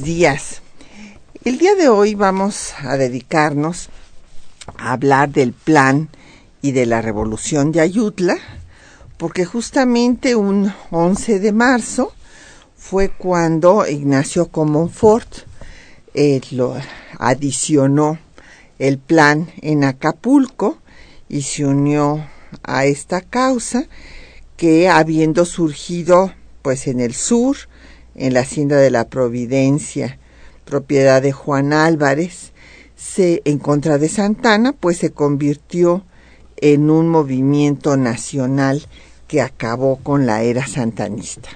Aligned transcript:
Días. 0.00 0.62
El 1.44 1.58
día 1.58 1.74
de 1.74 1.90
hoy 1.90 2.14
vamos 2.14 2.72
a 2.78 2.96
dedicarnos 2.96 3.90
a 4.78 4.92
hablar 4.92 5.28
del 5.28 5.52
plan 5.52 6.08
y 6.62 6.72
de 6.72 6.86
la 6.86 7.02
revolución 7.02 7.72
de 7.72 7.82
Ayutla, 7.82 8.36
porque 9.18 9.44
justamente 9.44 10.34
un 10.34 10.72
11 10.90 11.40
de 11.40 11.52
marzo 11.52 12.14
fue 12.74 13.10
cuando 13.10 13.86
Ignacio 13.86 14.48
Comonfort 14.48 15.28
eh, 16.14 16.40
lo 16.52 16.74
adicionó 17.18 18.18
el 18.78 18.98
plan 18.98 19.52
en 19.60 19.84
Acapulco 19.84 20.78
y 21.28 21.42
se 21.42 21.66
unió 21.66 22.26
a 22.62 22.86
esta 22.86 23.20
causa 23.20 23.84
que 24.56 24.88
habiendo 24.88 25.44
surgido 25.44 26.32
pues 26.62 26.86
en 26.86 27.00
el 27.00 27.14
sur, 27.14 27.56
en 28.14 28.34
la 28.34 28.40
hacienda 28.40 28.76
de 28.76 28.90
la 28.90 29.08
Providencia, 29.08 30.18
propiedad 30.64 31.22
de 31.22 31.32
Juan 31.32 31.72
Álvarez, 31.72 32.52
se 32.96 33.42
en 33.44 33.58
contra 33.58 33.98
de 33.98 34.08
Santana, 34.08 34.72
pues 34.72 34.98
se 34.98 35.12
convirtió 35.12 36.04
en 36.56 36.90
un 36.90 37.08
movimiento 37.08 37.96
nacional 37.96 38.86
que 39.26 39.40
acabó 39.40 39.96
con 39.96 40.26
la 40.26 40.42
era 40.42 40.66
santanista. 40.66 41.48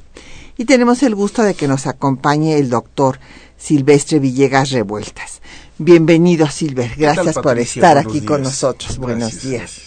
Y 0.57 0.65
tenemos 0.65 1.03
el 1.03 1.15
gusto 1.15 1.43
de 1.43 1.55
que 1.55 1.69
nos 1.69 1.87
acompañe 1.87 2.59
el 2.59 2.71
doctor 2.71 3.19
Silvestre 3.57 4.19
Villegas 4.19 4.71
Revueltas. 4.71 5.41
Bienvenido, 5.79 6.49
Silver. 6.49 6.93
Gracias 6.97 7.37
por 7.37 7.59
estar 7.59 7.99
aquí 7.99 8.23
con 8.23 8.43
nosotros. 8.43 8.97
Buenos 8.99 9.43
días. 9.43 9.83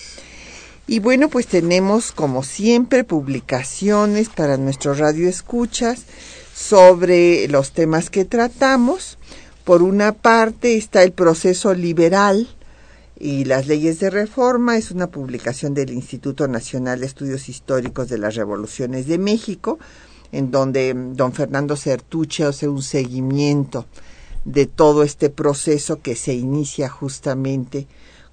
Y 0.86 1.00
bueno, 1.00 1.30
pues 1.30 1.48
tenemos 1.48 2.12
como 2.12 2.44
siempre 2.44 3.04
publicaciones 3.04 4.30
para 4.30 4.58
nuestro 4.58 4.94
radio 4.94 5.28
escuchas 5.28 6.06
sobre 6.60 7.48
los 7.48 7.72
temas 7.72 8.10
que 8.10 8.26
tratamos. 8.26 9.18
Por 9.64 9.82
una 9.82 10.12
parte 10.12 10.76
está 10.76 11.04
el 11.04 11.14
proceso 11.14 11.74
liberal 11.74 12.50
y 13.18 13.46
las 13.46 13.68
leyes 13.68 14.00
de 14.00 14.10
reforma. 14.10 14.76
Es 14.76 14.92
una 14.92 15.08
publicación 15.08 15.74
del 15.74 15.92
Instituto 15.92 16.50
Nacional 16.50 17.00
de 17.00 17.06
Estudios 17.06 17.48
Históricos 17.48 18.10
de 18.10 18.18
las 18.18 18.36
Revoluciones 18.36 19.08
de 19.08 19.18
México, 19.18 19.80
en 20.34 20.52
donde 20.52 20.94
don 20.94 21.32
Fernando 21.32 21.78
Certuche 21.78 22.44
hace 22.44 22.68
un 22.68 22.84
seguimiento 22.84 23.86
de 24.44 24.66
todo 24.66 25.04
este 25.04 25.30
proceso 25.30 26.02
que 26.02 26.16
se 26.16 26.34
inicia 26.34 26.90
justamente 26.90 27.88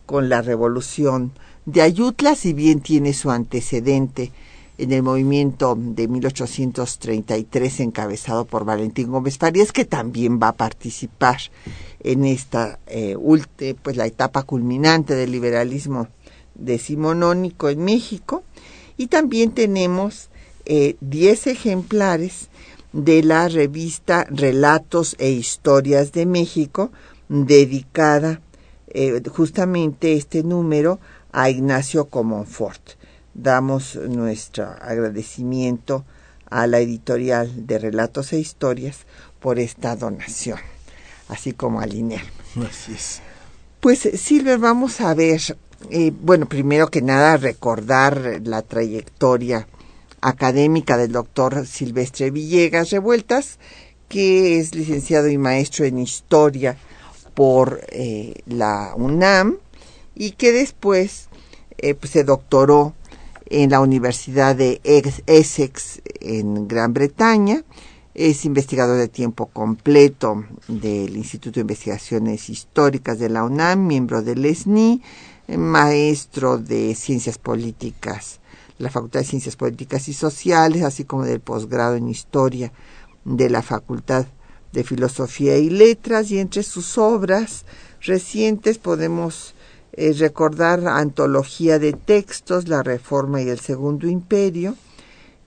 con 0.04 0.28
la 0.28 0.42
revolución 0.42 1.31
de 1.65 1.82
Ayutla, 1.82 2.34
si 2.34 2.53
bien 2.53 2.81
tiene 2.81 3.12
su 3.12 3.31
antecedente 3.31 4.32
en 4.78 4.92
el 4.92 5.03
movimiento 5.03 5.76
de 5.78 6.09
1833 6.09 7.81
encabezado 7.81 8.44
por 8.44 8.64
Valentín 8.64 9.10
Gómez 9.10 9.38
Farías, 9.38 9.72
que 9.72 9.84
también 9.84 10.38
va 10.42 10.48
a 10.48 10.56
participar 10.56 11.38
en 12.00 12.25
esta 12.25 12.78
eh, 12.86 13.16
pues 13.82 13.97
la 13.97 14.06
etapa 14.06 14.42
culminante 14.42 15.15
del 15.15 15.32
liberalismo 15.32 16.09
decimonónico 16.54 17.69
en 17.69 17.84
México. 17.84 18.42
Y 18.97 19.09
también 19.09 19.53
tenemos 19.53 20.31
10 20.65 21.47
eh, 21.47 21.50
ejemplares 21.50 22.48
de 22.92 23.22
la 23.22 23.48
revista 23.48 24.26
Relatos 24.31 25.16
e 25.19 25.31
Historias 25.31 26.12
de 26.12 26.25
México, 26.26 26.91
dedicada 27.28 28.41
eh, 28.88 29.22
justamente 29.31 30.15
este 30.15 30.42
número 30.42 30.98
a 31.32 31.50
Ignacio 31.50 32.06
Comonfort. 32.06 32.96
Damos 33.38 33.97
nuestro 33.97 34.64
agradecimiento 34.80 36.04
a 36.48 36.66
la 36.66 36.78
editorial 36.78 37.66
de 37.66 37.78
Relatos 37.78 38.32
e 38.32 38.38
Historias 38.38 39.00
por 39.41 39.58
esta 39.58 39.94
donación, 39.94 40.58
así 41.28 41.52
como 41.52 41.80
a 41.80 41.86
Lineal. 41.86 42.24
Así 42.66 42.94
es. 42.94 43.20
Pues 43.80 44.08
Silver, 44.14 44.58
vamos 44.58 45.02
a 45.02 45.12
ver, 45.12 45.41
eh, 45.91 46.12
bueno, 46.19 46.47
primero 46.47 46.88
que 46.88 47.02
nada 47.02 47.36
recordar 47.36 48.41
la 48.42 48.62
trayectoria 48.62 49.68
académica 50.22 50.97
del 50.97 51.12
doctor 51.12 51.66
Silvestre 51.66 52.30
Villegas 52.30 52.91
Revueltas, 52.91 53.58
que 54.08 54.58
es 54.58 54.74
licenciado 54.74 55.28
y 55.28 55.36
maestro 55.36 55.84
en 55.84 55.98
historia 55.98 56.78
por 57.34 57.82
eh, 57.91 58.34
la 58.47 58.94
UNAM 58.97 59.58
y 60.14 60.32
que 60.32 60.53
después 60.53 61.28
eh, 61.76 61.94
pues, 61.94 62.12
se 62.12 62.24
doctoró 62.24 62.94
en 63.47 63.71
la 63.71 63.81
Universidad 63.81 64.57
de 64.57 64.81
Essex 64.84 66.03
en 66.21 66.69
Gran 66.69 66.93
Bretaña. 66.93 67.65
Es 68.15 68.45
investigador 68.45 68.97
de 68.97 69.09
tiempo 69.09 69.47
completo 69.47 70.45
del 70.69 71.17
Instituto 71.17 71.55
de 71.55 71.62
Investigaciones 71.62 72.49
Históricas 72.49 73.19
de 73.19 73.29
la 73.29 73.45
UNAM, 73.45 73.87
miembro 73.87 74.23
del 74.23 74.45
SNI, 74.55 75.03
maestro 75.49 76.59
de 76.59 76.95
Ciencias 76.95 77.39
Políticas, 77.39 78.41
la 78.79 78.91
Facultad 78.91 79.21
de 79.21 79.27
Ciencias 79.27 79.57
Políticas 79.57 80.09
y 80.09 80.15
Sociales, 80.15 80.83
así 80.83 81.05
como 81.05 81.25
del 81.25 81.41
posgrado 81.41 81.97
en 81.97 82.09
Historia 82.09 82.73
de 83.25 83.51
la 83.51 83.63
Facultad 83.63 84.27
de 84.73 84.83
Filosofía 84.83 85.59
y 85.59 85.69
Letras, 85.69 86.31
y 86.31 86.39
entre 86.39 86.63
sus 86.63 86.97
obras 86.97 87.65
recientes 88.01 88.78
podemos 88.78 89.55
eh, 89.97 90.12
recordar 90.12 90.87
antología 90.87 91.79
de 91.79 91.95
textos, 91.95 92.69
La 92.69 92.83
Reforma 92.83 93.41
y 93.41 93.49
el 93.49 93.61
Segundo 93.61 94.07
Imperio, 94.09 94.77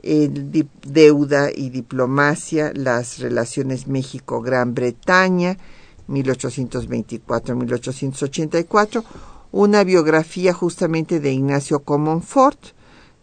Deuda 0.01 1.51
y 1.53 1.69
Diplomacia, 1.69 2.71
las 2.73 3.19
relaciones 3.19 3.85
México-Gran 3.87 4.73
Bretaña, 4.73 5.57
1824-1884, 6.07 9.03
una 9.51 9.83
biografía 9.83 10.53
justamente 10.53 11.19
de 11.19 11.33
Ignacio 11.33 11.79
Comonfort, 11.79 12.59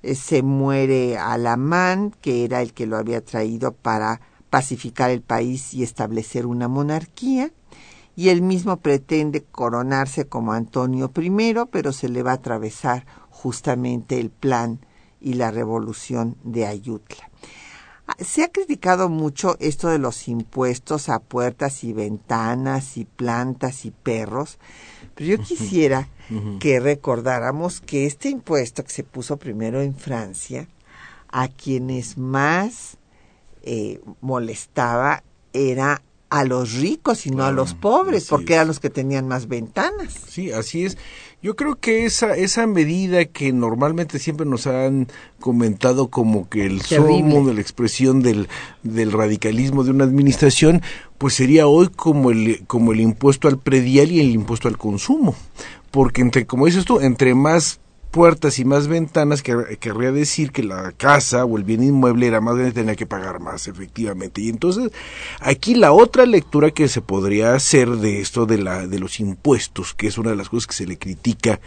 Eh, 0.03 0.15
se 0.15 0.43
muere 0.43 1.17
Alamán, 1.17 2.13
que 2.21 2.45
era 2.45 2.61
el 2.61 2.71
que 2.71 2.85
lo 2.85 2.97
había 2.97 3.25
traído 3.25 3.73
para 3.73 4.21
pacificar 4.51 5.09
el 5.09 5.21
país 5.21 5.73
y 5.73 5.83
establecer 5.83 6.45
una 6.45 6.67
monarquía, 6.67 7.51
y 8.15 8.29
él 8.29 8.41
mismo 8.41 8.77
pretende 8.77 9.43
coronarse 9.43 10.27
como 10.27 10.53
Antonio 10.53 11.11
I, 11.13 11.55
pero 11.71 11.91
se 11.91 12.07
le 12.07 12.23
va 12.23 12.31
a 12.31 12.35
atravesar 12.35 13.05
justamente 13.45 14.19
el 14.19 14.31
plan 14.31 14.79
y 15.21 15.35
la 15.35 15.51
revolución 15.51 16.35
de 16.43 16.65
Ayutla. 16.65 17.29
Se 18.17 18.43
ha 18.43 18.47
criticado 18.47 19.07
mucho 19.07 19.55
esto 19.59 19.87
de 19.89 19.99
los 19.99 20.27
impuestos 20.27 21.09
a 21.09 21.19
puertas 21.19 21.83
y 21.83 21.93
ventanas 21.93 22.97
y 22.97 23.05
plantas 23.05 23.85
y 23.85 23.91
perros, 23.91 24.57
pero 25.13 25.29
yo 25.29 25.43
quisiera 25.43 26.09
que 26.59 26.79
recordáramos 26.79 27.81
que 27.81 28.07
este 28.07 28.29
impuesto 28.29 28.83
que 28.83 28.89
se 28.89 29.03
puso 29.03 29.37
primero 29.37 29.79
en 29.79 29.93
Francia, 29.93 30.67
a 31.27 31.47
quienes 31.47 32.17
más 32.17 32.97
eh, 33.61 34.01
molestaba 34.21 35.21
era 35.53 36.01
a 36.29 36.43
los 36.43 36.73
ricos 36.73 37.27
y 37.27 37.31
no 37.31 37.45
a 37.45 37.51
los 37.51 37.75
pobres, 37.75 38.25
porque 38.25 38.55
eran 38.55 38.67
los 38.67 38.79
que 38.79 38.89
tenían 38.89 39.27
más 39.27 39.47
ventanas. 39.47 40.13
Sí, 40.27 40.51
así 40.51 40.85
es. 40.85 40.97
Yo 41.45 41.55
creo 41.55 41.75
que 41.75 42.05
esa, 42.05 42.35
esa 42.35 42.65
medida 42.65 43.23
que 43.25 43.53
normalmente 43.53 44.17
siempre 44.17 44.47
nos 44.47 44.65
han 44.65 45.09
comentado 45.39 46.07
como 46.07 46.49
que 46.49 46.65
el 46.65 46.81
somo 46.81 47.45
de 47.45 47.53
la 47.53 47.61
expresión 47.61 48.23
del, 48.23 48.47
del 48.81 49.11
radicalismo 49.11 49.83
de 49.83 49.91
una 49.91 50.05
administración, 50.05 50.81
pues 51.19 51.35
sería 51.35 51.67
hoy 51.67 51.89
como 51.89 52.31
el, 52.31 52.65
como 52.65 52.93
el 52.93 52.99
impuesto 52.99 53.47
al 53.47 53.59
predial 53.59 54.11
y 54.11 54.21
el 54.21 54.31
impuesto 54.31 54.67
al 54.67 54.79
consumo. 54.79 55.35
Porque 55.91 56.21
entre, 56.21 56.47
como 56.47 56.65
dices 56.65 56.83
tú, 56.83 56.99
entre 56.99 57.35
más 57.35 57.79
puertas 58.15 58.59
y 58.59 58.63
más 58.63 58.87
ventanas, 58.87 59.43
que, 59.43 59.77
querría 59.77 60.13
decir 60.13 60.53
que 60.53 60.63
la 60.63 60.93
casa 60.93 61.43
o 61.43 61.57
el 61.57 61.65
bien 61.65 61.83
inmueble 61.83 62.27
era 62.27 62.39
más 62.39 62.55
grande, 62.55 62.71
tenía 62.71 62.95
que 62.95 63.05
pagar 63.05 63.41
más, 63.41 63.67
efectivamente. 63.67 64.39
Y 64.39 64.47
entonces, 64.47 64.93
aquí 65.41 65.75
la 65.75 65.91
otra 65.91 66.25
lectura 66.25 66.71
que 66.71 66.87
se 66.87 67.01
podría 67.01 67.55
hacer 67.55 67.89
de 67.89 68.21
esto 68.21 68.45
de, 68.45 68.59
la, 68.59 68.87
de 68.87 68.99
los 68.99 69.19
impuestos, 69.19 69.93
que 69.93 70.07
es 70.07 70.17
una 70.17 70.29
de 70.29 70.37
las 70.37 70.47
cosas 70.47 70.67
que 70.67 70.75
se 70.75 70.87
le 70.87 70.97
critica 70.97 71.59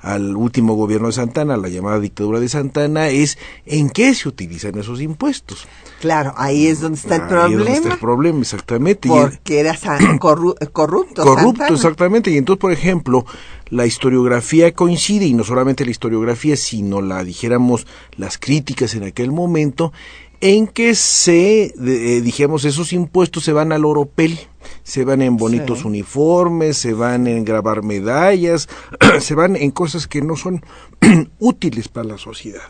al 0.00 0.36
último 0.36 0.74
gobierno 0.74 1.06
de 1.06 1.12
Santana, 1.12 1.56
la 1.56 1.68
llamada 1.68 2.00
dictadura 2.00 2.40
de 2.40 2.48
Santana, 2.48 3.06
es 3.06 3.38
en 3.64 3.88
qué 3.88 4.12
se 4.16 4.28
utilizan 4.28 4.76
esos 4.76 5.00
impuestos. 5.00 5.68
Claro, 6.02 6.34
ahí 6.36 6.66
es 6.66 6.80
donde 6.80 6.98
está 6.98 7.14
el 7.14 7.28
problema. 7.28 7.46
Ahí 7.46 7.52
es 7.52 7.58
donde 7.58 7.72
está 7.74 7.92
el 7.92 7.98
problema, 8.00 8.40
exactamente. 8.40 9.08
Porque 9.08 9.60
era 9.60 9.78
corrupto. 10.18 11.22
Corrupto, 11.22 11.72
exactamente. 11.72 12.28
Y 12.32 12.38
entonces, 12.38 12.60
por 12.60 12.72
ejemplo, 12.72 13.24
la 13.70 13.86
historiografía 13.86 14.74
coincide, 14.74 15.26
y 15.26 15.32
no 15.32 15.44
solamente 15.44 15.84
la 15.84 15.92
historiografía, 15.92 16.56
sino 16.56 17.00
la, 17.00 17.22
dijéramos, 17.22 17.86
las 18.16 18.36
críticas 18.36 18.96
en 18.96 19.04
aquel 19.04 19.30
momento, 19.30 19.92
en 20.40 20.66
que 20.66 20.96
se, 20.96 21.66
eh, 21.66 22.20
dijéramos, 22.20 22.64
esos 22.64 22.92
impuestos 22.92 23.44
se 23.44 23.52
van 23.52 23.70
al 23.70 23.84
oropel 23.84 24.40
se 24.82 25.04
van 25.04 25.22
en 25.22 25.36
bonitos 25.36 25.84
uniformes, 25.84 26.78
se 26.78 26.94
van 26.94 27.28
en 27.28 27.44
grabar 27.44 27.84
medallas, 27.84 28.68
se 29.20 29.34
van 29.36 29.54
en 29.54 29.70
cosas 29.70 30.08
que 30.08 30.20
no 30.20 30.34
son 30.34 30.64
útiles 31.38 31.86
para 31.86 32.08
la 32.08 32.18
sociedad. 32.18 32.68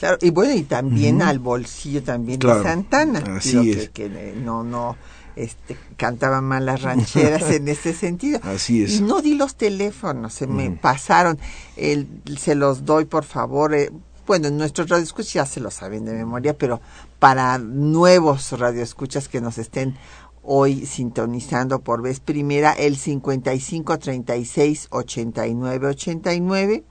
Claro, 0.00 0.16
y 0.22 0.30
bueno, 0.30 0.54
y 0.54 0.62
también 0.62 1.20
al 1.20 1.40
bolsillo 1.40 2.02
también 2.02 2.38
de 2.38 2.62
Santana. 2.62 3.22
Así 3.36 3.70
es. 3.70 3.90
Que, 3.90 4.06
eh, 4.06 4.34
no, 4.34 4.64
no, 4.64 4.96
este, 5.36 5.76
cantaban 5.98 6.42
mal 6.44 6.64
las 6.64 6.80
rancheras 6.80 7.42
en 7.50 7.68
ese 7.68 7.92
sentido. 7.92 8.40
Así 8.42 8.82
es. 8.82 8.92
Y 8.92 9.02
no 9.02 9.20
di 9.20 9.34
los 9.34 9.56
teléfonos, 9.56 10.32
se 10.32 10.46
me 10.46 10.70
pasaron. 10.70 11.38
El, 11.76 12.08
se 12.38 12.54
los 12.54 12.86
doy, 12.86 13.04
por 13.04 13.24
favor. 13.24 13.74
Eh, 13.74 13.90
bueno, 14.26 14.48
nuestros 14.48 14.88
radioescuchas 14.88 15.34
ya 15.34 15.44
se 15.44 15.60
lo 15.60 15.70
saben 15.70 16.06
de 16.06 16.14
memoria, 16.14 16.56
pero 16.56 16.80
para 17.18 17.58
nuevos 17.58 18.52
radioescuchas 18.52 19.28
que 19.28 19.42
nos 19.42 19.58
estén 19.58 19.98
hoy 20.42 20.86
sintonizando 20.86 21.80
por 21.80 22.00
vez 22.00 22.20
primera 22.20 22.72
el 22.72 22.96
55 22.96 23.98
36 23.98 24.88
89 24.90 25.88
89 25.88 26.84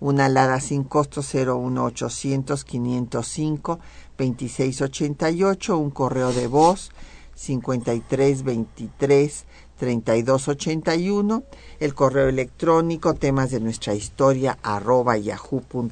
una 0.00 0.26
alada 0.26 0.60
sin 0.60 0.84
costo 0.84 1.22
01800 1.22 2.64
505 2.64 3.80
26 4.18 4.82
88 4.82 5.78
un 5.78 5.90
correo 5.90 6.32
de 6.32 6.46
voz 6.46 6.90
53 7.34 8.42
23 8.42 9.44
32 9.78 10.48
81 10.48 11.42
el 11.80 11.94
correo 11.94 12.28
electrónico 12.28 13.14
temas 13.14 13.50
de 13.50 13.60
nuestra 13.60 13.94
historia 13.94 14.58
arroba 14.62 15.16
yahoo.com.mx 15.16 15.90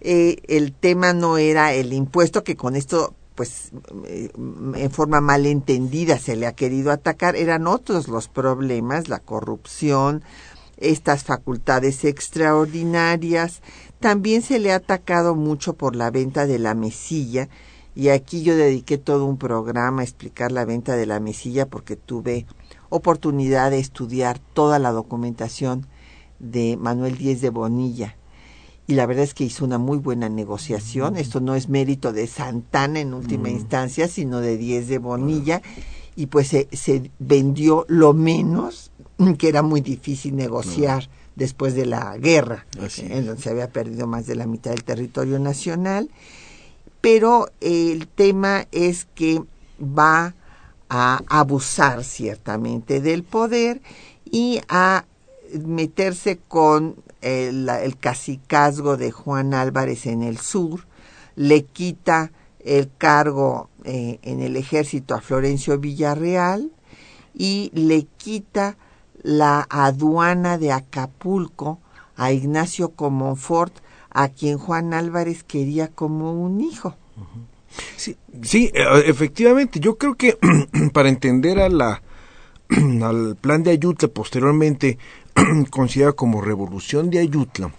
eh, 0.00 0.36
el 0.48 0.72
tema 0.72 1.12
no 1.12 1.38
era 1.38 1.72
el 1.72 1.92
impuesto 1.92 2.44
que 2.44 2.56
con 2.56 2.76
esto 2.76 3.14
pues 3.34 3.70
eh, 4.06 4.30
en 4.34 4.90
forma 4.90 5.20
malentendida 5.20 6.18
se 6.18 6.36
le 6.36 6.46
ha 6.46 6.52
querido 6.52 6.90
atacar, 6.90 7.36
eran 7.36 7.66
otros 7.66 8.08
los 8.08 8.28
problemas, 8.28 9.08
la 9.08 9.20
corrupción, 9.20 10.22
estas 10.76 11.24
facultades 11.24 12.04
extraordinarias, 12.04 13.62
también 14.00 14.42
se 14.42 14.58
le 14.58 14.72
ha 14.72 14.76
atacado 14.76 15.34
mucho 15.34 15.74
por 15.74 15.96
la 15.96 16.10
venta 16.10 16.46
de 16.46 16.58
la 16.58 16.74
mesilla 16.74 17.48
y 17.94 18.08
aquí 18.08 18.42
yo 18.42 18.56
dediqué 18.56 18.98
todo 18.98 19.26
un 19.26 19.36
programa 19.36 20.00
a 20.00 20.04
explicar 20.04 20.50
la 20.50 20.64
venta 20.64 20.96
de 20.96 21.06
la 21.06 21.20
mesilla 21.20 21.66
porque 21.66 21.96
tuve 21.96 22.46
oportunidad 22.88 23.70
de 23.70 23.78
estudiar 23.78 24.38
toda 24.38 24.78
la 24.78 24.92
documentación 24.92 25.86
de 26.38 26.76
Manuel 26.76 27.18
Díez 27.18 27.40
de 27.40 27.50
Bonilla. 27.50 28.16
Y 28.86 28.94
la 28.94 29.06
verdad 29.06 29.24
es 29.24 29.34
que 29.34 29.44
hizo 29.44 29.64
una 29.64 29.78
muy 29.78 29.98
buena 29.98 30.28
negociación. 30.28 31.16
Esto 31.16 31.40
no 31.40 31.54
es 31.54 31.68
mérito 31.68 32.12
de 32.12 32.26
Santana 32.26 33.00
en 33.00 33.14
última 33.14 33.48
instancia, 33.48 34.08
sino 34.08 34.40
de 34.40 34.56
Díez 34.56 34.88
de 34.88 34.98
Bonilla. 34.98 35.62
Y 36.16 36.26
pues 36.26 36.48
se, 36.48 36.68
se 36.72 37.10
vendió 37.18 37.86
lo 37.88 38.12
menos, 38.12 38.90
que 39.38 39.48
era 39.48 39.62
muy 39.62 39.80
difícil 39.80 40.34
negociar 40.34 41.08
después 41.36 41.74
de 41.74 41.86
la 41.86 42.16
guerra, 42.18 42.66
en 42.98 43.26
donde 43.26 43.42
se 43.42 43.50
había 43.50 43.70
perdido 43.70 44.06
más 44.06 44.26
de 44.26 44.34
la 44.34 44.46
mitad 44.46 44.72
del 44.72 44.84
territorio 44.84 45.38
nacional. 45.38 46.10
Pero 47.02 47.50
el 47.60 48.08
tema 48.08 48.66
es 48.72 49.06
que 49.14 49.42
va 49.78 50.34
a 50.88 51.20
abusar 51.28 52.04
ciertamente 52.04 53.02
del 53.02 53.22
poder 53.22 53.82
y 54.24 54.60
a 54.68 55.04
meterse 55.66 56.38
con 56.48 56.96
el, 57.20 57.68
el 57.68 57.98
cacicazgo 57.98 58.96
de 58.96 59.10
Juan 59.10 59.52
Álvarez 59.52 60.06
en 60.06 60.22
el 60.22 60.38
sur, 60.38 60.86
le 61.36 61.64
quita 61.64 62.32
el 62.64 62.90
cargo 62.96 63.68
eh, 63.84 64.18
en 64.22 64.40
el 64.40 64.56
ejército 64.56 65.14
a 65.14 65.20
Florencio 65.20 65.78
Villarreal 65.78 66.70
y 67.34 67.70
le 67.74 68.04
quita 68.16 68.76
la 69.22 69.66
aduana 69.68 70.58
de 70.58 70.72
Acapulco 70.72 71.78
a 72.16 72.32
Ignacio 72.32 72.90
Comonfort, 72.90 73.74
a 74.14 74.28
quien 74.28 74.58
Juan 74.58 74.94
Álvarez 74.94 75.42
quería 75.42 75.88
como 75.88 76.32
un 76.32 76.60
hijo. 76.60 76.96
Sí, 77.96 78.16
sí, 78.42 78.70
eh, 78.74 78.84
efectivamente, 79.06 79.80
yo 79.80 79.96
creo 79.96 80.14
que 80.14 80.38
para 80.92 81.08
entender 81.08 81.58
a 81.60 81.68
la 81.68 82.02
al 83.02 83.36
plan 83.36 83.62
de 83.62 83.70
Ayutla 83.70 84.08
posteriormente 84.08 84.98
considerado 85.70 86.16
como 86.16 86.40
revolución 86.40 87.10
de 87.10 87.20
Ayutla, 87.20 87.72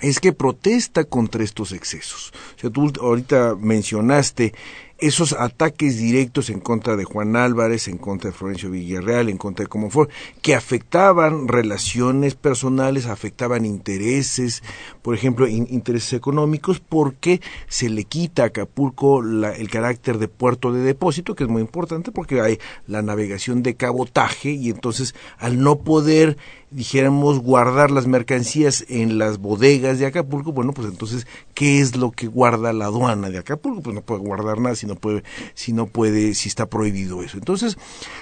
es 0.00 0.20
que 0.20 0.32
protesta 0.32 1.04
contra 1.04 1.44
estos 1.44 1.72
excesos. 1.72 2.32
O 2.56 2.60
sea, 2.60 2.70
tú 2.70 2.92
ahorita 3.00 3.54
mencionaste 3.58 4.54
esos 4.98 5.32
ataques 5.32 5.98
directos 5.98 6.50
en 6.50 6.60
contra 6.60 6.96
de 6.96 7.04
Juan 7.04 7.36
Álvarez, 7.36 7.88
en 7.88 7.98
contra 7.98 8.30
de 8.30 8.36
Florencio 8.36 8.70
Villarreal, 8.70 9.28
en 9.28 9.38
contra 9.38 9.64
de 9.64 9.68
Comonfort, 9.68 10.10
que 10.40 10.54
afectaban 10.54 11.48
relaciones 11.48 12.34
personales, 12.34 13.06
afectaban 13.06 13.66
intereses, 13.66 14.62
por 15.02 15.14
ejemplo, 15.14 15.48
intereses 15.48 16.12
económicos, 16.12 16.80
porque 16.80 17.40
se 17.68 17.88
le 17.88 18.04
quita 18.04 18.44
a 18.44 18.46
Acapulco 18.46 19.22
el 19.22 19.70
carácter 19.70 20.18
de 20.18 20.28
puerto 20.28 20.72
de 20.72 20.80
depósito, 20.80 21.34
que 21.34 21.44
es 21.44 21.50
muy 21.50 21.62
importante 21.62 22.12
porque 22.12 22.40
hay 22.40 22.58
la 22.86 23.02
navegación 23.02 23.62
de 23.62 23.74
cabotaje 23.74 24.50
y 24.50 24.70
entonces 24.70 25.14
al 25.38 25.60
no 25.60 25.80
poder 25.80 26.36
dijéramos 26.74 27.38
guardar 27.38 27.92
las 27.92 28.06
mercancías 28.06 28.84
en 28.88 29.16
las 29.18 29.38
bodegas 29.38 29.98
de 29.98 30.06
Acapulco, 30.06 30.52
bueno, 30.52 30.72
pues 30.72 30.88
entonces, 30.88 31.26
¿qué 31.54 31.80
es 31.80 31.96
lo 31.96 32.10
que 32.10 32.26
guarda 32.26 32.72
la 32.72 32.86
aduana 32.86 33.30
de 33.30 33.38
Acapulco? 33.38 33.80
Pues 33.80 33.94
no 33.94 34.02
puede 34.02 34.20
guardar 34.20 34.58
nada 34.58 34.74
si 34.84 34.88
no 34.88 34.96
puede, 34.96 35.24
si 35.54 35.72
no 35.72 35.86
puede, 35.86 36.34
si 36.34 36.48
está 36.48 36.66
prohibido 36.66 37.22
eso. 37.22 37.38
Entonces, 37.38 37.78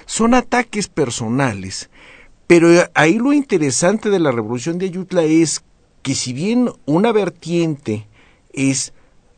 son 0.07 0.35
ataques 0.35 0.88
personales, 0.88 1.90
pero 2.47 2.69
ahí 2.95 3.19
lo 3.19 3.33
interesante 3.33 4.11
de 4.11 4.21
la 4.21 4.31
revolución 4.31 4.78
de 4.78 4.87
Ayutla 4.87 5.23
es 5.25 5.62
que 6.02 6.14
si 6.14 6.33
bien 6.33 6.71
una 6.87 7.12
vertiente 7.12 8.07
es 8.52 8.92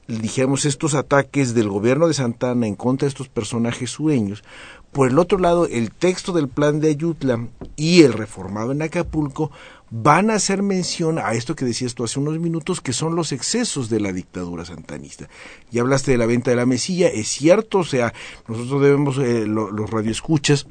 dijéramos 0.07 0.67
estos 0.67 0.95
ataques 0.95 1.55
del 1.55 1.71
gobierno 1.71 2.09
de 2.09 2.15
Santana 2.15 2.67
en 2.67 2.75
contra 2.75 3.07
de 3.07 3.11
estos 3.11 3.29
personajes 3.29 3.91
sureños, 3.91 4.45
por 4.93 5.09
el 5.09 5.19
otro 5.19 5.39
lado, 5.39 5.67
el 5.67 5.91
texto 5.91 6.33
del 6.33 6.49
plan 6.49 6.79
de 6.79 6.91
Ayutla 6.91 7.49
y 7.75 8.03
el 8.03 8.13
reformado 8.13 8.73
en 8.73 8.83
Acapulco 8.83 9.51
van 9.97 10.29
a 10.29 10.35
hacer 10.35 10.61
mención 10.65 11.21
a 11.21 11.35
esto 11.35 11.55
que 11.55 11.65
decías 11.65 11.95
tú 11.95 12.03
hace 12.03 12.19
unos 12.19 12.41
minutos, 12.41 12.81
que 12.81 12.93
son 12.93 13.15
los 13.15 13.31
excesos 13.31 13.89
de 13.89 14.01
la 14.01 14.13
dictadura 14.13 14.65
santanista. 14.65 15.29
Ya 15.71 15.83
hablaste 15.83 16.11
de 16.11 16.19
la 16.19 16.27
venta 16.27 16.51
de 16.51 16.57
la 16.57 16.67
mesilla, 16.67 17.07
es 17.07 17.29
cierto, 17.29 17.79
o 17.79 17.85
sea, 17.85 18.13
nosotros 18.49 18.83
debemos, 18.83 19.19
eh, 19.19 19.47
los 19.47 19.89
radioescuchas 19.89 20.67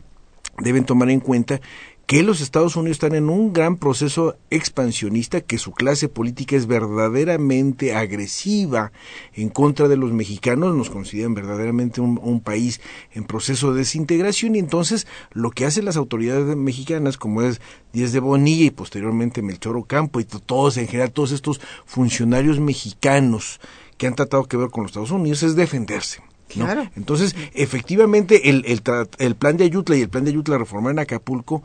deben 0.57 0.83
tomar 0.83 1.09
en 1.09 1.21
cuenta 1.21 1.61
que 2.05 2.21
los 2.21 2.41
Estados 2.41 2.75
Unidos 2.75 2.95
están 2.95 3.15
en 3.15 3.29
un 3.29 3.53
gran 3.53 3.77
proceso 3.77 4.35
expansionista, 4.49 5.41
que 5.41 5.57
su 5.57 5.71
clase 5.71 6.09
política 6.09 6.55
es 6.55 6.67
verdaderamente 6.67 7.95
agresiva 7.95 8.91
en 9.33 9.49
contra 9.49 9.87
de 9.87 9.95
los 9.95 10.11
mexicanos, 10.11 10.75
nos 10.75 10.89
consideran 10.89 11.33
verdaderamente 11.33 12.01
un, 12.01 12.41
país 12.43 12.81
en 13.13 13.23
proceso 13.23 13.71
de 13.71 13.79
desintegración 13.79 14.55
y 14.55 14.59
entonces 14.59 15.07
lo 15.31 15.51
que 15.51 15.65
hacen 15.65 15.85
las 15.85 15.95
autoridades 15.95 16.57
mexicanas, 16.57 17.17
como 17.17 17.41
es 17.41 17.61
Díaz 17.93 18.11
de 18.11 18.19
Bonilla 18.19 18.65
y 18.65 18.71
posteriormente 18.71 19.41
Melchor 19.41 19.77
Ocampo 19.77 20.19
y 20.19 20.25
todos 20.25 20.75
en 20.77 20.87
general, 20.87 21.13
todos 21.13 21.31
estos 21.31 21.61
funcionarios 21.85 22.59
mexicanos 22.59 23.61
que 23.97 24.07
han 24.07 24.15
tratado 24.15 24.43
que 24.45 24.57
ver 24.57 24.69
con 24.69 24.83
los 24.83 24.91
Estados 24.91 25.11
Unidos, 25.11 25.43
es 25.43 25.55
defenderse. 25.55 26.21
Claro. 26.49 26.89
Entonces, 26.95 27.35
efectivamente, 27.53 28.49
el, 28.49 28.65
el, 28.65 28.81
el, 29.17 29.35
plan 29.35 29.57
de 29.57 29.63
Ayutla 29.63 29.95
y 29.95 30.01
el 30.01 30.09
plan 30.09 30.25
de 30.25 30.31
Ayutla 30.31 30.57
reformar 30.57 30.91
en 30.91 30.99
Acapulco 30.99 31.63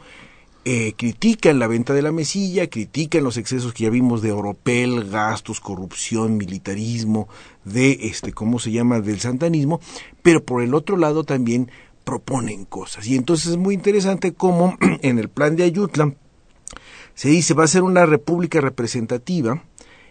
eh, 0.71 0.93
critican 0.99 1.59
la 1.59 1.67
venta 1.67 1.95
de 1.95 2.03
la 2.03 2.13
mesilla, 2.13 2.69
critican 2.69 3.25
los 3.25 3.39
excesos 3.39 3.73
que 3.73 3.85
ya 3.85 3.91
vimos 3.91 4.21
de 4.21 4.33
oropel, 4.33 5.09
gastos, 5.09 5.61
corrupción, 5.61 6.37
militarismo, 6.37 7.27
de 7.65 7.93
este, 8.03 8.35
¿cómo 8.35 8.59
se 8.59 8.71
llama?, 8.71 9.01
del 9.01 9.19
santanismo, 9.19 9.81
pero 10.21 10.45
por 10.45 10.63
el 10.63 10.75
otro 10.75 10.99
lado 10.99 11.25
también 11.25 11.71
proponen 12.05 12.67
cosas. 12.67 13.07
Y 13.07 13.17
entonces 13.17 13.53
es 13.53 13.57
muy 13.57 13.75
interesante 13.75 14.35
cómo 14.35 14.77
en 15.01 15.19
el 15.19 15.31
plan 15.31 15.57
de 15.57 15.65
Ayutla 15.65 16.13
se 17.15 17.31
dice 17.31 17.55
va 17.55 17.65
a 17.65 17.69
ser 17.69 17.83
una 17.83 18.05
república 18.05 18.61
representativa, 18.61 19.65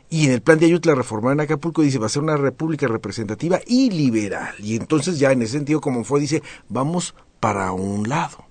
y 0.10 0.26
en 0.26 0.32
el 0.32 0.42
plan 0.42 0.58
de 0.58 0.66
Ayutla 0.66 0.96
reformar 0.96 1.34
en 1.34 1.42
Acapulco 1.42 1.84
dice 1.84 2.00
va 2.00 2.08
a 2.08 2.10
ser 2.10 2.24
una 2.24 2.36
república 2.36 2.88
representativa 2.88 3.60
y 3.68 3.92
liberal. 3.92 4.56
Y 4.58 4.76
entonces 4.76 5.20
ya 5.20 5.32
en 5.32 5.44
ese 5.44 5.52
sentido, 5.52 5.82
como 5.82 6.04
fue, 6.04 6.20
dice, 6.20 6.42
vamos 6.68 7.14
para 7.40 7.72
un 7.74 8.10
lado. 8.10 8.47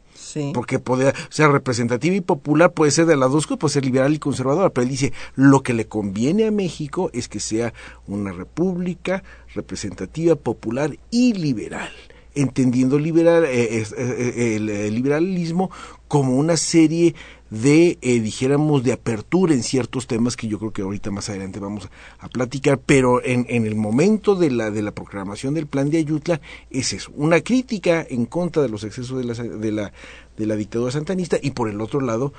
Porque 0.53 0.79
puede 0.79 1.13
ser 1.29 1.51
representativa 1.51 2.15
y 2.15 2.21
popular, 2.21 2.73
puede 2.73 2.91
ser 2.91 3.07
de 3.07 3.17
las 3.17 3.31
dos 3.31 3.47
cosas, 3.47 3.59
puede 3.59 3.73
ser 3.75 3.85
liberal 3.85 4.15
y 4.15 4.19
conservadora, 4.19 4.71
pero 4.71 4.85
él 4.85 4.91
dice, 4.91 5.13
lo 5.35 5.63
que 5.63 5.75
le 5.75 5.87
conviene 5.87 6.47
a 6.47 6.51
México 6.51 7.11
es 7.13 7.29
que 7.29 7.41
sea 7.41 7.73
una 8.07 8.33
república 8.33 9.23
representativa, 9.55 10.37
popular 10.37 10.97
y 11.11 11.35
liberal 11.35 11.91
entendiendo 12.37 12.99
liberal, 12.99 13.45
eh, 13.45 13.79
eh, 13.79 13.85
eh, 13.97 14.57
el 14.57 14.95
liberalismo 14.95 15.71
como 16.07 16.37
una 16.37 16.57
serie 16.57 17.15
de, 17.51 17.99
dijéramos, 18.03 18.85
de 18.85 18.93
apertura 18.93 19.55
en 19.55 19.63
ciertos 19.63 20.07
temas 20.07 20.37
que 20.37 20.47
yo 20.47 20.59
creo 20.59 20.73
que 20.73 20.83
ahorita 20.83 21.11
más 21.11 21.29
adelante 21.29 21.59
vamos 21.59 21.89
a, 22.19 22.29
platicar, 22.29 22.79
pero 22.79 23.25
en, 23.25 23.47
en, 23.49 23.67
el 23.67 23.75
momento 23.75 24.35
de 24.35 24.51
la, 24.51 24.71
de 24.71 24.83
la 24.83 24.93
proclamación 24.93 25.55
del 25.55 25.67
plan 25.67 25.91
de 25.91 25.99
Ayutla 25.99 26.41
es 26.71 26.93
eso, 26.93 27.11
una 27.17 27.41
crítica 27.41 28.07
en 28.09 28.27
contra 28.27 28.63
de 28.63 28.69
los 28.69 28.85
excesos 28.85 29.19
de 29.19 29.25
la, 29.25 29.35
de 29.35 29.73
la, 29.73 29.93
de 30.37 30.47
la 30.47 30.57
dictadura 30.57 30.93
santanista 30.93 31.39
y 31.41 31.53
por 31.53 31.69
el 31.69 31.81
otro 31.81 32.01
lado, 32.01 32.33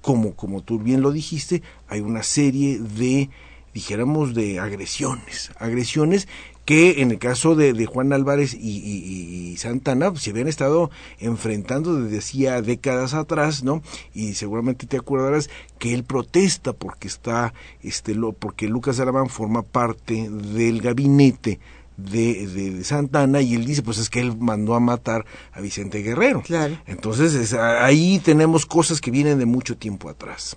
como, 0.00 0.34
como 0.34 0.62
tú 0.62 0.78
bien 0.78 1.02
lo 1.02 1.10
dijiste, 1.10 1.62
hay 1.88 2.00
una 2.00 2.22
serie 2.22 2.78
de 2.78 3.28
dijéramos 3.72 4.34
de 4.34 4.58
agresiones, 4.58 5.52
agresiones 5.58 6.28
que 6.64 7.02
en 7.02 7.10
el 7.10 7.18
caso 7.18 7.54
de, 7.54 7.86
Juan 7.86 8.12
Álvarez 8.12 8.54
y, 8.54 9.56
Santana 9.56 10.10
pues, 10.10 10.22
se 10.22 10.30
habían 10.30 10.48
estado 10.48 10.90
enfrentando 11.18 12.00
desde 12.00 12.18
hacía 12.18 12.62
décadas 12.62 13.14
atrás, 13.14 13.64
¿no? 13.64 13.82
Y 14.14 14.34
seguramente 14.34 14.86
te 14.86 14.96
acordarás 14.96 15.50
que 15.78 15.92
él 15.92 16.04
protesta 16.04 16.72
porque 16.72 17.08
está, 17.08 17.52
este, 17.82 18.14
lo, 18.14 18.32
porque 18.32 18.68
Lucas 18.68 19.00
Alamán 19.00 19.28
forma 19.28 19.62
parte 19.62 20.28
del 20.30 20.80
gabinete 20.80 21.58
de, 21.96 22.46
de, 22.46 22.84
Santana 22.84 23.40
y 23.40 23.54
él 23.54 23.66
dice 23.66 23.82
pues 23.82 23.98
es 23.98 24.08
que 24.08 24.20
él 24.20 24.36
mandó 24.38 24.74
a 24.74 24.80
matar 24.80 25.26
a 25.52 25.60
Vicente 25.60 26.02
Guerrero. 26.02 26.42
Claro. 26.42 26.78
Entonces 26.86 27.52
ahí 27.52 28.20
tenemos 28.24 28.66
cosas 28.66 29.00
que 29.00 29.10
vienen 29.10 29.38
de 29.38 29.46
mucho 29.46 29.76
tiempo 29.76 30.08
atrás. 30.08 30.56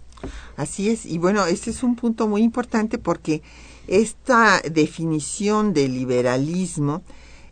Así 0.55 0.89
es, 0.89 1.05
y 1.05 1.17
bueno, 1.17 1.45
este 1.45 1.71
es 1.71 1.83
un 1.83 1.95
punto 1.95 2.27
muy 2.27 2.43
importante 2.43 2.97
porque 2.97 3.41
esta 3.87 4.61
definición 4.61 5.73
de 5.73 5.87
liberalismo, 5.87 7.01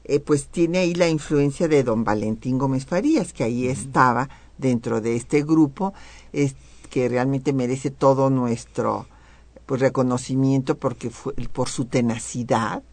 eh, 0.03 0.19
pues 0.19 0.47
tiene 0.47 0.79
ahí 0.79 0.93
la 0.93 1.09
influencia 1.09 1.67
de 1.67 1.83
don 1.83 2.03
Valentín 2.03 2.57
Gómez 2.57 2.85
Farías, 2.85 3.33
que 3.33 3.43
ahí 3.43 3.67
estaba 3.67 4.29
dentro 4.57 5.01
de 5.01 5.15
este 5.15 5.43
grupo, 5.43 5.93
que 6.89 7.09
realmente 7.09 7.53
merece 7.53 7.89
todo 7.89 8.29
nuestro 8.29 9.07
pues, 9.65 9.81
reconocimiento 9.81 10.77
porque 10.77 11.09
fue, 11.09 11.33
por 11.53 11.69
su 11.69 11.85
tenacidad, 11.85 12.83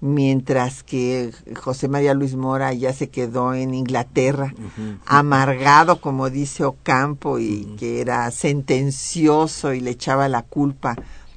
mientras 0.00 0.82
que 0.82 1.32
José 1.54 1.88
María 1.88 2.14
Luis 2.14 2.34
Mora 2.34 2.72
ya 2.72 2.92
se 2.92 3.08
quedó 3.08 3.54
en 3.54 3.74
Inglaterra, 3.74 4.54
amargado, 5.04 6.00
como 6.00 6.30
dice 6.30 6.64
Ocampo, 6.64 7.38
y 7.38 7.76
que 7.78 8.00
era 8.00 8.30
sentencioso 8.30 9.74
y 9.74 9.80
le 9.80 9.90
echaba 9.90 10.28
la 10.28 10.42
culpa 10.42 10.96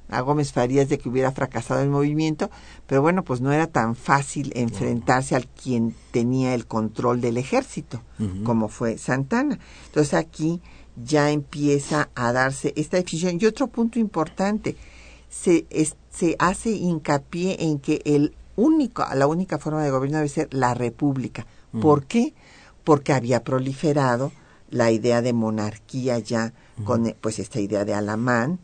a 0.10 0.22
Gómez 0.22 0.52
Farías 0.52 0.90
de 0.90 0.98
que 0.98 1.10
hubiera 1.10 1.32
fracasado 1.32 1.82
el 1.82 1.90
movimiento, 1.90 2.50
pero 2.88 3.02
bueno, 3.02 3.24
pues 3.24 3.42
no 3.42 3.52
era 3.52 3.68
tan 3.68 3.96
fácil 3.96 4.52
enfrentarse 4.56 5.36
al 5.36 5.48
quien 5.48 5.96
tenía 6.12 6.54
el 6.54 6.66
control 6.66 7.22
del 7.22 7.38
ejército, 7.38 8.02
como 8.44 8.68
fue 8.68 8.98
Santana. 8.98 9.60
Entonces 9.88 10.14
aquí 10.14 10.62
ya 11.04 11.32
empieza 11.32 12.10
a 12.16 12.32
darse 12.34 12.74
esta 12.76 12.98
decisión. 12.98 13.38
Y 13.40 13.46
otro 13.46 13.68
punto 13.68 14.00
importante, 14.00 14.76
se, 15.30 15.66
se 16.12 16.36
hace 16.40 16.72
hincapié 16.72 17.58
en 17.64 17.80
que 17.80 18.02
el 18.06 18.36
único, 18.56 19.06
la 19.16 19.28
única 19.28 19.58
forma 19.58 19.84
de 19.84 19.92
gobierno 19.92 20.18
debe 20.18 20.30
ser 20.30 20.48
la 20.52 20.74
república. 20.74 21.46
¿Por 21.82 22.06
qué? 22.06 22.34
Porque 22.84 23.14
había 23.14 23.44
proliferado 23.44 24.32
la 24.72 24.92
idea 24.92 25.22
de 25.22 25.34
monarquía 25.34 26.20
ya 26.20 26.54
con 26.84 27.16
pues 27.22 27.40
esta 27.40 27.60
idea 27.60 27.86
de 27.86 27.94
Alamán, 27.94 28.60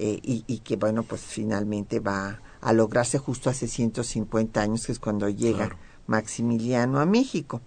eh, 0.00 0.20
y, 0.22 0.58
que 0.60 0.76
bueno, 0.76 1.02
pues 1.02 1.22
finalmente 1.22 1.98
va 1.98 2.40
a 2.60 2.72
lograrse 2.72 3.18
justo 3.18 3.50
hace 3.50 3.66
150 3.66 4.60
años, 4.60 4.86
que 4.86 4.92
es 4.92 5.00
cuando 5.00 5.28
llega 5.28 5.76
Maximiliano 6.06 7.00
a 7.00 7.04
México. 7.04 7.60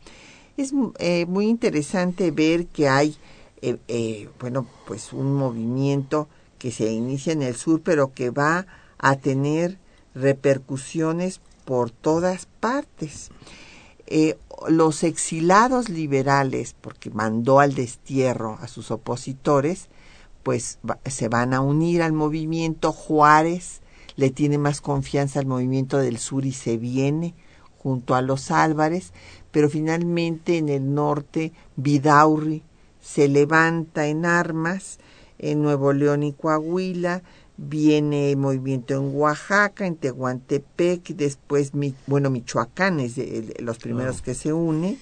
Es 0.56 0.72
eh, 1.00 1.26
muy 1.26 1.48
interesante 1.48 2.32
ver 2.32 2.68
que 2.68 2.88
hay, 2.88 3.18
eh, 3.62 4.30
bueno, 4.40 4.66
pues 4.88 5.12
un 5.12 5.36
movimiento 5.36 6.30
que 6.58 6.72
se 6.72 6.90
inicia 6.94 7.34
en 7.34 7.42
el 7.42 7.58
sur, 7.58 7.82
pero 7.82 8.14
que 8.14 8.30
va 8.30 8.66
a 8.98 9.18
tener 9.18 9.78
repercusiones 10.16 11.42
por 11.66 11.92
todas 11.92 12.46
partes. 12.62 13.30
los 14.70 15.04
exilados 15.04 15.90
liberales, 15.90 16.76
porque 16.80 17.10
mandó 17.10 17.60
al 17.60 17.76
destierro 17.76 18.58
a 18.62 18.70
sus 18.70 18.90
opositores, 18.90 19.90
pues 20.44 20.80
se 21.06 21.28
van 21.28 21.54
a 21.54 21.62
unir 21.62 22.02
al 22.02 22.14
movimiento. 22.14 22.92
Juárez 22.92 23.82
le 24.16 24.30
tiene 24.30 24.58
más 24.58 24.82
confianza 24.82 25.40
al 25.40 25.46
movimiento 25.46 25.98
del 25.98 26.18
sur 26.18 26.46
y 26.46 26.52
se 26.52 26.78
viene 26.78 27.34
junto 27.78 28.14
a 28.14 28.22
los 28.22 28.52
Álvarez, 28.52 29.12
pero 29.50 29.70
finalmente 29.70 30.58
en 30.58 30.70
el 30.70 30.94
norte 30.94 31.52
Vidaurri 31.76 32.64
se 33.02 33.28
levanta 33.28 34.08
en 34.08 34.26
armas 34.26 35.00
en 35.40 35.64
Nuevo 35.64 35.92
León 35.92 36.22
y 36.22 36.34
Coahuila, 36.34 37.24
viene 37.58 38.36
movimiento 38.36 38.94
en 38.94 39.16
Oaxaca, 39.16 39.86
en 39.88 39.96
Tehuantepec, 39.96 41.16
después, 41.16 41.72
bueno, 42.06 42.30
Michoacán 42.30 43.00
es 43.00 43.16
de, 43.16 43.56
los 43.60 43.80
primeros 43.80 44.22
que 44.22 44.36
se 44.36 44.54
une, 44.54 45.00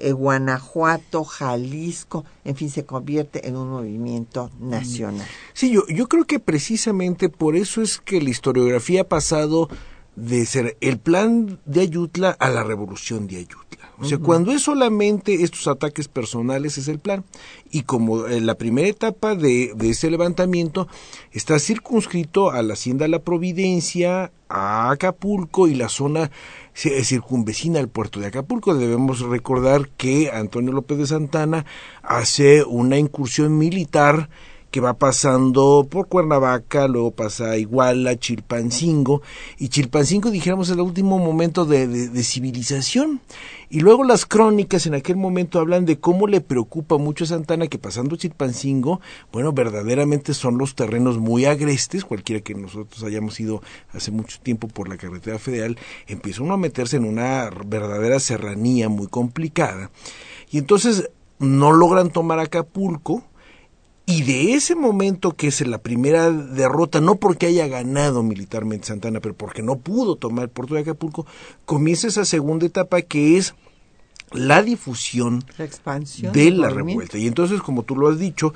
eh, 0.00 0.12
Guanajuato, 0.12 1.24
Jalisco, 1.24 2.24
en 2.44 2.56
fin, 2.56 2.70
se 2.70 2.84
convierte 2.84 3.48
en 3.48 3.56
un 3.56 3.70
movimiento 3.70 4.50
nacional. 4.60 5.26
Sí, 5.52 5.70
yo, 5.70 5.86
yo 5.88 6.08
creo 6.08 6.24
que 6.24 6.38
precisamente 6.38 7.28
por 7.28 7.56
eso 7.56 7.82
es 7.82 7.98
que 7.98 8.20
la 8.20 8.30
historiografía 8.30 9.02
ha 9.02 9.08
pasado 9.08 9.68
de 10.16 10.46
ser 10.46 10.76
el 10.80 10.98
plan 10.98 11.60
de 11.64 11.80
Ayutla 11.82 12.30
a 12.30 12.50
la 12.50 12.64
revolución 12.64 13.28
de 13.28 13.36
Ayutla. 13.36 13.78
O 14.00 14.04
sea, 14.04 14.18
cuando 14.18 14.52
es 14.52 14.62
solamente 14.62 15.42
estos 15.42 15.66
ataques 15.66 16.06
personales 16.06 16.78
es 16.78 16.86
el 16.86 17.00
plan. 17.00 17.24
Y 17.70 17.82
como 17.82 18.28
en 18.28 18.46
la 18.46 18.54
primera 18.54 18.86
etapa 18.86 19.34
de, 19.34 19.72
de 19.74 19.90
ese 19.90 20.08
levantamiento 20.08 20.86
está 21.32 21.58
circunscrito 21.58 22.50
a 22.50 22.62
la 22.62 22.74
Hacienda 22.74 23.08
La 23.08 23.18
Providencia, 23.18 24.30
a 24.48 24.90
Acapulco 24.90 25.66
y 25.66 25.74
la 25.74 25.88
zona 25.88 26.30
circunvecina 26.78 27.80
al 27.80 27.88
puerto 27.88 28.20
de 28.20 28.28
Acapulco. 28.28 28.74
Debemos 28.74 29.20
recordar 29.20 29.88
que 29.96 30.30
Antonio 30.30 30.72
López 30.72 30.98
de 30.98 31.06
Santana 31.06 31.66
hace 32.02 32.64
una 32.64 32.98
incursión 32.98 33.58
militar 33.58 34.28
que 34.70 34.80
va 34.80 34.94
pasando 34.94 35.86
por 35.90 36.08
Cuernavaca, 36.08 36.88
luego 36.88 37.10
pasa 37.12 37.50
a 37.50 37.56
Iguala, 37.56 38.18
Chilpancingo, 38.18 39.22
y 39.58 39.68
Chilpancingo, 39.68 40.30
dijéramos, 40.30 40.68
el 40.70 40.80
último 40.80 41.18
momento 41.18 41.64
de, 41.64 41.88
civilización. 42.22 43.20
Y 43.70 43.80
luego 43.80 44.04
las 44.04 44.24
crónicas 44.24 44.86
en 44.86 44.94
aquel 44.94 45.16
momento 45.16 45.58
hablan 45.60 45.84
de 45.84 45.98
cómo 45.98 46.26
le 46.26 46.40
preocupa 46.40 46.96
mucho 46.96 47.24
a 47.24 47.28
Santana 47.28 47.66
que 47.66 47.78
pasando 47.78 48.16
Chilpancingo, 48.16 49.00
bueno, 49.32 49.52
verdaderamente 49.52 50.34
son 50.34 50.58
los 50.58 50.74
terrenos 50.74 51.18
muy 51.18 51.44
agrestes, 51.44 52.04
cualquiera 52.04 52.42
que 52.42 52.54
nosotros 52.54 53.02
hayamos 53.04 53.38
ido 53.40 53.62
hace 53.92 54.10
mucho 54.10 54.38
tiempo 54.40 54.68
por 54.68 54.88
la 54.88 54.96
carretera 54.96 55.38
federal, 55.38 55.78
empieza 56.06 56.42
uno 56.42 56.54
a 56.54 56.58
meterse 56.58 56.96
en 56.96 57.04
una 57.04 57.50
verdadera 57.66 58.20
serranía 58.20 58.88
muy 58.88 59.06
complicada. 59.06 59.90
Y 60.50 60.58
entonces 60.58 61.10
no 61.38 61.72
logran 61.72 62.10
tomar 62.10 62.40
Acapulco, 62.40 63.22
y 64.10 64.22
de 64.22 64.54
ese 64.54 64.74
momento 64.74 65.36
que 65.36 65.48
es 65.48 65.60
la 65.66 65.76
primera 65.76 66.30
derrota, 66.30 66.98
no 66.98 67.16
porque 67.16 67.44
haya 67.44 67.68
ganado 67.68 68.22
militarmente 68.22 68.86
Santana, 68.86 69.20
pero 69.20 69.34
porque 69.34 69.62
no 69.62 69.76
pudo 69.76 70.16
tomar 70.16 70.44
el 70.44 70.48
puerto 70.48 70.74
de 70.74 70.80
Acapulco, 70.80 71.26
comienza 71.66 72.08
esa 72.08 72.24
segunda 72.24 72.64
etapa 72.64 73.02
que 73.02 73.36
es 73.36 73.54
la 74.32 74.62
difusión 74.62 75.44
la 75.58 75.66
expansión 75.66 76.32
de 76.32 76.50
la 76.52 76.70
revuelta. 76.70 77.18
Y 77.18 77.26
entonces, 77.26 77.60
como 77.60 77.82
tú 77.82 77.96
lo 77.96 78.08
has 78.08 78.18
dicho, 78.18 78.54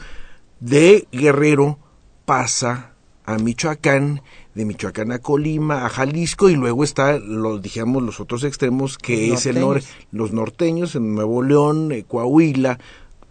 de 0.61 1.07
Guerrero 1.13 1.79
pasa 2.25 2.95
a 3.27 3.37
Michoacán, 3.37 4.23
de 4.55 4.65
Michoacán 4.65 5.13
a 5.13 5.19
Colima, 5.19 5.85
a 5.85 5.91
Jalisco, 5.91 6.49
y 6.49 6.57
luego 6.57 6.83
está, 6.83 7.19
los, 7.19 7.61
digamos, 7.61 8.03
los 8.03 8.21
otros 8.21 8.45
extremos, 8.45 8.97
que 8.97 9.35
es 9.35 9.45
el 9.45 9.61
norte, 9.61 9.87
los 10.13 10.33
norteños, 10.33 10.95
en 10.95 11.15
Nuevo 11.15 11.43
León, 11.43 11.93
eh, 11.93 12.05
Coahuila, 12.05 12.79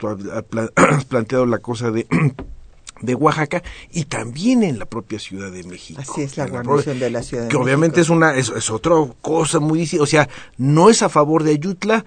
has 0.76 1.06
planteado 1.06 1.46
la 1.46 1.60
cosa 1.60 1.92
de 1.92 2.08
de 3.02 3.16
Oaxaca 3.16 3.64
y 3.92 4.06
también 4.06 4.64
en 4.64 4.80
la 4.80 4.86
propia 4.86 5.20
Ciudad 5.20 5.52
de 5.52 5.64
México. 5.64 6.02
Así 6.02 6.22
es 6.22 6.38
la 6.38 6.48
guarnición 6.48 7.00
de 7.00 7.10
la 7.10 7.24
Ciudad 7.24 7.44
de 7.44 7.50
que 7.50 7.58
obviamente 7.58 8.02
es 8.02 8.10
una 8.10 8.36
es, 8.36 8.50
es, 8.50 8.70
otra 8.70 8.96
cosa 9.22 9.60
muy 9.60 9.90
o 10.00 10.06
sea, 10.06 10.30
no 10.58 10.90
es 10.90 11.02
a 11.02 11.10
favor 11.10 11.44
de 11.44 11.52
Ayutla, 11.52 12.06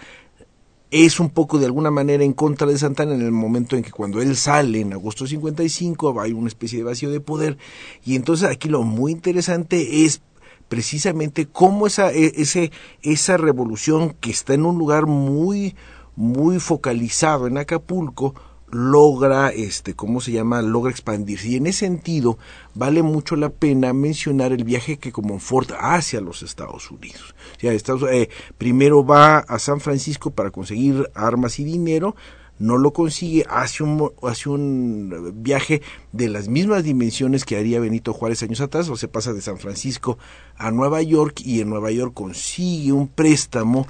es 0.90 1.18
un 1.18 1.30
poco 1.30 1.58
de 1.58 1.66
alguna 1.66 1.90
manera 1.90 2.22
en 2.22 2.32
contra 2.32 2.66
de 2.68 2.78
Santana 2.78 3.14
en 3.14 3.22
el 3.22 3.32
momento 3.32 3.76
en 3.76 3.82
que 3.82 3.90
cuando 3.90 4.22
él 4.22 4.36
sale 4.36 4.80
en 4.80 4.92
agosto 4.92 5.26
55 5.26 6.20
hay 6.20 6.32
una 6.32 6.48
especie 6.48 6.78
de 6.78 6.84
vacío 6.84 7.10
de 7.10 7.20
poder 7.20 7.58
y 8.04 8.14
entonces 8.14 8.48
aquí 8.48 8.68
lo 8.68 8.82
muy 8.82 9.10
interesante 9.10 10.04
es 10.04 10.20
precisamente 10.68 11.46
cómo 11.46 11.88
esa 11.88 12.12
e, 12.12 12.32
ese 12.36 12.70
esa 13.02 13.36
revolución 13.36 14.14
que 14.20 14.30
está 14.30 14.54
en 14.54 14.64
un 14.64 14.78
lugar 14.78 15.06
muy 15.06 15.74
muy 16.16 16.60
focalizado 16.60 17.46
en 17.46 17.58
Acapulco, 17.58 18.34
logra, 18.74 19.50
este, 19.50 19.94
¿cómo 19.94 20.20
se 20.20 20.32
llama? 20.32 20.60
Logra 20.60 20.90
expandirse. 20.90 21.48
Y 21.48 21.56
en 21.56 21.66
ese 21.66 21.80
sentido, 21.80 22.38
vale 22.74 23.02
mucho 23.02 23.36
la 23.36 23.50
pena 23.50 23.92
mencionar 23.92 24.52
el 24.52 24.64
viaje 24.64 24.98
que 24.98 25.12
Ford 25.38 25.68
hacia 25.78 26.20
los 26.20 26.42
Estados 26.42 26.90
Unidos. 26.90 27.34
O 27.62 27.68
Estados, 27.68 28.10
eh, 28.10 28.28
primero 28.58 29.04
va 29.06 29.38
a 29.38 29.58
San 29.58 29.80
Francisco 29.80 30.32
para 30.32 30.50
conseguir 30.50 31.08
armas 31.14 31.58
y 31.60 31.64
dinero, 31.64 32.16
no 32.58 32.78
lo 32.78 32.92
consigue, 32.92 33.44
hace 33.48 33.82
un, 33.82 34.12
hace 34.22 34.48
un 34.48 35.42
viaje 35.42 35.82
de 36.12 36.28
las 36.28 36.48
mismas 36.48 36.84
dimensiones 36.84 37.44
que 37.44 37.56
haría 37.56 37.80
Benito 37.80 38.12
Juárez 38.12 38.42
años 38.42 38.60
atrás, 38.60 38.88
o 38.88 38.96
se 38.96 39.08
pasa 39.08 39.32
de 39.32 39.40
San 39.40 39.58
Francisco 39.58 40.18
a 40.56 40.70
Nueva 40.70 41.02
York 41.02 41.40
y 41.44 41.60
en 41.60 41.70
Nueva 41.70 41.90
York 41.90 42.12
consigue 42.14 42.92
un 42.92 43.08
préstamo 43.08 43.86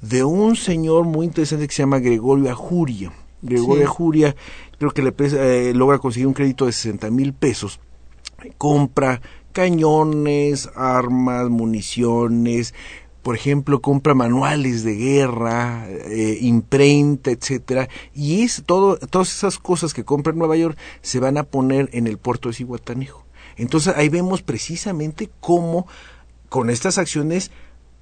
de 0.00 0.24
un 0.24 0.56
señor 0.56 1.04
muy 1.04 1.26
interesante 1.26 1.66
que 1.66 1.74
se 1.74 1.82
llama 1.82 1.98
Gregorio 1.98 2.50
Ajuria. 2.50 3.12
Gregorio 3.42 3.84
Ajuria 3.84 4.36
creo 4.78 4.90
que 4.92 5.02
le 5.02 5.14
eh, 5.18 5.72
logra 5.74 5.98
conseguir 5.98 6.26
un 6.26 6.34
crédito 6.34 6.66
de 6.66 6.72
60 6.72 7.10
mil 7.10 7.32
pesos. 7.32 7.80
Compra 8.56 9.20
cañones, 9.52 10.70
armas, 10.76 11.48
municiones, 11.48 12.74
por 13.22 13.34
ejemplo, 13.34 13.80
compra 13.80 14.14
manuales 14.14 14.84
de 14.84 14.94
guerra, 14.94 15.86
eh, 15.88 16.38
imprenta, 16.40 17.30
etcétera, 17.30 17.88
y 18.14 18.42
es 18.42 18.62
todo, 18.64 18.96
todas 18.96 19.28
esas 19.28 19.58
cosas 19.58 19.92
que 19.92 20.04
compra 20.04 20.32
en 20.32 20.38
Nueva 20.38 20.56
York 20.56 20.78
se 21.02 21.20
van 21.20 21.36
a 21.36 21.42
poner 21.42 21.90
en 21.92 22.06
el 22.06 22.18
puerto 22.18 22.48
de 22.48 22.54
Cihuatanejo. 22.54 23.26
Entonces 23.56 23.94
ahí 23.96 24.08
vemos 24.08 24.42
precisamente 24.42 25.28
cómo 25.40 25.86
con 26.48 26.70
estas 26.70 26.96
acciones 26.96 27.50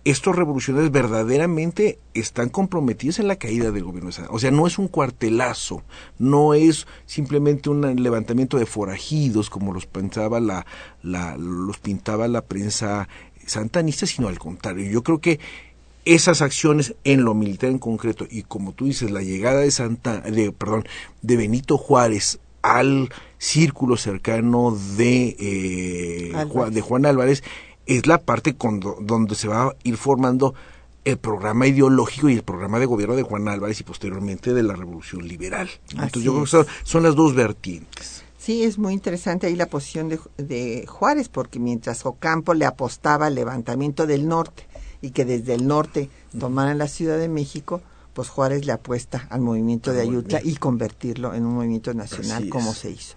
estos 0.06 0.36
revolucionarios 0.36 0.92
verdaderamente 0.92 1.98
están 2.14 2.48
comprometidos 2.48 3.18
en 3.18 3.26
la 3.26 3.34
caída 3.34 3.72
del 3.72 3.82
gobierno. 3.82 4.10
O 4.30 4.38
sea, 4.38 4.52
no 4.52 4.68
es 4.68 4.78
un 4.78 4.86
cuartelazo, 4.86 5.82
no 6.16 6.54
es 6.54 6.86
simplemente 7.06 7.70
un 7.70 8.00
levantamiento 8.00 8.56
de 8.56 8.66
forajidos 8.66 9.50
como 9.50 9.72
los 9.72 9.86
pensaba 9.86 10.38
la, 10.38 10.64
la 11.02 11.36
los 11.36 11.78
pintaba 11.78 12.28
la 12.28 12.42
prensa 12.42 13.08
santanista, 13.46 14.06
sino 14.06 14.28
al 14.28 14.38
contrario. 14.38 14.88
Yo 14.88 15.02
creo 15.02 15.20
que 15.20 15.40
esas 16.04 16.40
acciones 16.40 16.94
en 17.02 17.24
lo 17.24 17.34
militar 17.34 17.70
en 17.70 17.80
concreto 17.80 18.28
y 18.30 18.44
como 18.44 18.74
tú 18.74 18.84
dices 18.84 19.10
la 19.10 19.22
llegada 19.22 19.58
de 19.58 19.72
Santa 19.72 20.20
de 20.20 20.52
perdón 20.52 20.84
de 21.22 21.36
Benito 21.36 21.78
Juárez 21.78 22.38
al 22.62 23.10
círculo 23.38 23.96
cercano 23.96 24.78
de 24.96 25.36
eh, 25.40 26.32
de 26.70 26.80
Juan 26.80 27.06
Álvarez 27.06 27.42
es 27.86 28.06
la 28.06 28.18
parte 28.18 28.56
donde 29.00 29.34
se 29.34 29.48
va 29.48 29.68
a 29.68 29.76
ir 29.84 29.96
formando 29.96 30.54
el 31.04 31.18
programa 31.18 31.68
ideológico 31.68 32.28
y 32.28 32.34
el 32.34 32.42
programa 32.42 32.80
de 32.80 32.86
gobierno 32.86 33.14
de 33.14 33.22
Juan 33.22 33.46
Álvarez 33.46 33.80
y 33.80 33.84
posteriormente 33.84 34.52
de 34.52 34.64
la 34.64 34.74
Revolución 34.74 35.26
Liberal. 35.26 35.70
Entonces 35.90 36.22
yo 36.22 36.32
creo 36.32 36.64
que 36.64 36.70
son, 36.82 37.02
las 37.04 37.14
dos 37.14 37.34
vertientes. 37.34 38.24
Sí, 38.36 38.64
es 38.64 38.76
muy 38.76 38.92
interesante 38.92 39.46
ahí 39.46 39.54
la 39.54 39.66
posición 39.66 40.08
de, 40.08 40.18
de, 40.36 40.84
Juárez, 40.86 41.28
porque 41.28 41.60
mientras 41.60 42.04
Ocampo 42.04 42.54
le 42.54 42.64
apostaba 42.64 43.26
al 43.26 43.36
levantamiento 43.36 44.06
del 44.06 44.26
norte 44.26 44.66
y 45.00 45.10
que 45.10 45.24
desde 45.24 45.54
el 45.54 45.68
norte 45.68 46.10
tomaran 46.38 46.78
la 46.78 46.88
Ciudad 46.88 47.18
de 47.18 47.28
México, 47.28 47.82
pues 48.12 48.28
Juárez 48.28 48.64
le 48.64 48.72
apuesta 48.72 49.28
al 49.30 49.42
movimiento 49.42 49.92
de 49.92 50.00
Ayutla 50.00 50.40
y 50.42 50.56
convertirlo 50.56 51.34
en 51.34 51.44
un 51.44 51.54
movimiento 51.54 51.94
nacional 51.94 52.48
como 52.48 52.72
se 52.72 52.90
hizo. 52.90 53.14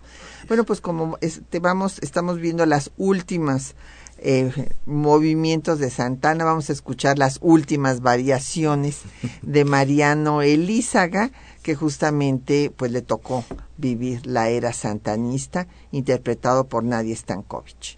Bueno, 0.47 0.63
pues 0.63 0.81
como 0.81 1.17
este, 1.21 1.59
vamos, 1.59 1.99
estamos 2.01 2.37
viendo 2.39 2.65
las 2.65 2.91
últimas 2.97 3.75
eh, 4.21 4.69
movimientos 4.85 5.79
de 5.79 5.89
Santana. 5.89 6.43
Vamos 6.43 6.69
a 6.69 6.73
escuchar 6.73 7.17
las 7.17 7.39
últimas 7.41 8.01
variaciones 8.01 9.01
de 9.41 9.65
Mariano 9.65 10.41
Elízaga, 10.41 11.31
que 11.63 11.75
justamente 11.75 12.71
pues 12.75 12.91
le 12.91 13.01
tocó 13.01 13.43
vivir 13.77 14.25
la 14.25 14.49
era 14.49 14.73
santanista, 14.73 15.67
interpretado 15.91 16.67
por 16.67 16.83
Nadia 16.83 17.15
Stankovic. 17.15 17.97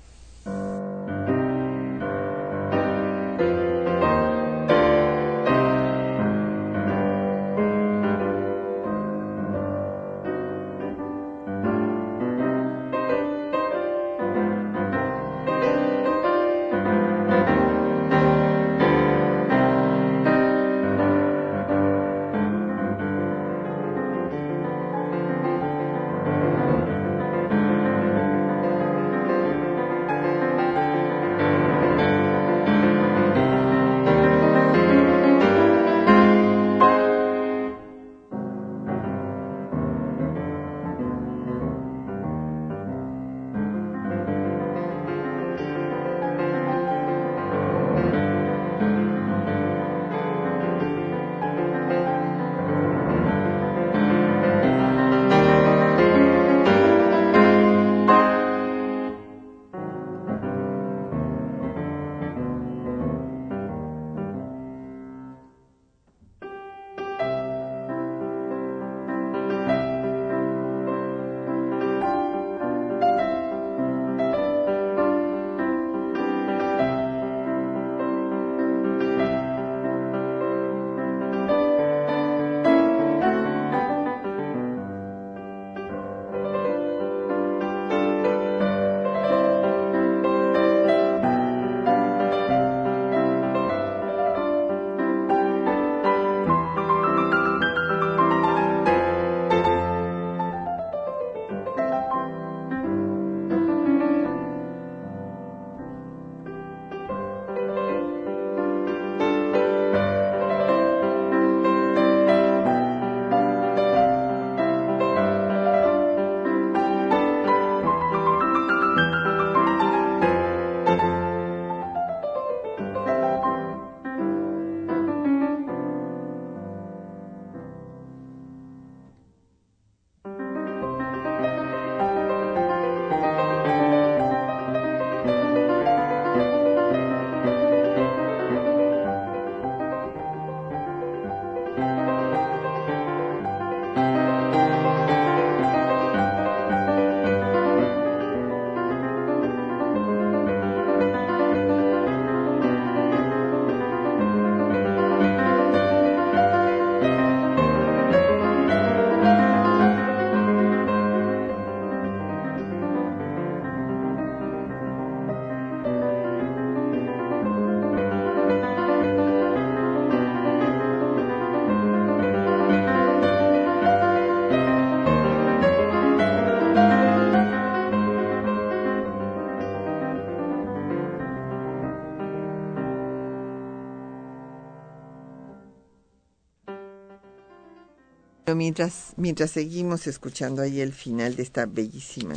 Mientras, 188.56 189.14
mientras 189.18 189.52
seguimos 189.52 190.08
escuchando 190.08 190.62
ahí 190.62 190.82
el 190.82 190.94
final 190.94 191.36
de 191.36 191.44
esta 191.44 191.66
bellísima 191.66 192.36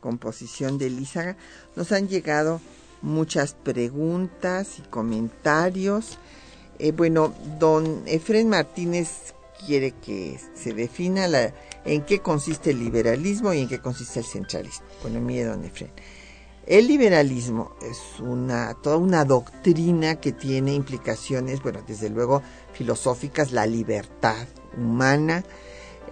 composición 0.00 0.78
de 0.78 0.90
Lízaga, 0.90 1.36
nos 1.76 1.92
han 1.92 2.08
llegado 2.08 2.60
muchas 3.02 3.54
preguntas 3.54 4.78
y 4.78 4.82
comentarios. 4.82 6.18
Eh, 6.78 6.92
bueno, 6.92 7.34
don 7.58 8.02
Efren 8.06 8.48
Martínez 8.48 9.34
quiere 9.66 9.92
que 9.92 10.38
se 10.54 10.72
defina 10.72 11.28
la, 11.28 11.52
en 11.84 12.02
qué 12.02 12.20
consiste 12.20 12.70
el 12.70 12.80
liberalismo 12.80 13.52
y 13.52 13.60
en 13.60 13.68
qué 13.68 13.80
consiste 13.80 14.20
el 14.20 14.26
centralismo. 14.26 14.86
Bueno, 15.02 15.20
mire, 15.20 15.44
don 15.44 15.64
Efren. 15.64 15.90
El 16.66 16.86
liberalismo 16.86 17.72
es 17.82 18.20
una, 18.20 18.74
toda 18.74 18.96
una 18.96 19.24
doctrina 19.24 20.20
que 20.20 20.32
tiene 20.32 20.72
implicaciones, 20.74 21.62
bueno, 21.62 21.82
desde 21.86 22.10
luego 22.10 22.42
filosóficas, 22.72 23.50
la 23.50 23.66
libertad 23.66 24.46
humana, 24.76 25.44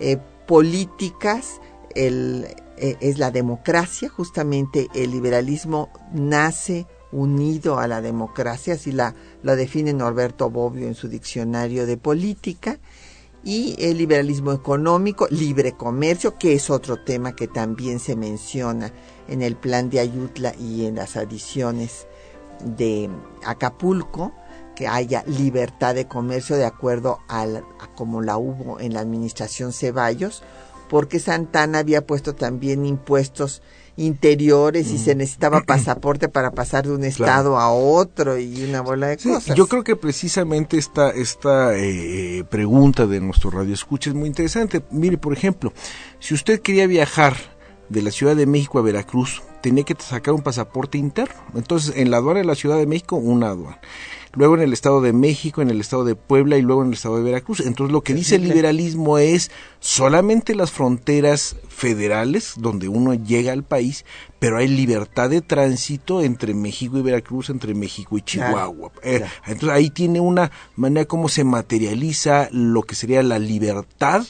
eh, 0.01 0.19
políticas, 0.47 1.61
eh, 1.95 2.55
es 2.77 3.19
la 3.19 3.31
democracia, 3.31 4.09
justamente 4.09 4.89
el 4.95 5.11
liberalismo 5.11 5.91
nace 6.13 6.87
unido 7.11 7.79
a 7.79 7.89
la 7.89 8.01
democracia, 8.01 8.75
así 8.75 8.93
la, 8.93 9.15
la 9.43 9.57
define 9.57 9.93
Norberto 9.93 10.51
Bobbio 10.51 10.87
en 10.87 10.95
su 10.95 11.09
diccionario 11.09 11.87
de 11.87 11.97
política, 11.97 12.79
y 13.45 13.77
el 13.79 13.99
liberalismo 13.99 14.53
económico, 14.53 15.27
libre 15.31 15.73
comercio, 15.73 16.37
que 16.39 16.55
es 16.55 16.71
otro 16.71 17.03
tema 17.03 17.35
que 17.35 17.47
también 17.47 17.99
se 17.99 18.17
menciona 18.17 18.93
en 19.29 19.43
el 19.43 19.57
plan 19.57 19.91
de 19.91 20.01
Ayutla 20.01 20.55
y 20.59 20.87
en 20.87 20.97
las 20.97 21.17
adiciones 21.17 22.07
de 22.65 23.09
Acapulco, 23.45 24.33
que 24.79 24.87
haya 24.87 25.25
libertad 25.27 25.97
de 25.97 26.07
comercio 26.07 26.55
de 26.55 26.65
acuerdo 26.65 27.19
a 27.29 27.45
como 27.97 28.23
la 28.23 28.39
hubo 28.39 28.79
en 28.79 28.95
la 28.95 29.01
administración 29.01 29.73
Ceballos, 29.73 30.45
porque 30.89 31.19
Santana 31.19 31.81
había 31.81 32.07
puesto 32.07 32.37
también 32.37 32.87
impuestos 32.87 33.61
interiores 33.97 34.93
y 34.93 34.99
se 34.99 35.17
mm. 35.17 35.19
necesitaba 35.19 35.63
pasaporte 35.63 36.29
para 36.29 36.53
pasar 36.53 36.87
de 36.87 36.93
un 36.93 37.03
estado 37.03 37.59
a 37.59 37.73
otro 37.73 38.39
y 38.39 38.63
una 38.63 38.81
bola 38.81 39.09
de 39.09 39.17
cosas. 39.17 39.57
Yo 39.57 39.67
creo 39.67 39.83
que 39.83 39.97
precisamente 39.97 40.79
esta, 40.79 41.11
esta 41.11 41.77
eh, 41.77 42.45
pregunta 42.49 43.09
de 43.09 43.19
nuestro 43.19 43.51
radio 43.51 43.75
escucha 43.75 44.11
es 44.11 44.15
muy 44.15 44.29
interesante. 44.29 44.81
Mire, 44.93 45.19
por 45.19 45.33
ejemplo, 45.33 45.73
si 46.21 46.35
usted 46.35 46.61
quería 46.61 46.87
viajar 46.87 47.35
de 47.89 48.01
la 48.01 48.13
Ciudad 48.13 48.37
de 48.37 48.47
México 48.47 48.79
a 48.79 48.83
Veracruz, 48.83 49.43
tenía 49.61 49.83
que 49.83 49.97
sacar 49.99 50.35
un 50.35 50.43
pasaporte 50.43 50.99
interno. 50.99 51.35
Entonces, 51.57 51.97
en 51.97 52.13
la 52.13 52.19
aduana 52.19 52.39
de 52.39 52.47
la 52.47 52.55
Ciudad 52.55 52.77
de 52.77 52.87
México, 52.87 53.17
una 53.17 53.49
aduana 53.49 53.81
luego 54.35 54.55
en 54.55 54.63
el 54.63 54.73
Estado 54.73 55.01
de 55.01 55.13
México, 55.13 55.63
en 55.63 55.71
el 55.71 55.81
Estado 55.81 56.05
de 56.05 56.15
Puebla 56.15 56.59
y 56.59 56.63
luego 56.63 56.83
en 56.83 56.89
el 56.89 56.95
Estado 56.95 57.17
de 57.17 57.23
Veracruz. 57.23 57.61
Entonces 57.61 57.93
lo 57.93 58.03
que 58.03 58.15
dice 58.15 58.37
el 58.37 58.45
liberalismo 58.45 59.19
es 59.19 59.51
solamente 59.81 60.55
las 60.55 60.71
fronteras 60.71 61.57
federales 61.69 62.55
donde 62.57 62.89
uno 62.89 63.15
llega 63.15 63.53
al 63.53 63.65
país, 63.65 64.05
pero 64.39 64.59
hay 64.59 64.69
libertad 64.69 65.31
de 65.31 65.41
tránsito 65.41 66.23
entre 66.23 66.55
México 66.55 66.99
y 66.99 67.03
Veracruz, 67.03 67.51
entre 67.51 67.75
México 67.75 68.17
y 68.17 68.23
Chihuahua. 68.23 68.93
Eh, 69.03 69.25
entonces 69.47 69.71
ahí 69.71 69.91
tiene 69.91 70.21
una 70.21 70.51
manera 70.77 71.07
como 71.07 71.29
se 71.29 71.45
materializa 71.45 72.49
lo 72.53 72.83
que 72.83 72.95
sería 72.95 73.23
la 73.23 73.39
libertad 73.39 74.25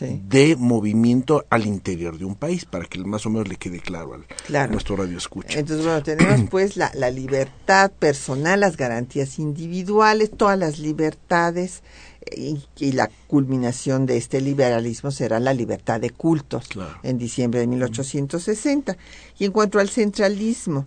de 0.00 0.56
movimiento 0.56 1.44
al 1.50 1.66
interior 1.66 2.18
de 2.18 2.24
un 2.24 2.36
país, 2.36 2.64
para 2.64 2.86
que 2.86 2.98
más 3.00 3.26
o 3.26 3.30
menos 3.30 3.48
le 3.48 3.56
quede 3.56 3.80
claro, 3.80 4.14
al, 4.14 4.70
nuestro 4.70 4.96
radio 4.96 5.18
escucha. 5.18 5.58
Entonces, 5.58 5.84
bueno, 5.84 6.02
tenemos 6.02 6.40
pues 6.50 6.76
la, 6.76 6.90
la 6.94 7.10
libertad 7.10 7.90
personal, 7.90 8.60
las 8.60 8.76
garantías 8.76 9.38
individuales, 9.38 10.30
todas 10.36 10.58
las 10.58 10.78
libertades 10.78 11.82
y, 12.32 12.92
la 12.92 13.10
culminación 13.26 14.06
de 14.06 14.16
este 14.16 14.40
liberalismo 14.40 15.10
será 15.10 15.40
la 15.40 15.54
libertad 15.54 16.00
de 16.00 16.10
cultos 16.10 16.68
en 17.02 17.18
diciembre 17.18 17.60
de 17.60 17.66
1860. 17.66 18.96
Y 19.38 19.44
en 19.44 19.52
cuanto 19.52 19.78
al 19.78 19.88
centralismo, 19.88 20.86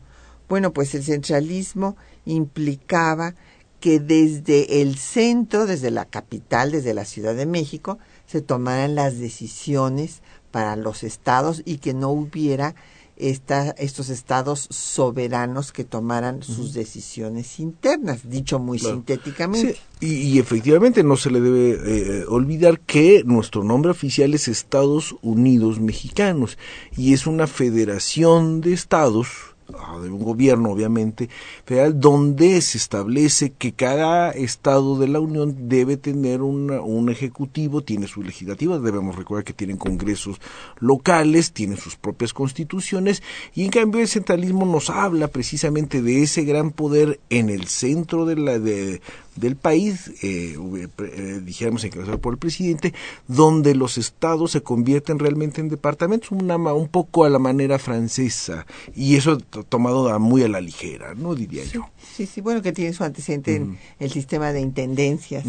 bueno, 0.50 0.72
pues 0.74 0.96
el 0.96 1.04
centralismo 1.04 1.98
implicaba 2.26 3.36
que 3.80 4.00
desde 4.00 4.82
el 4.82 4.98
centro, 4.98 5.66
desde 5.66 5.92
la 5.92 6.06
capital, 6.06 6.72
desde 6.72 6.94
la 6.94 7.06
Ciudad 7.06 7.36
de 7.36 7.46
México, 7.46 8.00
se 8.26 8.42
tomaran 8.42 8.96
las 8.96 9.20
decisiones 9.20 10.22
para 10.52 10.76
los 10.76 11.04
estados 11.04 11.62
y 11.66 11.78
que 11.78 11.94
no 11.94 12.10
hubiera 12.10 12.76
esta, 13.20 13.72
estos 13.72 14.10
estados 14.10 14.68
soberanos 14.70 15.72
que 15.72 15.84
tomaran 15.84 16.44
sus 16.44 16.74
decisiones 16.74 17.60
internas, 17.60 18.30
dicho 18.30 18.60
muy 18.60 18.80
sintéticamente. 18.80 19.78
y, 20.00 20.40
efectivamente 20.40 21.04
no 21.04 21.18
se 21.18 21.32
le 21.32 21.42
debe 21.42 22.22
eh, 22.22 22.26
olvidar 22.28 22.80
que 22.80 23.24
nuestro 23.26 23.64
nombre 23.64 23.92
oficial 23.92 24.34
es 24.34 24.48
Estados 24.48 25.16
Unidos 25.22 25.80
Mexicanos 25.80 26.58
y 26.96 27.14
es 27.14 27.28
una 27.28 27.48
federación 27.48 28.62
de 28.62 28.74
estados 28.74 29.57
de 30.02 30.10
un 30.10 30.24
gobierno 30.24 30.72
obviamente 30.72 31.30
federal 31.66 32.00
donde 32.00 32.62
se 32.62 32.78
establece 32.78 33.52
que 33.52 33.74
cada 33.74 34.32
estado 34.32 34.98
de 34.98 35.08
la 35.08 35.20
Unión 35.20 35.68
debe 35.68 35.98
tener 35.98 36.42
un 36.42 37.10
ejecutivo, 37.10 37.82
tiene 37.82 38.08
su 38.08 38.24
legislativa, 38.24 38.80
debemos 38.80 39.16
recordar 39.16 39.44
que 39.44 39.54
tienen 39.54 39.78
congresos 39.78 40.40
locales, 40.80 41.52
tienen 41.52 41.78
sus 41.78 41.96
propias 41.96 42.34
constituciones 42.34 43.22
y 43.54 43.66
en 43.66 43.72
cambio 43.72 44.02
el 44.02 44.08
centralismo 44.08 44.66
nos 44.66 44.90
habla 44.90 45.28
precisamente 45.28 46.02
de 46.02 46.24
ese 46.24 46.44
gran 46.44 46.72
poder 46.72 47.20
en 47.30 47.50
el 47.50 47.68
centro 47.68 48.26
de 48.26 48.36
la 48.36 48.60
de, 48.60 49.02
del 49.38 49.56
país, 49.56 50.12
eh, 50.24 50.58
eh, 51.00 51.42
dijéramos 51.44 51.84
encabezado 51.84 52.20
por 52.20 52.34
el 52.34 52.40
presidente, 52.40 52.94
donde 53.28 53.76
los 53.76 53.98
estados 53.98 54.52
se 54.52 54.62
convierten 54.62 55.20
realmente 55.20 55.62
en 55.62 55.70
departamentos, 55.70 56.32
una, 56.32 56.58
un 56.58 56.88
poco 56.88 57.24
a 57.24 57.30
la 57.30 57.40
manera 57.40 57.80
francesa, 57.80 58.66
y 58.96 59.16
eso 59.16 59.38
tomado 59.38 60.20
muy 60.20 60.44
a 60.44 60.48
la 60.48 60.60
ligera, 60.60 61.14
¿no? 61.14 61.36
Diría 61.36 61.64
yo. 61.64 61.88
Sí, 62.16 62.26
sí, 62.26 62.42
bueno, 62.42 62.62
que 62.62 62.72
tiene 62.72 62.94
su 62.94 63.04
antecedente 63.04 63.56
en 63.56 63.78
el 64.00 64.12
sistema 64.12 64.52
de 64.52 64.62
intendencias, 64.62 65.46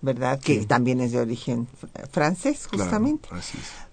¿verdad? 0.00 0.38
Que 0.40 0.64
también 0.66 1.00
es 1.00 1.12
de 1.12 1.20
origen 1.20 1.66
francés, 2.10 2.66
justamente. 2.66 3.28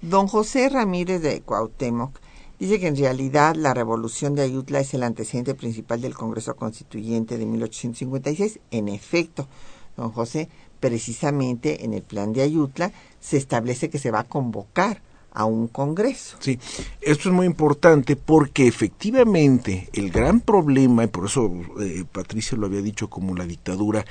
Don 0.02 0.28
José 0.28 0.70
Ramírez 0.70 1.22
de 1.22 1.42
Cuauhtémoc 1.42 2.20
Dice 2.60 2.78
que 2.78 2.88
en 2.88 2.98
realidad 2.98 3.56
la 3.56 3.74
revolución 3.74 4.36
de 4.36 4.42
Ayutla 4.42 4.82
es 4.82 4.94
el 4.94 5.04
antecedente 5.04 5.56
principal 5.56 6.02
del 6.02 6.14
Congreso 6.14 6.58
Constituyente 6.58 7.38
de 7.38 7.46
1856. 7.46 8.60
En 8.72 8.90
efecto, 8.90 9.48
don 9.96 10.12
José, 10.12 10.50
precisamente 10.82 11.86
en 11.86 11.94
el 11.94 12.02
plan 12.02 12.34
de 12.34 12.42
Ayutla 12.42 12.92
se 13.22 13.38
establece 13.38 13.90
que 13.90 13.98
se 13.98 14.12
va 14.12 14.20
a 14.20 14.24
convocar 14.26 15.02
a 15.32 15.46
un 15.46 15.68
Congreso. 15.70 16.36
Sí, 16.40 16.60
esto 17.00 17.30
es 17.30 17.36
muy 17.36 17.46
importante 17.46 18.18
porque 18.18 18.68
efectivamente 18.68 19.88
el 19.94 20.12
gran 20.12 20.42
problema, 20.42 21.06
y 21.06 21.08
por 21.08 21.28
eso 21.28 21.50
eh, 21.80 22.04
Patricia 22.12 22.58
lo 22.58 22.66
había 22.66 22.82
dicho 22.82 23.10
como 23.10 23.36
la 23.36 23.46
dictadura, 23.46 24.06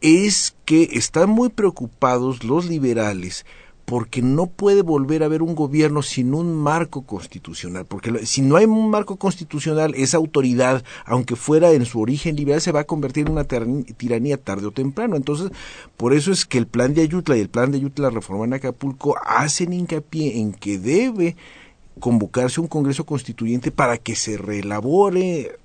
es 0.00 0.56
que 0.64 0.90
están 0.92 1.30
muy 1.30 1.50
preocupados 1.50 2.42
los 2.42 2.66
liberales 2.66 3.46
porque 3.86 4.20
no 4.20 4.48
puede 4.48 4.82
volver 4.82 5.22
a 5.22 5.26
haber 5.26 5.42
un 5.42 5.54
gobierno 5.54 6.02
sin 6.02 6.34
un 6.34 6.54
marco 6.54 7.02
constitucional, 7.02 7.86
porque 7.86 8.26
si 8.26 8.42
no 8.42 8.56
hay 8.56 8.64
un 8.64 8.90
marco 8.90 9.16
constitucional, 9.16 9.94
esa 9.94 10.16
autoridad, 10.16 10.84
aunque 11.04 11.36
fuera 11.36 11.70
en 11.70 11.86
su 11.86 12.00
origen 12.00 12.34
liberal, 12.34 12.60
se 12.60 12.72
va 12.72 12.80
a 12.80 12.84
convertir 12.84 13.26
en 13.26 13.32
una 13.32 13.44
tiranía 13.44 14.42
tarde 14.42 14.66
o 14.66 14.72
temprano. 14.72 15.14
Entonces, 15.14 15.52
por 15.96 16.14
eso 16.14 16.32
es 16.32 16.44
que 16.44 16.58
el 16.58 16.66
plan 16.66 16.94
de 16.94 17.02
Ayutla 17.02 17.36
y 17.36 17.40
el 17.40 17.48
plan 17.48 17.70
de 17.70 17.78
Ayutla, 17.78 18.08
la 18.08 18.14
reforma 18.14 18.44
en 18.44 18.54
Acapulco, 18.54 19.16
hacen 19.24 19.72
hincapié 19.72 20.40
en 20.40 20.52
que 20.52 20.78
debe 20.78 21.36
convocarse 22.00 22.60
un 22.60 22.66
Congreso 22.66 23.06
Constituyente 23.06 23.70
para 23.70 23.98
que 23.98 24.16
se 24.16 24.36
reelabore 24.36 25.58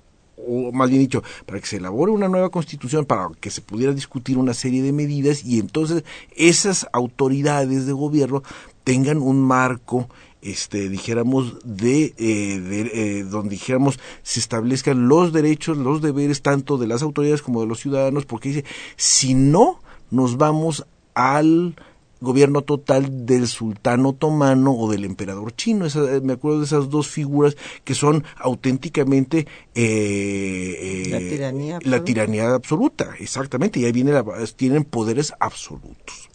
o 0.46 0.72
más 0.72 0.90
bien 0.90 1.02
dicho, 1.02 1.22
para 1.46 1.60
que 1.60 1.66
se 1.66 1.76
elabore 1.76 2.12
una 2.12 2.28
nueva 2.28 2.50
constitución, 2.50 3.04
para 3.04 3.28
que 3.40 3.50
se 3.50 3.60
pudiera 3.60 3.92
discutir 3.92 4.38
una 4.38 4.54
serie 4.54 4.82
de 4.82 4.92
medidas 4.92 5.44
y 5.44 5.58
entonces 5.58 6.04
esas 6.36 6.86
autoridades 6.92 7.86
de 7.86 7.92
gobierno 7.92 8.42
tengan 8.84 9.18
un 9.18 9.40
marco 9.40 10.08
este 10.40 10.88
dijéramos 10.88 11.58
de, 11.64 12.14
eh, 12.18 12.58
de 12.58 12.80
eh, 12.92 13.22
donde 13.22 13.50
dijéramos 13.50 14.00
se 14.24 14.40
establezcan 14.40 15.06
los 15.06 15.32
derechos 15.32 15.78
los 15.78 16.02
deberes 16.02 16.42
tanto 16.42 16.78
de 16.78 16.88
las 16.88 17.02
autoridades 17.02 17.42
como 17.42 17.60
de 17.60 17.68
los 17.68 17.78
ciudadanos 17.78 18.26
porque 18.26 18.48
dice 18.48 18.64
si 18.96 19.34
no 19.34 19.80
nos 20.10 20.36
vamos 20.38 20.84
al 21.14 21.76
gobierno 22.22 22.62
total 22.62 23.26
del 23.26 23.46
sultán 23.48 24.06
otomano 24.06 24.72
o 24.72 24.90
del 24.90 25.04
emperador 25.04 25.54
chino. 25.54 25.86
Eh, 25.86 26.20
me 26.22 26.34
acuerdo 26.34 26.60
de 26.60 26.66
esas 26.66 26.88
dos 26.88 27.08
figuras 27.08 27.56
que 27.84 27.94
son 27.94 28.24
auténticamente 28.36 29.46
eh, 29.74 31.06
la, 31.10 31.18
tiranía 31.18 31.78
la 31.82 32.04
tiranía 32.04 32.54
absoluta, 32.54 33.14
exactamente, 33.18 33.80
y 33.80 33.84
ahí 33.84 33.92
viene 33.92 34.12
tienen 34.56 34.84
poderes 34.84 35.32
absolutos. 35.40 36.28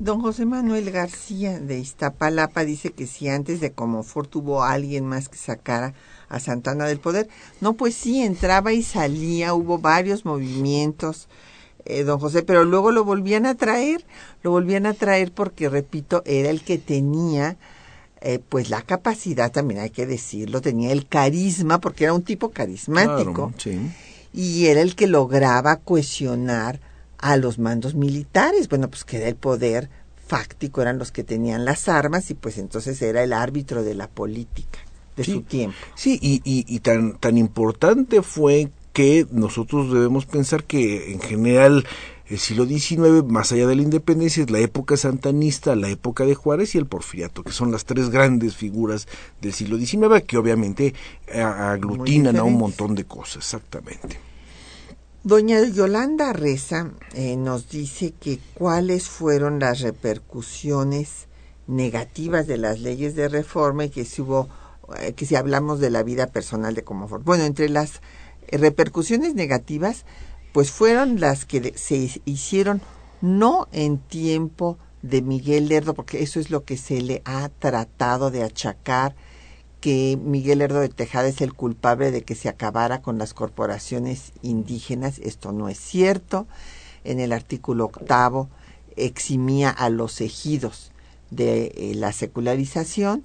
Don 0.00 0.20
José 0.20 0.44
Manuel 0.44 0.90
García 0.90 1.58
de 1.58 1.78
Iztapalapa 1.78 2.64
dice 2.64 2.90
que 2.90 3.06
si 3.06 3.28
antes 3.28 3.60
de 3.60 3.72
Comonfort 3.72 4.28
tuvo 4.28 4.62
alguien 4.62 5.06
más 5.06 5.28
que 5.28 5.38
sacara 5.38 5.94
a 6.28 6.38
Santana 6.38 6.84
del 6.84 7.00
poder, 7.00 7.28
no, 7.60 7.74
pues 7.74 7.94
sí, 7.94 8.20
entraba 8.20 8.72
y 8.72 8.82
salía, 8.82 9.54
hubo 9.54 9.78
varios 9.78 10.24
movimientos, 10.24 11.28
eh, 11.86 12.04
don 12.04 12.18
José, 12.18 12.42
pero 12.42 12.64
luego 12.64 12.90
lo 12.92 13.04
volvían 13.04 13.46
a 13.46 13.54
traer, 13.54 14.04
lo 14.42 14.50
volvían 14.50 14.86
a 14.86 14.94
traer 14.94 15.32
porque, 15.32 15.68
repito, 15.68 16.22
era 16.26 16.50
el 16.50 16.62
que 16.62 16.78
tenía 16.78 17.56
eh, 18.20 18.40
pues 18.48 18.70
la 18.70 18.82
capacidad, 18.82 19.52
también 19.52 19.80
hay 19.80 19.90
que 19.90 20.06
decirlo, 20.06 20.60
tenía 20.60 20.90
el 20.90 21.06
carisma, 21.06 21.80
porque 21.80 22.04
era 22.04 22.12
un 22.12 22.22
tipo 22.22 22.50
carismático, 22.50 23.52
y 24.32 24.66
era 24.66 24.80
el 24.80 24.96
que 24.96 25.06
lograba 25.06 25.76
cohesionar 25.76 26.80
a 27.18 27.36
los 27.36 27.58
mandos 27.58 27.94
militares, 27.94 28.68
bueno, 28.68 28.88
pues 28.88 29.04
que 29.04 29.18
era 29.18 29.28
el 29.28 29.36
poder 29.36 29.88
fáctico, 30.26 30.82
eran 30.82 30.98
los 30.98 31.12
que 31.12 31.24
tenían 31.24 31.64
las 31.64 31.88
armas 31.88 32.30
y 32.30 32.34
pues 32.34 32.58
entonces 32.58 33.00
era 33.00 33.22
el 33.22 33.32
árbitro 33.32 33.82
de 33.84 33.94
la 33.94 34.08
política 34.08 34.80
de 35.16 35.24
su 35.24 35.42
tiempo. 35.42 35.76
Sí, 35.94 36.18
y, 36.20 36.40
y, 36.44 36.80
tan, 36.80 37.18
tan 37.18 37.38
importante 37.38 38.22
fue 38.22 38.70
que 38.96 39.26
nosotros 39.30 39.92
debemos 39.92 40.24
pensar 40.24 40.64
que 40.64 41.12
en 41.12 41.20
general 41.20 41.86
el 42.30 42.38
siglo 42.38 42.64
XIX, 42.64 43.26
más 43.28 43.52
allá 43.52 43.66
de 43.66 43.76
la 43.76 43.82
independencia, 43.82 44.42
es 44.42 44.48
la 44.48 44.58
época 44.58 44.96
santanista, 44.96 45.76
la 45.76 45.90
época 45.90 46.24
de 46.24 46.34
Juárez 46.34 46.74
y 46.74 46.78
el 46.78 46.86
porfiriato, 46.86 47.42
que 47.42 47.52
son 47.52 47.70
las 47.70 47.84
tres 47.84 48.08
grandes 48.08 48.56
figuras 48.56 49.06
del 49.42 49.52
siglo 49.52 49.76
XIX 49.76 50.22
que 50.26 50.38
obviamente 50.38 50.94
aglutinan 51.30 52.38
a 52.38 52.44
un 52.44 52.54
montón 52.54 52.94
de 52.94 53.04
cosas, 53.04 53.44
exactamente. 53.44 54.18
Doña 55.24 55.62
Yolanda 55.62 56.32
Reza 56.32 56.90
eh, 57.12 57.36
nos 57.36 57.68
dice 57.68 58.14
que 58.18 58.38
cuáles 58.54 59.10
fueron 59.10 59.58
las 59.58 59.80
repercusiones 59.80 61.26
negativas 61.66 62.46
de 62.46 62.56
las 62.56 62.80
leyes 62.80 63.14
de 63.14 63.28
reforma 63.28 63.84
y 63.84 63.90
que 63.90 64.06
si 64.06 64.22
hubo, 64.22 64.48
eh, 65.00 65.12
que 65.12 65.26
si 65.26 65.36
hablamos 65.36 65.80
de 65.80 65.90
la 65.90 66.02
vida 66.02 66.28
personal 66.28 66.74
de 66.74 66.82
Comonfort. 66.82 67.24
Bueno, 67.24 67.44
entre 67.44 67.68
las 67.68 68.00
repercusiones 68.52 69.34
negativas 69.34 70.04
pues 70.52 70.70
fueron 70.70 71.20
las 71.20 71.44
que 71.44 71.74
se 71.76 72.20
hicieron 72.24 72.80
no 73.20 73.68
en 73.72 73.98
tiempo 73.98 74.78
de 75.02 75.22
Miguel 75.22 75.68
Lerdo, 75.68 75.94
porque 75.94 76.22
eso 76.22 76.40
es 76.40 76.50
lo 76.50 76.64
que 76.64 76.76
se 76.76 77.00
le 77.02 77.22
ha 77.24 77.48
tratado 77.48 78.30
de 78.30 78.42
achacar, 78.42 79.14
que 79.80 80.18
Miguel 80.20 80.58
Lerdo 80.58 80.80
de 80.80 80.88
Tejada 80.88 81.28
es 81.28 81.40
el 81.40 81.52
culpable 81.52 82.10
de 82.10 82.22
que 82.22 82.34
se 82.34 82.48
acabara 82.48 83.02
con 83.02 83.18
las 83.18 83.34
corporaciones 83.34 84.32
indígenas. 84.42 85.18
Esto 85.18 85.52
no 85.52 85.68
es 85.68 85.78
cierto. 85.78 86.46
En 87.04 87.20
el 87.20 87.32
artículo 87.32 87.84
octavo 87.84 88.48
eximía 88.96 89.70
a 89.70 89.90
los 89.90 90.20
ejidos 90.20 90.90
de 91.30 91.66
eh, 91.76 91.92
la 91.94 92.12
secularización 92.12 93.24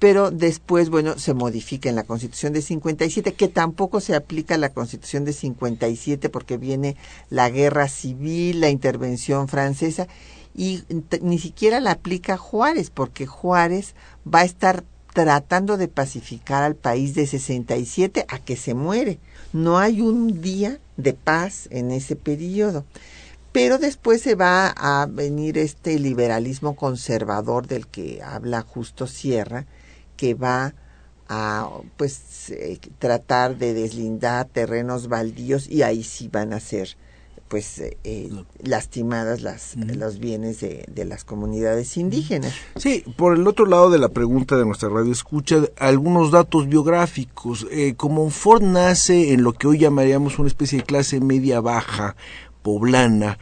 pero 0.00 0.30
después, 0.30 0.88
bueno, 0.88 1.18
se 1.18 1.34
modifica 1.34 1.90
en 1.90 1.94
la 1.94 2.04
Constitución 2.04 2.54
de 2.54 2.62
57, 2.62 3.34
que 3.34 3.48
tampoco 3.48 4.00
se 4.00 4.14
aplica 4.14 4.54
a 4.54 4.58
la 4.58 4.70
Constitución 4.70 5.26
de 5.26 5.34
57 5.34 6.30
porque 6.30 6.56
viene 6.56 6.96
la 7.28 7.50
guerra 7.50 7.86
civil, 7.86 8.60
la 8.60 8.70
intervención 8.70 9.46
francesa, 9.46 10.08
y 10.56 10.82
ni 11.20 11.38
siquiera 11.38 11.80
la 11.80 11.92
aplica 11.92 12.38
Juárez, 12.38 12.88
porque 12.88 13.26
Juárez 13.26 13.94
va 14.26 14.40
a 14.40 14.44
estar 14.44 14.84
tratando 15.12 15.76
de 15.76 15.88
pacificar 15.88 16.62
al 16.62 16.76
país 16.76 17.14
de 17.14 17.26
67 17.26 18.24
a 18.26 18.38
que 18.38 18.56
se 18.56 18.72
muere. 18.72 19.18
No 19.52 19.78
hay 19.78 20.00
un 20.00 20.40
día 20.40 20.78
de 20.96 21.12
paz 21.12 21.68
en 21.70 21.90
ese 21.90 22.16
periodo. 22.16 22.86
Pero 23.52 23.76
después 23.78 24.22
se 24.22 24.34
va 24.34 24.68
a 24.68 25.06
venir 25.06 25.58
este 25.58 25.98
liberalismo 25.98 26.74
conservador 26.74 27.66
del 27.66 27.86
que 27.86 28.22
habla 28.22 28.62
Justo 28.62 29.06
Sierra, 29.06 29.66
que 30.20 30.34
va 30.34 30.74
a 31.28 31.70
pues 31.96 32.50
eh, 32.50 32.78
tratar 32.98 33.56
de 33.56 33.72
deslindar 33.72 34.46
terrenos 34.48 35.08
baldíos 35.08 35.66
y 35.66 35.80
ahí 35.80 36.02
sí 36.02 36.28
van 36.28 36.52
a 36.52 36.60
ser 36.60 36.98
pues 37.48 37.80
eh, 37.80 37.96
eh, 38.04 38.30
lastimadas 38.62 39.42
las, 39.42 39.74
los 39.76 40.20
bienes 40.20 40.60
de, 40.60 40.84
de, 40.88 41.04
las 41.04 41.24
comunidades 41.24 41.96
indígenas. 41.96 42.54
Sí, 42.76 43.02
por 43.16 43.36
el 43.36 43.46
otro 43.48 43.66
lado 43.66 43.90
de 43.90 43.98
la 43.98 44.08
pregunta 44.08 44.56
de 44.56 44.64
nuestra 44.64 44.88
radio 44.88 45.10
escucha, 45.10 45.56
algunos 45.76 46.30
datos 46.30 46.68
biográficos. 46.68 47.66
Eh, 47.72 47.94
como 47.96 48.30
Ford 48.30 48.62
nace 48.62 49.32
en 49.32 49.42
lo 49.42 49.52
que 49.52 49.66
hoy 49.66 49.78
llamaríamos 49.78 50.38
una 50.38 50.46
especie 50.46 50.78
de 50.78 50.84
clase 50.84 51.20
media 51.20 51.60
baja 51.60 52.14
poblana, 52.62 53.38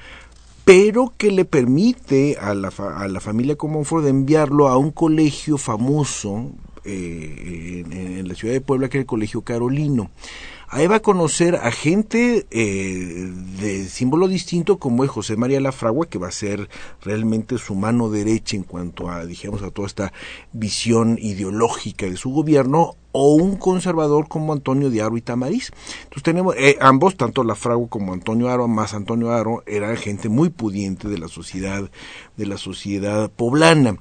pero 0.65 1.13
que 1.19 1.31
le 1.31 1.45
permite 1.45 2.39
a 2.41 2.55
la, 2.55 2.69
a 2.69 3.09
la 3.09 3.21
familia 3.21 3.57
Comonfort 3.57 4.07
enviarlo 4.07 4.69
a 4.69 4.79
un 4.79 4.91
colegio 4.91 5.59
famoso 5.59 6.51
eh, 6.89 7.85
en, 7.91 8.29
la 8.29 8.35
ciudad 8.35 8.55
de 8.55 8.61
Puebla, 8.61 8.89
que 8.89 8.99
es 8.99 9.03
el 9.03 9.07
Colegio 9.07 9.43
Carolino. 9.43 10.11
Ahí 10.71 10.87
va 10.87 10.97
a 10.97 11.01
conocer 11.01 11.57
a 11.57 11.71
gente 11.71 12.47
eh, 12.51 13.33
de 13.61 13.89
símbolo 13.89 14.29
distinto 14.29 14.79
como 14.79 15.03
es 15.03 15.11
José 15.11 15.37
María 15.37 15.61
Lafragua, 15.61 16.09
que 16.09 16.19
va 16.19 16.29
a 16.29 16.33
ser 16.33 16.69
realmente 17.03 17.57
su 17.57 17.75
mano 17.75 18.11
derecha 18.11 18.57
en 18.57 18.65
cuanto 18.65 19.09
a, 19.09 19.25
dijéramos, 19.25 19.63
a 19.63 19.71
toda 19.71 19.89
esta 19.89 20.13
visión 20.53 21.19
ideológica 21.21 22.05
de 22.05 22.17
su 22.17 22.31
gobierno, 22.31 22.97
o 23.13 23.35
un 23.35 23.57
conservador 23.57 24.29
como 24.29 24.53
Antonio 24.53 24.91
de 24.91 25.03
Aro 25.03 25.17
y 25.17 25.23
Tamariz. 25.23 25.71
Entonces 26.05 26.23
tenemos 26.23 26.55
eh, 26.57 26.77
ambos, 26.81 27.17
tanto 27.17 27.45
Lafragua 27.45 27.89
como 27.89 28.13
Antonio 28.13 28.49
Aro, 28.49 28.69
más 28.69 28.95
Antonio 28.95 29.33
Aro, 29.33 29.63
era 29.67 29.95
gente 29.97 30.29
muy 30.29 30.51
pudiente 30.51 31.09
de 31.09 31.19
la 31.19 31.29
sociedad, 31.29 31.91
de 32.37 32.47
la 32.47 32.59
sociedad 32.59 33.31
poblana. 33.31 33.97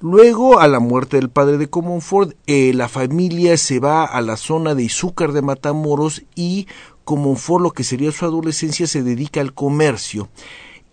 Luego, 0.00 0.60
a 0.60 0.68
la 0.68 0.80
muerte 0.80 1.16
del 1.16 1.30
padre 1.30 1.58
de 1.58 1.68
Comonfort, 1.68 2.34
eh, 2.46 2.72
la 2.74 2.88
familia 2.88 3.56
se 3.56 3.80
va 3.80 4.04
a 4.04 4.20
la 4.20 4.36
zona 4.36 4.74
de 4.74 4.84
Izúcar 4.84 5.32
de 5.32 5.42
Matamoros 5.42 6.22
y 6.34 6.66
Comonfort, 7.04 7.62
lo 7.62 7.70
que 7.72 7.84
sería 7.84 8.12
su 8.12 8.24
adolescencia, 8.24 8.86
se 8.86 9.02
dedica 9.02 9.40
al 9.40 9.52
comercio. 9.52 10.28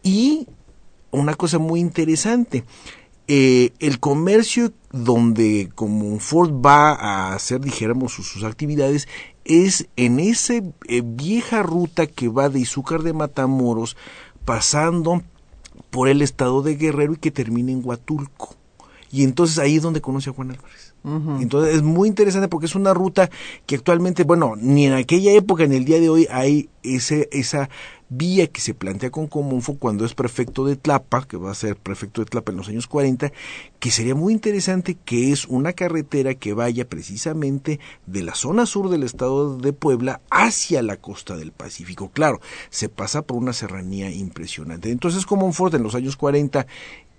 Y 0.03 0.47
una 1.11 1.35
cosa 1.35 1.57
muy 1.59 1.79
interesante, 1.79 2.63
eh, 3.27 3.73
el 3.79 3.99
comercio 3.99 4.71
donde 4.91 5.69
Comonfort 5.75 6.65
va 6.65 6.93
a 6.93 7.33
hacer, 7.33 7.59
dijéramos, 7.59 8.13
sus, 8.13 8.43
actividades 8.43 9.07
es 9.43 9.87
en 9.97 10.19
esa 10.19 10.55
eh, 10.55 11.01
vieja 11.03 11.61
ruta 11.61 12.07
que 12.07 12.29
va 12.29 12.49
de 12.49 12.59
Izúcar 12.59 13.03
de 13.03 13.13
Matamoros, 13.13 13.97
pasando 14.45 15.23
por 15.89 16.07
el 16.07 16.21
estado 16.21 16.61
de 16.61 16.75
Guerrero 16.75 17.13
y 17.13 17.17
que 17.17 17.31
termina 17.31 17.71
en 17.71 17.81
Huatulco. 17.83 18.55
Y 19.11 19.23
entonces 19.23 19.59
ahí 19.59 19.75
es 19.75 19.81
donde 19.81 20.01
conoce 20.01 20.29
a 20.29 20.33
Juan 20.33 20.51
Álvarez. 20.51 20.86
Entonces 21.39 21.75
es 21.75 21.83
muy 21.83 22.09
interesante 22.09 22.47
porque 22.47 22.65
es 22.65 22.75
una 22.75 22.93
ruta 22.93 23.29
que 23.65 23.75
actualmente, 23.75 24.23
bueno, 24.23 24.55
ni 24.57 24.85
en 24.85 24.93
aquella 24.93 25.31
época, 25.31 25.65
ni 25.65 25.75
en 25.75 25.81
el 25.81 25.85
día 25.85 25.99
de 25.99 26.09
hoy 26.09 26.27
hay 26.29 26.69
ese, 26.83 27.29
esa 27.31 27.69
vía 28.09 28.47
que 28.47 28.61
se 28.61 28.73
plantea 28.73 29.09
con 29.09 29.27
Comunfo 29.27 29.77
cuando 29.77 30.05
es 30.05 30.13
prefecto 30.13 30.65
de 30.65 30.75
Tlapa, 30.75 31.25
que 31.27 31.37
va 31.37 31.51
a 31.51 31.55
ser 31.55 31.75
prefecto 31.75 32.21
de 32.21 32.25
Tlapa 32.25 32.51
en 32.51 32.57
los 32.57 32.69
años 32.69 32.87
40, 32.87 33.31
que 33.79 33.91
sería 33.91 34.15
muy 34.15 34.33
interesante 34.33 34.95
que 35.03 35.31
es 35.31 35.45
una 35.45 35.73
carretera 35.73 36.35
que 36.35 36.53
vaya 36.53 36.87
precisamente 36.87 37.79
de 38.05 38.23
la 38.23 38.35
zona 38.35 38.65
sur 38.65 38.89
del 38.89 39.03
estado 39.03 39.57
de 39.57 39.73
Puebla 39.73 40.21
hacia 40.29 40.81
la 40.81 40.97
costa 40.97 41.35
del 41.35 41.51
Pacífico. 41.51 42.09
Claro, 42.09 42.39
se 42.69 42.89
pasa 42.89 43.21
por 43.21 43.37
una 43.37 43.53
serranía 43.53 44.09
impresionante. 44.09 44.91
Entonces 44.91 45.25
Comonfort 45.25 45.73
en 45.73 45.83
los 45.83 45.95
años 45.95 46.15
40 46.15 46.65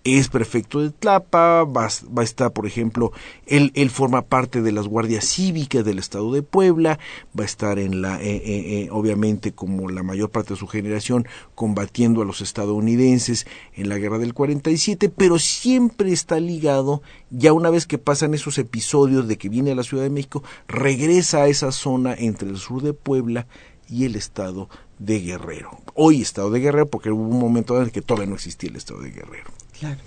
es 0.05 0.29
prefecto 0.29 0.81
de 0.81 0.91
Tlapa, 0.91 1.65
va, 1.65 1.87
a 1.87 2.23
estar, 2.23 2.53
por 2.53 2.67
ejemplo, 2.67 3.13
él, 3.47 3.73
él, 3.75 3.91
forma 3.91 4.23
parte 4.23 4.63
de 4.63 4.73
las 4.73 4.87
guardias 4.87 5.25
cívicas 5.25 5.85
del 5.85 5.99
Estado 5.99 6.33
de 6.33 6.43
Puebla, 6.43 6.99
va 7.39 7.43
a 7.43 7.47
estar 7.47 7.79
en 7.79 8.01
la, 8.01 8.23
eh, 8.23 8.37
eh, 8.37 8.43
eh, 8.45 8.89
obviamente, 8.91 9.53
como 9.53 9.89
la 9.89 10.03
mayor 10.03 10.31
parte 10.31 10.55
de 10.55 10.61
su 10.61 10.67
generación, 10.67 11.27
combatiendo 11.55 12.23
a 12.23 12.25
los 12.25 12.41
estadounidenses 12.41 13.47
en 13.75 13.89
la 13.89 13.99
guerra 13.99 14.19
del 14.19 14.35
47, 14.35 15.09
pero 15.11 15.39
siempre 15.39 16.13
está 16.13 16.41
ligado, 16.41 17.03
ya 17.31 17.53
una 17.53 17.71
vez 17.71 17.87
que 17.87 17.99
pasan 17.99 18.35
esos 18.35 18.59
episodios 18.59 19.29
de 19.29 19.37
que 19.37 19.49
viene 19.49 19.73
a 19.73 19.77
la 19.77 19.83
Ciudad 19.83 20.05
de 20.05 20.11
México, 20.11 20.43
regresa 20.69 21.43
a 21.43 21.49
esa 21.49 21.73
zona 21.73 22.15
entre 22.15 22.49
el 22.49 22.57
sur 22.57 22.83
de 22.83 22.95
Puebla 22.95 23.47
y 23.89 24.05
el 24.05 24.17
Estado 24.17 24.69
de 24.99 25.21
Guerrero. 25.21 25.81
Hoy 25.95 26.23
Estado 26.23 26.51
de 26.51 26.61
Guerrero, 26.61 26.87
porque 26.87 27.11
hubo 27.11 27.23
un 27.23 27.39
momento 27.39 27.77
en 27.77 27.85
el 27.85 27.93
que 27.93 28.03
todavía 28.03 28.29
no 28.29 28.35
existía 28.35 28.71
el 28.71 28.77
Estado 28.77 29.01
de 29.01 29.11
Guerrero. 29.11 29.51
Claro. 29.79 30.01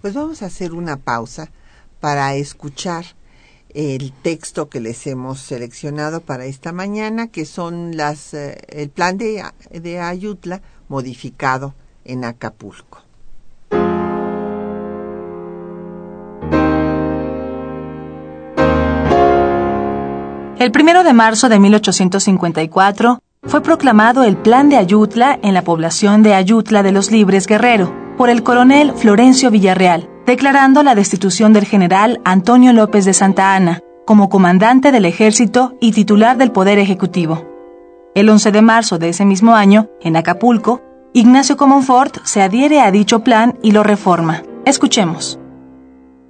Pues 0.00 0.14
vamos 0.14 0.42
a 0.42 0.46
hacer 0.46 0.72
una 0.72 0.96
pausa 0.96 1.50
para 2.00 2.34
escuchar 2.34 3.04
el 3.70 4.12
texto 4.12 4.68
que 4.68 4.80
les 4.80 5.06
hemos 5.06 5.40
seleccionado 5.40 6.20
para 6.20 6.46
esta 6.46 6.72
mañana, 6.72 7.28
que 7.28 7.44
son 7.44 7.96
las 7.96 8.32
eh, 8.34 8.58
el 8.68 8.88
plan 8.88 9.18
de, 9.18 9.44
de 9.70 10.00
Ayutla 10.00 10.62
modificado 10.88 11.74
en 12.04 12.24
Acapulco. 12.24 13.02
El 20.58 20.72
primero 20.72 21.04
de 21.04 21.12
marzo 21.12 21.48
de 21.48 21.58
1854 21.58 23.22
fue 23.42 23.62
proclamado 23.62 24.24
el 24.24 24.36
Plan 24.36 24.68
de 24.68 24.76
Ayutla 24.76 25.38
en 25.42 25.52
la 25.52 25.62
población 25.62 26.22
de 26.22 26.34
Ayutla 26.34 26.82
de 26.82 26.92
los 26.92 27.10
Libres 27.10 27.46
Guerrero 27.46 28.05
por 28.16 28.30
el 28.30 28.42
coronel 28.42 28.92
Florencio 28.94 29.50
Villarreal, 29.50 30.08
declarando 30.26 30.82
la 30.82 30.94
destitución 30.94 31.52
del 31.52 31.64
general 31.64 32.20
Antonio 32.24 32.72
López 32.72 33.04
de 33.04 33.14
Santa 33.14 33.54
Ana 33.54 33.80
como 34.06 34.28
comandante 34.28 34.92
del 34.92 35.04
ejército 35.04 35.76
y 35.80 35.92
titular 35.92 36.38
del 36.38 36.52
Poder 36.52 36.78
Ejecutivo. 36.78 37.44
El 38.14 38.30
11 38.30 38.52
de 38.52 38.62
marzo 38.62 38.98
de 38.98 39.08
ese 39.10 39.24
mismo 39.24 39.54
año, 39.54 39.90
en 40.00 40.16
Acapulco, 40.16 40.80
Ignacio 41.12 41.56
Comonfort 41.56 42.24
se 42.24 42.40
adhiere 42.40 42.80
a 42.80 42.90
dicho 42.90 43.24
plan 43.24 43.58
y 43.62 43.72
lo 43.72 43.82
reforma. 43.82 44.42
Escuchemos. 44.64 45.38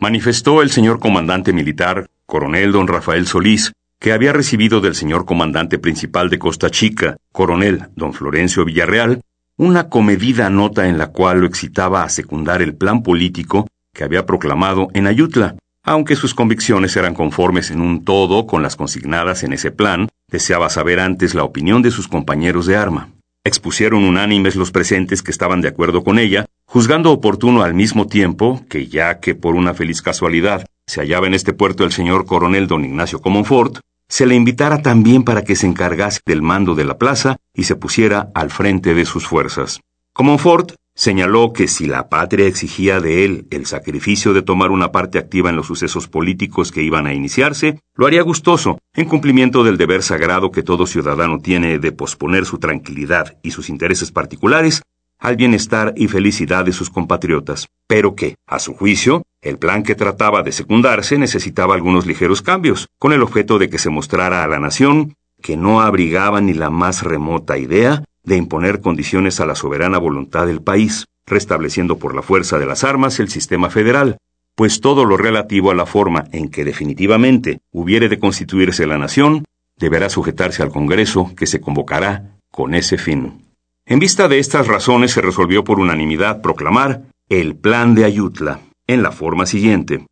Manifestó 0.01 0.63
el 0.63 0.71
señor 0.71 0.99
comandante 0.99 1.53
militar, 1.53 2.07
coronel 2.27 2.73
don 2.73 2.89
Rafael 2.89 3.27
Solís, 3.27 3.73
que 3.99 4.13
había 4.13 4.33
recibido 4.33 4.81
del 4.81 4.95
señor 4.95 5.25
comandante 5.25 5.79
principal 5.79 6.31
de 6.31 6.39
Costa 6.39 6.71
Chica, 6.71 7.17
coronel 7.33 7.89
don 7.95 8.13
Florencio 8.13 8.65
Villarreal, 8.65 9.21
una 9.59 9.89
comedida 9.89 10.51
nota 10.51 10.87
en 10.87 10.99
la 10.99 11.09
cual 11.09 11.41
lo 11.41 11.47
excitaba 11.47 12.03
a 12.03 12.11
secundar 12.11 12.61
el 12.61 12.75
plan 12.75 13.03
político 13.03 13.67
que 13.95 14.05
había 14.05 14.27
proclamado 14.27 14.89
en 14.93 15.07
Ayutla, 15.07 15.57
aunque 15.83 16.17
sus 16.17 16.35
convicciones 16.35 16.95
eran 16.97 17.15
conformes 17.15 17.71
en 17.71 17.81
un 17.81 18.05
todo 18.05 18.47
con 18.47 18.63
las 18.63 18.77
consignadas 18.77 19.45
en 19.45 19.55
ese 19.55 19.71
plan, 19.71 20.09
deseaba 20.31 20.69
saber 20.69 21.01
antes 21.01 21.35
la 21.35 21.45
opinión 21.45 21.81
de 21.81 21.91
sus 21.91 22.07
compañeros 22.07 22.67
de 22.67 22.77
arma. 22.77 23.09
Expusieron 23.45 24.05
unánimes 24.05 24.57
los 24.57 24.73
presentes 24.73 25.23
que 25.23 25.31
estaban 25.31 25.63
de 25.63 25.69
acuerdo 25.69 26.05
con 26.05 26.19
ella, 26.19 26.47
juzgando 26.67 27.13
oportuno 27.13 27.63
al 27.63 27.73
mismo 27.73 28.07
tiempo 28.07 28.63
que 28.69 28.89
ya 28.89 29.21
que 29.21 29.35
por 29.35 29.55
una 29.55 29.73
feliz 29.73 30.03
casualidad 30.03 30.67
se 30.87 31.01
hallaba 31.01 31.29
en 31.29 31.35
este 31.35 31.53
puerto 31.53 31.85
el 31.85 31.93
señor 31.93 32.27
coronel 32.27 32.67
don 32.67 32.85
Ignacio 32.85 33.21
Comonfort, 33.21 33.79
se 34.09 34.27
le 34.27 34.35
invitara 34.35 34.83
también 34.83 35.25
para 35.25 35.43
que 35.43 35.57
se 35.57 35.67
encargase 35.67 36.21
del 36.27 36.43
mando 36.43 36.75
de 36.75 36.85
la 36.85 36.99
plaza 36.99 37.37
y 37.55 37.65
se 37.65 37.77
pusiera 37.77 38.31
al 38.35 38.51
frente 38.51 38.95
de 38.95 39.05
sus 39.05 39.27
fuerzas. 39.27 39.81
Comonfort 40.13 40.75
señaló 40.95 41.53
que 41.53 41.69
si 41.69 41.87
la 41.87 42.09
patria 42.09 42.47
exigía 42.47 43.01
de 43.01 43.25
él 43.25 43.47
el 43.51 43.67
sacrificio 43.67 44.33
de 44.33 44.43
tomar 44.43 44.71
una 44.71 44.93
parte 44.93 45.19
activa 45.19 45.51
en 45.51 45.57
los 45.57 45.67
sucesos 45.67 46.09
políticos 46.09 46.73
que 46.73 46.83
iban 46.83 47.07
a 47.07 47.13
iniciarse, 47.13 47.81
lo 47.95 48.07
haría 48.07 48.23
gustoso, 48.23 48.79
en 48.95 49.07
cumplimiento 49.07 49.63
del 49.63 49.77
deber 49.77 50.03
sagrado 50.03 50.51
que 50.51 50.63
todo 50.63 50.87
ciudadano 50.87 51.39
tiene 51.39 51.79
de 51.79 51.93
posponer 51.93 52.47
su 52.47 52.59
tranquilidad 52.59 53.37
y 53.43 53.51
sus 53.51 53.69
intereses 53.69 54.11
particulares 54.11 54.83
al 55.19 55.37
bienestar 55.37 55.95
y 55.97 56.09
felicidad 56.09 56.65
de 56.65 56.73
sus 56.73 56.91
compatriotas, 56.91 57.69
pero 57.87 58.15
que, 58.15 58.37
a 58.47 58.59
su 58.59 58.75
juicio, 58.75 59.23
el 59.49 59.59
plan 59.59 59.83
que 59.83 59.95
trataba 59.95 60.43
de 60.43 60.53
secundarse 60.53 61.19
necesitaba 61.19 61.75
algunos 61.75 62.07
ligeros 62.07 62.43
cambios, 62.43 62.89
con 62.99 63.13
el 63.13 63.23
objeto 63.23 63.59
de 63.59 63.69
que 63.69 63.79
se 63.79 63.91
mostrara 63.91 64.43
a 64.43 64.49
la 64.49 64.59
nación 64.59 65.15
que 65.43 65.57
no 65.57 65.81
abrigaba 65.81 66.41
ni 66.41 66.55
la 66.55 66.71
más 66.71 67.03
remota 67.03 67.59
idea 67.59 68.03
de 68.25 68.37
imponer 68.37 68.81
condiciones 68.81 69.39
a 69.39 69.47
la 69.47 69.55
soberana 69.55 69.99
voluntad 69.99 70.47
del 70.47 70.61
país, 70.61 71.07
restableciendo 71.27 71.99
por 71.99 72.15
la 72.15 72.23
fuerza 72.23 72.59
de 72.59 72.67
las 72.67 72.83
armas 72.83 73.21
el 73.21 73.29
sistema 73.29 73.71
federal, 73.71 74.19
pues 74.57 74.81
todo 74.81 75.05
lo 75.05 75.17
relativo 75.17 75.71
a 75.71 75.75
la 75.75 75.87
forma 75.87 76.25
en 76.33 76.49
que 76.49 76.65
definitivamente 76.65 77.61
hubiere 77.71 78.09
de 78.09 78.19
constituirse 78.19 78.87
la 78.87 78.99
nación 78.99 79.45
deberá 79.79 80.09
sujetarse 80.09 80.63
al 80.63 80.71
Congreso 80.71 81.33
que 81.37 81.47
se 81.47 81.61
convocará 81.61 82.37
con 82.51 82.75
ese 82.75 82.99
fin. 82.99 83.45
En 83.85 84.01
vista 84.01 84.27
de 84.27 84.39
estas 84.41 84.67
razones 84.67 85.13
se 85.13 85.21
resolvió 85.21 85.63
por 85.63 85.79
unanimidad 85.79 86.41
proclamar 86.41 87.03
el 87.29 87.55
Plan 87.55 87.95
de 87.95 88.05
Ayutla 88.05 88.61
en 88.87 89.03
la 89.03 89.13
forma 89.13 89.47
siguiente. 89.47 90.07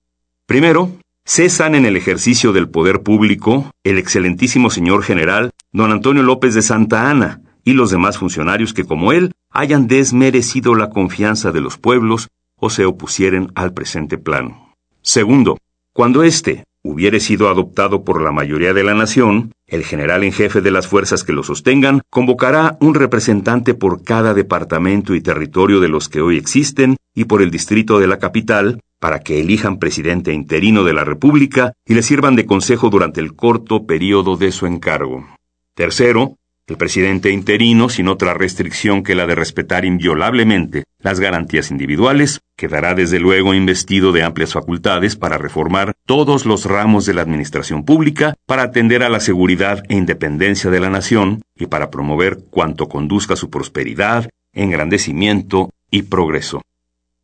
Primero, 0.46 0.92
cesan 1.24 1.74
en 1.74 1.86
el 1.86 1.96
ejercicio 1.96 2.52
del 2.52 2.68
poder 2.68 3.02
público 3.02 3.70
el 3.82 3.98
excelentísimo 3.98 4.70
señor 4.70 5.02
general 5.02 5.50
don 5.72 5.90
Antonio 5.90 6.22
López 6.22 6.54
de 6.54 6.62
Santa 6.62 7.10
Ana 7.10 7.40
y 7.64 7.72
los 7.72 7.90
demás 7.90 8.18
funcionarios 8.18 8.74
que 8.74 8.84
como 8.84 9.12
él 9.12 9.32
hayan 9.50 9.86
desmerecido 9.86 10.74
la 10.74 10.90
confianza 10.90 11.50
de 11.50 11.60
los 11.60 11.78
pueblos 11.78 12.28
o 12.56 12.70
se 12.70 12.84
opusieren 12.84 13.50
al 13.54 13.72
presente 13.72 14.18
plan. 14.18 14.56
Segundo, 15.02 15.58
cuando 15.92 16.22
éste 16.22 16.64
hubiere 16.84 17.18
sido 17.18 17.48
adoptado 17.48 18.04
por 18.04 18.22
la 18.22 18.30
mayoría 18.30 18.74
de 18.74 18.84
la 18.84 18.94
nación, 18.94 19.52
el 19.66 19.84
general 19.84 20.22
en 20.22 20.32
jefe 20.32 20.60
de 20.60 20.70
las 20.70 20.86
fuerzas 20.86 21.24
que 21.24 21.32
lo 21.32 21.42
sostengan 21.42 22.02
convocará 22.10 22.76
un 22.80 22.94
representante 22.94 23.72
por 23.74 24.04
cada 24.04 24.34
departamento 24.34 25.14
y 25.14 25.22
territorio 25.22 25.80
de 25.80 25.88
los 25.88 26.10
que 26.10 26.20
hoy 26.20 26.36
existen 26.36 26.96
y 27.14 27.24
por 27.24 27.40
el 27.40 27.50
distrito 27.50 27.98
de 27.98 28.06
la 28.06 28.18
capital, 28.18 28.80
para 29.00 29.20
que 29.20 29.40
elijan 29.40 29.78
presidente 29.78 30.32
interino 30.32 30.84
de 30.84 30.92
la 30.92 31.04
República 31.04 31.72
y 31.86 31.94
le 31.94 32.02
sirvan 32.02 32.36
de 32.36 32.46
consejo 32.46 32.90
durante 32.90 33.20
el 33.20 33.34
corto 33.34 33.86
periodo 33.86 34.36
de 34.36 34.52
su 34.52 34.66
encargo. 34.66 35.26
Tercero, 35.74 36.36
el 36.66 36.78
presidente 36.78 37.30
interino, 37.30 37.90
sin 37.90 38.08
otra 38.08 38.32
restricción 38.32 39.02
que 39.02 39.14
la 39.14 39.26
de 39.26 39.34
respetar 39.34 39.84
inviolablemente 39.84 40.84
las 40.98 41.20
garantías 41.20 41.70
individuales, 41.70 42.40
quedará 42.56 42.94
desde 42.94 43.20
luego 43.20 43.52
investido 43.52 44.12
de 44.12 44.22
amplias 44.22 44.54
facultades 44.54 45.16
para 45.16 45.36
reformar 45.36 45.92
todos 46.06 46.46
los 46.46 46.64
ramos 46.64 47.04
de 47.04 47.12
la 47.12 47.20
administración 47.20 47.84
pública, 47.84 48.34
para 48.46 48.62
atender 48.62 49.02
a 49.02 49.10
la 49.10 49.20
seguridad 49.20 49.82
e 49.90 49.94
independencia 49.94 50.70
de 50.70 50.80
la 50.80 50.88
nación 50.88 51.42
y 51.54 51.66
para 51.66 51.90
promover 51.90 52.38
cuanto 52.50 52.88
conduzca 52.88 53.34
a 53.34 53.36
su 53.36 53.50
prosperidad, 53.50 54.30
engrandecimiento 54.54 55.70
y 55.90 56.02
progreso. 56.02 56.62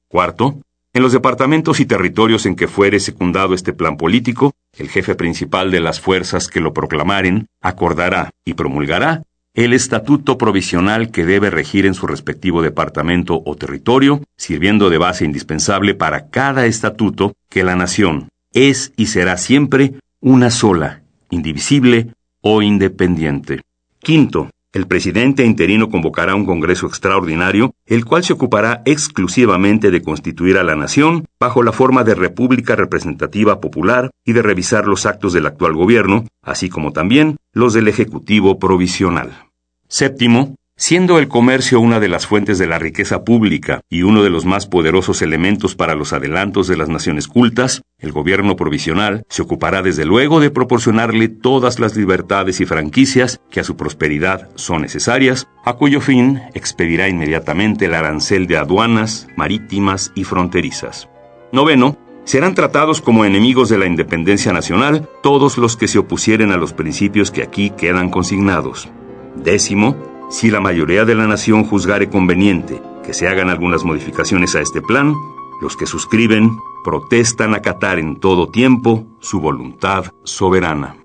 Cuarto, 0.08 0.60
en 0.92 1.02
los 1.02 1.12
departamentos 1.12 1.80
y 1.80 1.86
territorios 1.86 2.44
en 2.44 2.56
que 2.56 2.68
fuere 2.68 3.00
secundado 3.00 3.54
este 3.54 3.72
plan 3.72 3.96
político, 3.96 4.52
el 4.76 4.90
jefe 4.90 5.14
principal 5.14 5.70
de 5.70 5.80
las 5.80 6.00
fuerzas 6.00 6.48
que 6.48 6.60
lo 6.60 6.74
proclamaren 6.74 7.46
acordará 7.62 8.30
y 8.44 8.54
promulgará 8.54 9.22
el 9.54 9.72
estatuto 9.72 10.38
provisional 10.38 11.10
que 11.10 11.26
debe 11.26 11.50
regir 11.50 11.86
en 11.86 11.94
su 11.94 12.06
respectivo 12.06 12.62
departamento 12.62 13.42
o 13.44 13.56
territorio, 13.56 14.22
sirviendo 14.36 14.90
de 14.90 14.98
base 14.98 15.24
indispensable 15.24 15.94
para 15.94 16.28
cada 16.28 16.66
estatuto 16.66 17.34
que 17.48 17.64
la 17.64 17.76
nación 17.76 18.28
es 18.52 18.92
y 18.96 19.06
será 19.06 19.36
siempre 19.36 19.94
una 20.20 20.50
sola, 20.50 21.02
indivisible 21.30 22.14
o 22.40 22.62
independiente. 22.62 23.62
Quinto, 24.00 24.50
el 24.72 24.86
presidente 24.86 25.44
interino 25.44 25.90
convocará 25.90 26.36
un 26.36 26.46
Congreso 26.46 26.86
extraordinario, 26.86 27.74
el 27.86 28.04
cual 28.04 28.22
se 28.22 28.34
ocupará 28.34 28.82
exclusivamente 28.84 29.90
de 29.90 30.00
constituir 30.00 30.58
a 30.58 30.62
la 30.62 30.76
nación 30.76 31.26
bajo 31.40 31.64
la 31.64 31.72
forma 31.72 32.04
de 32.04 32.14
República 32.14 32.76
Representativa 32.76 33.60
Popular 33.60 34.10
y 34.24 34.32
de 34.32 34.42
revisar 34.42 34.86
los 34.86 35.06
actos 35.06 35.32
del 35.32 35.46
actual 35.46 35.72
gobierno, 35.72 36.24
así 36.42 36.68
como 36.68 36.92
también 36.92 37.36
los 37.52 37.74
del 37.74 37.88
Ejecutivo 37.88 38.58
Provisional. 38.58 39.48
Séptimo, 39.88 40.54
Siendo 40.82 41.18
el 41.18 41.28
comercio 41.28 41.78
una 41.78 42.00
de 42.00 42.08
las 42.08 42.26
fuentes 42.26 42.56
de 42.56 42.66
la 42.66 42.78
riqueza 42.78 43.22
pública 43.22 43.82
y 43.90 44.00
uno 44.00 44.22
de 44.22 44.30
los 44.30 44.46
más 44.46 44.66
poderosos 44.66 45.20
elementos 45.20 45.74
para 45.74 45.94
los 45.94 46.14
adelantos 46.14 46.68
de 46.68 46.78
las 46.78 46.88
naciones 46.88 47.28
cultas, 47.28 47.82
el 47.98 48.12
gobierno 48.12 48.56
provisional 48.56 49.26
se 49.28 49.42
ocupará 49.42 49.82
desde 49.82 50.06
luego 50.06 50.40
de 50.40 50.50
proporcionarle 50.50 51.28
todas 51.28 51.80
las 51.80 51.96
libertades 51.96 52.62
y 52.62 52.64
franquicias 52.64 53.42
que 53.50 53.60
a 53.60 53.64
su 53.64 53.76
prosperidad 53.76 54.48
son 54.54 54.80
necesarias, 54.80 55.48
a 55.66 55.74
cuyo 55.74 56.00
fin 56.00 56.40
expedirá 56.54 57.10
inmediatamente 57.10 57.84
el 57.84 57.92
arancel 57.92 58.46
de 58.46 58.56
aduanas, 58.56 59.28
marítimas 59.36 60.12
y 60.14 60.24
fronterizas. 60.24 61.10
Noveno, 61.52 61.98
serán 62.24 62.54
tratados 62.54 63.00
como 63.00 63.24
enemigos 63.24 63.68
de 63.68 63.78
la 63.78 63.86
independencia 63.86 64.52
nacional 64.52 65.08
todos 65.22 65.58
los 65.58 65.76
que 65.76 65.88
se 65.88 65.98
opusieren 65.98 66.52
a 66.52 66.56
los 66.56 66.72
principios 66.72 67.30
que 67.30 67.42
aquí 67.42 67.70
quedan 67.70 68.10
consignados. 68.10 68.88
Décimo, 69.36 69.96
si 70.30 70.50
la 70.50 70.60
mayoría 70.60 71.04
de 71.04 71.14
la 71.14 71.26
nación 71.26 71.64
juzgare 71.64 72.08
conveniente 72.08 72.80
que 73.04 73.14
se 73.14 73.28
hagan 73.28 73.50
algunas 73.50 73.84
modificaciones 73.84 74.54
a 74.54 74.60
este 74.60 74.80
plan, 74.80 75.14
los 75.60 75.76
que 75.76 75.86
suscriben 75.86 76.50
protestan 76.84 77.54
acatar 77.54 77.98
en 77.98 78.16
todo 78.16 78.48
tiempo 78.48 79.06
su 79.20 79.40
voluntad 79.40 80.06
soberana. 80.24 80.96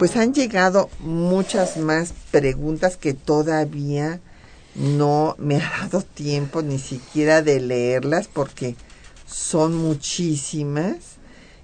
Pues 0.00 0.16
han 0.16 0.32
llegado 0.32 0.88
muchas 1.00 1.76
más 1.76 2.14
preguntas 2.30 2.96
que 2.96 3.12
todavía 3.12 4.18
no 4.74 5.34
me 5.36 5.56
ha 5.56 5.70
dado 5.82 6.00
tiempo 6.00 6.62
ni 6.62 6.78
siquiera 6.78 7.42
de 7.42 7.60
leerlas 7.60 8.26
porque 8.26 8.76
son 9.26 9.76
muchísimas. 9.76 11.18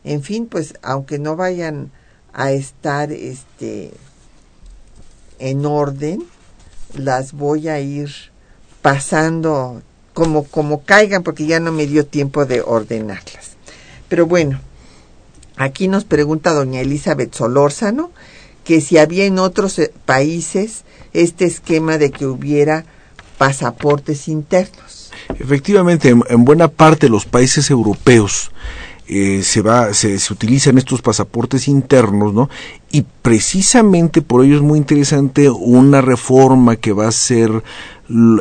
En 0.04 0.22
fin, 0.22 0.48
pues 0.48 0.74
aunque 0.82 1.18
no 1.18 1.34
vayan 1.34 1.90
a 2.34 2.52
estar 2.52 3.10
este 3.10 3.94
en 5.38 5.64
orden, 5.64 6.22
las 6.92 7.32
voy 7.32 7.68
a 7.68 7.80
ir 7.80 8.10
pasando 8.82 9.80
como 10.12 10.44
como 10.44 10.82
caigan 10.82 11.22
porque 11.22 11.46
ya 11.46 11.58
no 11.58 11.72
me 11.72 11.86
dio 11.86 12.04
tiempo 12.04 12.44
de 12.44 12.60
ordenarlas. 12.60 13.52
Pero 14.10 14.26
bueno, 14.26 14.60
aquí 15.56 15.88
nos 15.88 16.04
pregunta 16.04 16.52
doña 16.52 16.80
Elizabeth 16.80 17.34
Solórzano 17.34 18.10
que 18.64 18.80
si 18.80 18.98
había 18.98 19.24
en 19.24 19.38
otros 19.38 19.78
eh, 19.78 19.92
países 20.04 20.84
este 21.12 21.44
esquema 21.46 21.98
de 21.98 22.10
que 22.10 22.26
hubiera 22.26 22.84
pasaportes 23.38 24.28
internos. 24.28 25.12
Efectivamente, 25.38 26.08
en, 26.08 26.44
buena 26.44 26.68
parte 26.68 27.06
de 27.06 27.10
los 27.10 27.26
países 27.26 27.70
europeos 27.70 28.50
eh, 29.08 29.42
se 29.44 29.62
va 29.62 29.94
se, 29.94 30.18
se, 30.18 30.32
utilizan 30.32 30.78
estos 30.78 31.00
pasaportes 31.00 31.68
internos, 31.68 32.34
¿no? 32.34 32.50
Y 32.90 33.04
precisamente 33.22 34.20
por 34.20 34.44
ello 34.44 34.56
es 34.56 34.62
muy 34.62 34.78
interesante 34.78 35.48
una 35.48 36.00
reforma 36.00 36.76
que 36.76 36.92
va 36.92 37.06
a 37.06 37.12
ser, 37.12 37.62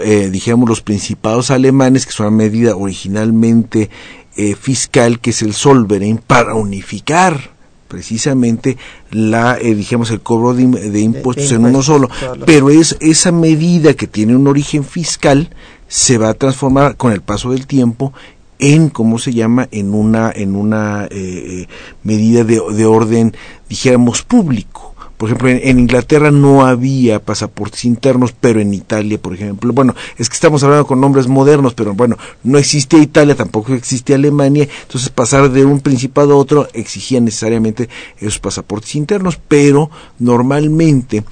eh, 0.03 0.31
los 0.65 0.81
principados 0.81 1.51
alemanes, 1.51 2.05
que 2.05 2.13
son 2.13 2.27
una 2.27 2.37
medida 2.37 2.75
originalmente 2.75 3.89
eh, 4.37 4.55
fiscal 4.55 5.19
que 5.19 5.31
es 5.31 5.41
el 5.41 5.53
Solveren 5.53 6.17
para 6.17 6.55
unificar 6.55 7.55
precisamente 7.87 8.77
la 9.11 9.57
eh, 9.57 9.75
dijimos 9.75 10.11
el 10.11 10.21
cobro 10.21 10.53
de, 10.53 10.99
impuestos 10.99 11.51
en 11.51 11.65
uno 11.65 11.81
solo. 11.81 12.09
pero 12.45 12.69
es 12.69 12.97
esa 12.99 13.31
medida 13.31 13.93
que 13.93 14.07
tiene 14.07 14.35
un 14.35 14.47
origen 14.47 14.83
fiscal 14.83 15.49
se 15.87 16.17
va 16.17 16.29
a 16.29 16.33
transformar 16.33 16.97
con 16.97 17.11
el 17.11 17.21
paso 17.21 17.51
del 17.51 17.67
tiempo 17.67 18.11
en 18.57 18.89
cómo 18.89 19.19
se 19.19 19.33
llama 19.33 19.67
en 19.71 19.93
una 19.93 20.31
en 20.33 20.55
una 20.55 21.07
eh, 21.11 21.67
medida 22.03 22.43
de, 22.43 22.61
de 22.73 22.85
orden 22.85 23.35
dijéramos 23.69 24.23
público 24.23 24.94
por 25.17 25.29
ejemplo, 25.29 25.49
en, 25.49 25.79
Inglaterra 25.79 26.31
no 26.31 26.65
había 26.65 27.19
pasaportes 27.19 27.85
internos, 27.85 28.33
pero 28.39 28.59
en 28.59 28.73
Italia, 28.73 29.17
por 29.17 29.33
ejemplo, 29.33 29.71
bueno, 29.73 29.95
es 30.17 30.29
que 30.29 30.35
estamos 30.35 30.63
hablando 30.63 30.85
con 30.85 30.99
nombres 30.99 31.27
modernos, 31.27 31.73
pero 31.73 31.93
bueno, 31.93 32.17
no 32.43 32.57
existía 32.57 32.99
Italia, 32.99 33.35
tampoco 33.35 33.73
existía 33.73 34.15
Alemania, 34.15 34.67
entonces 34.81 35.09
pasar 35.09 35.49
de 35.51 35.65
un 35.65 35.79
principado 35.79 36.33
a 36.33 36.37
otro 36.37 36.67
exigía 36.73 37.21
necesariamente 37.21 37.89
esos 38.19 38.39
pasaportes 38.39 38.95
internos, 38.95 39.39
pero 39.47 39.89
normalmente 40.19 41.23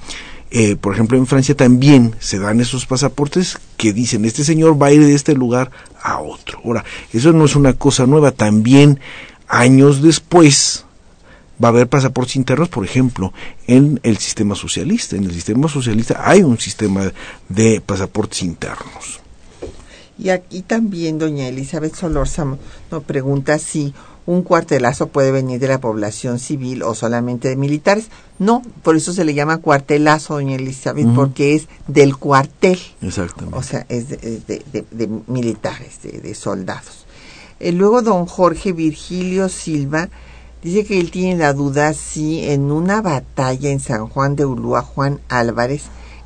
eh, 0.56 0.76
por 0.76 0.94
ejemplo, 0.94 1.18
en 1.18 1.26
Francia 1.26 1.56
también 1.56 2.14
se 2.20 2.38
dan 2.38 2.60
esos 2.60 2.86
pasaportes 2.86 3.58
que 3.76 3.92
dicen, 3.92 4.24
este 4.24 4.44
señor 4.44 4.80
va 4.80 4.86
a 4.86 4.92
ir 4.92 5.04
de 5.04 5.12
este 5.12 5.34
lugar 5.34 5.72
a 6.00 6.20
otro. 6.20 6.60
Ahora, 6.64 6.84
eso 7.12 7.32
no 7.32 7.44
es 7.44 7.56
una 7.56 7.72
cosa 7.72 8.06
nueva, 8.06 8.30
también 8.30 9.00
años 9.48 10.00
después, 10.00 10.83
va 11.62 11.68
a 11.68 11.70
haber 11.70 11.88
pasaportes 11.88 12.36
internos, 12.36 12.68
por 12.68 12.84
ejemplo, 12.84 13.32
en 13.66 14.00
el 14.02 14.18
sistema 14.18 14.54
socialista. 14.54 15.16
En 15.16 15.24
el 15.24 15.32
sistema 15.32 15.68
socialista 15.68 16.22
hay 16.24 16.42
un 16.42 16.58
sistema 16.58 17.12
de 17.48 17.80
pasaportes 17.80 18.42
internos. 18.42 19.20
Y 20.18 20.28
aquí 20.28 20.62
también 20.62 21.18
doña 21.18 21.48
Elizabeth 21.48 21.96
Solórzano 21.96 22.58
nos 22.90 23.02
pregunta 23.02 23.58
si 23.58 23.92
un 24.26 24.42
cuartelazo 24.42 25.08
puede 25.08 25.32
venir 25.32 25.60
de 25.60 25.68
la 25.68 25.80
población 25.80 26.38
civil 26.38 26.82
o 26.82 26.94
solamente 26.94 27.48
de 27.48 27.56
militares. 27.56 28.08
No, 28.38 28.62
por 28.82 28.96
eso 28.96 29.12
se 29.12 29.24
le 29.24 29.34
llama 29.34 29.58
cuartelazo, 29.58 30.34
doña 30.34 30.56
Elizabeth, 30.56 31.06
porque 31.14 31.54
es 31.54 31.68
del 31.88 32.16
cuartel. 32.16 32.78
Exactamente. 33.02 33.58
O 33.58 33.62
sea, 33.62 33.84
es 33.88 34.08
de, 34.08 35.08
militares, 35.26 36.00
de, 36.02 36.34
soldados. 36.34 37.04
Eh, 37.60 37.72
luego 37.72 38.02
don 38.02 38.26
Jorge 38.26 38.72
Virgilio 38.72 39.48
Silva 39.48 40.08
Dice 40.64 40.86
que 40.86 40.98
él 40.98 41.10
tiene 41.10 41.36
la 41.36 41.52
duda 41.52 41.92
si 41.92 42.42
en 42.42 42.72
una 42.72 43.02
batalla 43.02 43.70
en 43.70 43.80
San 43.80 44.08
Juan 44.08 44.34
de 44.34 44.46
Ulúa, 44.46 44.80
Juan 44.80 45.20
Álvarez 45.28 45.82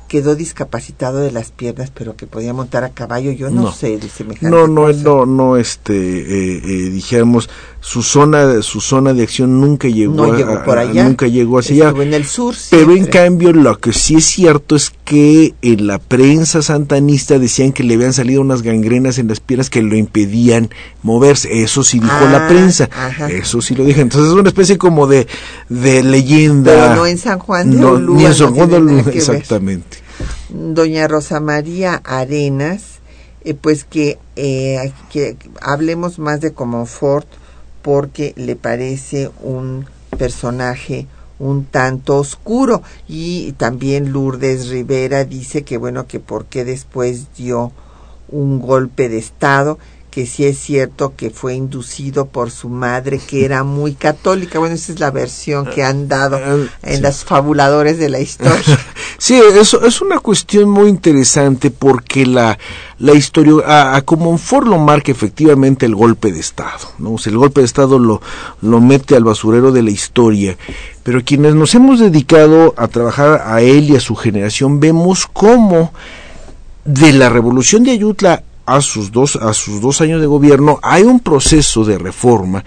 quedó 0.09 0.35
discapacitado 0.35 1.19
de 1.19 1.31
las 1.31 1.51
piernas, 1.51 1.91
pero 1.93 2.17
que 2.17 2.27
podía 2.27 2.53
montar 2.53 2.83
a 2.83 2.89
caballo. 2.89 3.31
Yo 3.31 3.49
no, 3.49 3.71
sé 3.71 3.97
de 3.97 4.09
semejante 4.09 4.49
No, 4.49 4.67
no, 4.67 4.91
no, 4.91 5.25
no, 5.25 5.55
este, 5.55 5.93
eh, 5.93 6.61
eh, 6.65 6.89
dijéramos, 6.89 7.49
su 7.79 8.03
zona, 8.03 8.61
su 8.61 8.81
zona 8.81 9.13
de 9.13 9.23
acción 9.23 9.61
nunca 9.61 9.87
llegó, 9.87 10.27
por 10.65 10.77
allá. 10.77 11.05
nunca 11.05 11.27
llegó 11.27 11.59
hacia 11.59 11.89
allá. 11.89 12.03
en 12.03 12.13
el 12.13 12.25
sur. 12.25 12.55
Pero 12.71 12.93
en 12.93 13.05
cambio, 13.05 13.53
lo 13.53 13.77
que 13.79 13.93
sí 13.93 14.15
es 14.15 14.25
cierto 14.25 14.75
es 14.75 14.91
que 15.05 15.53
en 15.61 15.87
la 15.87 15.99
prensa 15.99 16.61
santanista 16.61 17.39
decían 17.39 17.71
que 17.71 17.83
le 17.83 17.93
habían 17.93 18.11
salido 18.11 18.41
unas 18.41 18.63
gangrenas 18.63 19.19
en 19.19 19.27
las 19.29 19.39
piernas 19.39 19.69
que 19.69 19.81
lo 19.81 19.95
impedían 19.95 20.69
moverse. 21.03 21.61
Eso 21.61 21.83
sí 21.83 21.99
dijo 21.99 22.25
la 22.31 22.45
ah, 22.45 22.47
prensa. 22.49 22.89
Eso 23.29 23.61
sí 23.61 23.75
lo 23.75 23.85
dije. 23.85 24.01
Entonces 24.01 24.31
es 24.31 24.35
una 24.35 24.49
especie 24.49 24.77
como 24.77 25.07
de, 25.07 25.27
de 25.69 26.03
leyenda. 26.03 26.73
Pero 26.73 26.95
no 26.95 27.05
en 27.05 27.17
San 27.19 27.39
Juan 27.39 27.71
de 27.71 27.77
no, 27.77 27.99
Ni 27.99 28.25
en 28.25 28.33
San 28.33 28.55
Juan 28.55 28.69
de 28.69 28.77
Ulúa, 28.77 29.03
exactamente 29.13 29.98
doña 30.49 31.07
Rosa 31.07 31.39
María 31.39 32.01
Arenas, 32.03 32.99
eh, 33.43 33.53
pues 33.53 33.83
que, 33.83 34.19
eh, 34.35 34.91
que 35.11 35.37
hablemos 35.61 36.19
más 36.19 36.41
de 36.41 36.53
Comonfort 36.53 37.27
porque 37.81 38.33
le 38.35 38.55
parece 38.55 39.31
un 39.41 39.85
personaje 40.17 41.07
un 41.39 41.65
tanto 41.65 42.17
oscuro. 42.17 42.83
Y 43.07 43.53
también 43.53 44.11
Lourdes 44.11 44.69
Rivera 44.69 45.23
dice 45.23 45.63
que 45.63 45.77
bueno 45.77 46.05
que 46.05 46.19
porque 46.19 46.65
después 46.65 47.33
dio 47.35 47.71
un 48.27 48.59
golpe 48.59 49.09
de 49.09 49.17
estado 49.17 49.79
que 50.09 50.25
sí 50.25 50.45
es 50.45 50.57
cierto 50.57 51.13
que 51.15 51.29
fue 51.29 51.55
inducido 51.55 52.25
por 52.25 52.51
su 52.51 52.69
madre, 52.69 53.19
que 53.19 53.45
era 53.45 53.63
muy 53.63 53.93
católica. 53.93 54.59
Bueno, 54.59 54.75
esa 54.75 54.91
es 54.91 54.99
la 54.99 55.11
versión 55.11 55.65
que 55.65 55.83
han 55.83 56.07
dado 56.07 56.37
ah, 56.37 56.67
en 56.83 57.01
los 57.01 57.23
fabuladores 57.23 57.97
de 57.97 58.09
la 58.09 58.19
historia. 58.19 58.79
Sí, 59.21 59.37
eso 59.59 59.85
es 59.85 60.01
una 60.01 60.19
cuestión 60.19 60.69
muy 60.69 60.87
interesante 60.87 61.71
porque 61.71 62.25
la, 62.25 62.57
la 62.99 63.13
historia, 63.13 63.55
a, 63.65 63.97
a 63.97 64.01
Comonfort 64.01 64.65
lo 64.65 64.77
marca 64.77 65.11
efectivamente 65.11 65.85
el 65.85 65.93
golpe 65.93 66.31
de 66.31 66.39
Estado, 66.39 66.87
¿no? 66.99 67.17
el 67.25 67.37
golpe 67.37 67.59
de 67.59 67.65
Estado 67.65 67.99
lo, 67.99 68.21
lo 68.61 68.79
mete 68.79 69.17
al 69.17 69.25
basurero 69.25 69.73
de 69.73 69.83
la 69.83 69.91
historia. 69.91 70.57
Pero 71.03 71.21
quienes 71.25 71.53
nos 71.53 71.75
hemos 71.75 71.99
dedicado 71.99 72.73
a 72.77 72.87
trabajar 72.87 73.41
a 73.45 73.59
él 73.61 73.89
y 73.89 73.97
a 73.97 73.99
su 73.99 74.15
generación, 74.15 74.79
vemos 74.79 75.27
cómo 75.27 75.91
de 76.85 77.11
la 77.11 77.27
revolución 77.27 77.83
de 77.83 77.91
Ayutla 77.91 78.43
a 78.75 78.81
sus 78.81 79.11
dos, 79.11 79.35
a 79.35 79.53
sus 79.53 79.81
dos 79.81 80.01
años 80.01 80.21
de 80.21 80.27
gobierno, 80.27 80.79
hay 80.81 81.03
un 81.03 81.19
proceso 81.19 81.83
de 81.85 81.97
reforma 81.97 82.63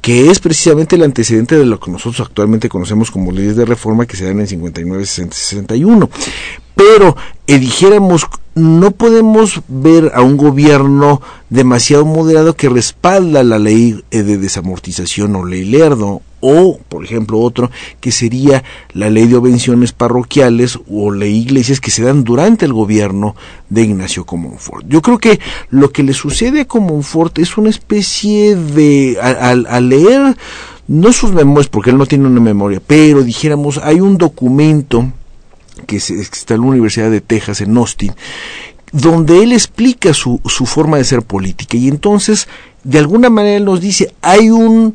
que 0.00 0.30
es 0.30 0.38
precisamente 0.38 0.96
el 0.96 1.02
antecedente 1.02 1.56
de 1.56 1.64
lo 1.64 1.80
que 1.80 1.90
nosotros 1.90 2.28
actualmente 2.28 2.68
conocemos 2.68 3.10
como 3.10 3.32
leyes 3.32 3.56
de 3.56 3.64
reforma 3.64 4.06
que 4.06 4.16
se 4.16 4.26
dan 4.26 4.38
en 4.40 4.46
59, 4.46 5.04
60, 5.04 5.34
61. 5.34 6.08
Pero, 6.76 7.16
eh, 7.46 7.58
dijéramos, 7.58 8.26
no 8.54 8.90
podemos 8.92 9.62
ver 9.66 10.12
a 10.14 10.22
un 10.22 10.36
gobierno 10.36 11.20
demasiado 11.50 12.04
moderado 12.04 12.54
que 12.54 12.68
respalda 12.68 13.42
la 13.42 13.58
ley 13.58 14.04
eh, 14.10 14.22
de 14.22 14.38
desamortización 14.38 15.34
o 15.36 15.44
ley 15.44 15.64
Lerdo 15.64 16.22
o, 16.40 16.78
por 16.88 17.04
ejemplo, 17.04 17.40
otro 17.40 17.70
que 18.00 18.12
sería 18.12 18.62
la 18.92 19.10
ley 19.10 19.26
de 19.26 19.36
obvenciones 19.36 19.92
parroquiales 19.92 20.78
o 20.90 21.10
ley 21.10 21.36
iglesias 21.36 21.80
que 21.80 21.90
se 21.90 22.02
dan 22.02 22.24
durante 22.24 22.66
el 22.66 22.72
gobierno 22.72 23.34
de 23.68 23.82
Ignacio 23.82 24.24
Comonfort. 24.24 24.86
Yo 24.88 25.02
creo 25.02 25.18
que 25.18 25.40
lo 25.70 25.90
que 25.90 26.02
le 26.02 26.12
sucede 26.12 26.62
a 26.62 26.64
Comonfort 26.66 27.38
es 27.38 27.56
una 27.56 27.70
especie 27.70 28.54
de, 28.54 29.18
al 29.20 29.88
leer, 29.88 30.36
no 30.88 31.12
sus 31.12 31.32
memorias, 31.32 31.68
porque 31.68 31.90
él 31.90 31.98
no 31.98 32.06
tiene 32.06 32.26
una 32.26 32.40
memoria, 32.40 32.80
pero 32.86 33.22
dijéramos, 33.22 33.78
hay 33.78 34.00
un 34.00 34.18
documento 34.18 35.10
que, 35.86 35.96
está 35.96 36.54
en 36.54 36.60
la 36.60 36.66
Universidad 36.66 37.10
de 37.10 37.20
Texas, 37.20 37.60
en 37.60 37.76
Austin, 37.76 38.12
donde 38.92 39.42
él 39.42 39.52
explica 39.52 40.14
su, 40.14 40.40
su 40.46 40.64
forma 40.64 40.96
de 40.96 41.04
ser 41.04 41.22
política 41.22 41.76
y 41.76 41.88
entonces, 41.88 42.48
de 42.84 42.98
alguna 42.98 43.30
manera, 43.30 43.56
él 43.56 43.64
nos 43.64 43.80
dice, 43.80 44.14
hay 44.22 44.50
un 44.50 44.94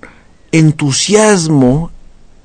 entusiasmo 0.51 1.91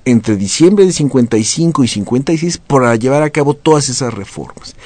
entre 0.06 0.36
diciembre 0.36 0.86
de 0.86 0.92
55 0.92 1.82
y 1.82 1.88
56 1.88 2.58
para 2.58 2.94
llevar 2.94 3.24
a 3.24 3.30
cabo 3.30 3.54
todas 3.54 3.88
esas 3.88 4.14
reformas. 4.14 4.76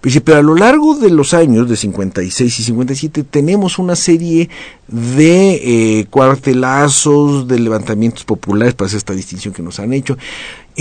Pero 0.00 0.38
a 0.38 0.42
lo 0.42 0.54
largo 0.54 0.96
de 0.96 1.10
los 1.10 1.34
años 1.34 1.68
de 1.68 1.76
56 1.76 2.60
y 2.60 2.62
57 2.62 3.24
tenemos 3.24 3.78
una 3.78 3.94
serie 3.94 4.48
de 4.88 5.98
eh, 6.00 6.06
cuartelazos, 6.08 7.46
de 7.46 7.58
levantamientos 7.58 8.24
populares, 8.24 8.72
para 8.72 8.86
hacer 8.86 8.96
esta 8.96 9.12
distinción 9.12 9.52
que 9.52 9.62
nos 9.62 9.78
han 9.80 9.92
hecho, 9.92 10.16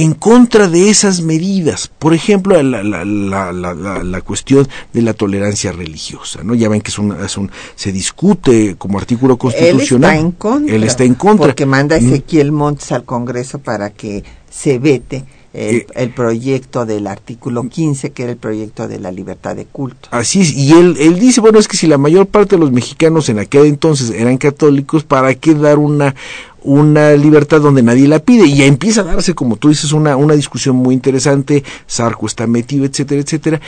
en 0.04 0.14
contra 0.14 0.70
de 0.70 0.90
esas 0.90 1.22
medidas. 1.22 1.92
Por 2.00 2.14
ejemplo, 2.14 2.62
la, 2.64 2.84
la, 2.84 3.04
la, 3.04 3.52
la, 3.52 4.22
cuestión 4.22 4.66
de 4.94 5.02
la 5.02 5.14
tolerancia 5.14 5.74
religiosa, 5.74 6.42
¿no? 6.42 6.56
Ya 6.56 6.70
ven 6.70 6.80
que 6.80 6.90
es 6.90 6.98
un, 6.98 7.20
es 7.22 7.38
un, 7.38 7.52
se 7.76 7.92
discute 7.92 8.76
como 8.78 8.98
artículo 8.98 9.38
constitucional. 9.38 10.12
Él 10.12 10.18
está 10.18 10.28
en 10.28 10.32
contra. 10.32 10.76
Él 10.76 10.84
está 10.84 11.04
en 11.04 11.16
contra. 11.16 11.48
Porque 11.48 11.66
manda 11.66 12.00
mm. 12.00 12.06
Ezequiel 12.06 12.54
Montes 12.54 12.94
al 12.94 13.04
Congreso 13.04 13.60
para 13.60 13.90
que 13.90 14.24
se 14.50 14.80
vete 14.80 15.26
el, 15.54 15.86
eh, 15.96 16.12
proyecto 16.16 16.86
del 16.86 17.08
artículo 17.08 17.68
15, 17.68 18.12
que 18.12 18.24
era 18.24 18.32
el 18.32 18.38
proyecto 18.38 18.88
de 18.88 19.00
la 19.00 19.12
libertad 19.12 19.56
de 19.56 19.66
culto. 19.66 20.10
Así 20.12 20.42
es, 20.42 20.54
y 20.54 20.74
él, 20.74 20.96
él 21.00 21.20
dice, 21.20 21.42
bueno, 21.42 21.60
es 21.60 21.68
que 21.68 21.76
si 21.76 21.88
la 21.88 21.98
mayor 21.98 22.28
parte 22.28 22.56
de 22.56 22.60
los 22.60 22.72
mexicanos 22.72 23.30
en 23.30 23.40
aquel 23.40 23.66
entonces 23.66 24.12
eran 24.12 24.38
católicos, 24.38 25.04
¿para 25.04 25.34
qué 25.36 25.56
dar 25.56 25.80
una, 25.80 26.16
una 26.64 27.12
libertad 27.14 27.62
donde 27.62 27.84
nadie 27.84 28.08
la 28.08 28.20
pide? 28.20 28.46
Y 28.46 28.58
ya 28.58 28.66
empieza 28.66 29.02
a 29.02 29.06
darse, 29.06 29.34
como 29.34 29.56
tú 29.56 29.70
dices, 29.70 29.92
una, 29.92 30.16
una 30.16 30.34
discusión 30.34 30.76
muy 30.76 30.94
interesante, 30.94 31.64
Sarco 31.88 32.26
está 32.26 32.48
metido, 32.48 32.86
etcétera, 32.86 33.22
etcétera. 33.22 33.62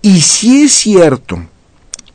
Y 0.00 0.20
si 0.20 0.62
es 0.62 0.72
cierto 0.72 1.40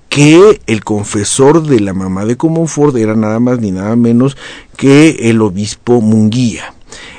que 0.10 0.62
el 0.68 0.84
confesor 0.84 1.64
de 1.64 1.80
la 1.80 1.94
mamá 1.94 2.26
de 2.26 2.38
Comonfort 2.38 2.96
era 2.96 3.16
nada 3.16 3.40
más 3.40 3.60
ni 3.60 3.72
nada 3.72 3.96
menos 3.96 4.38
que 4.76 5.30
el 5.30 5.42
obispo 5.42 6.02
Munguía. 6.02 6.74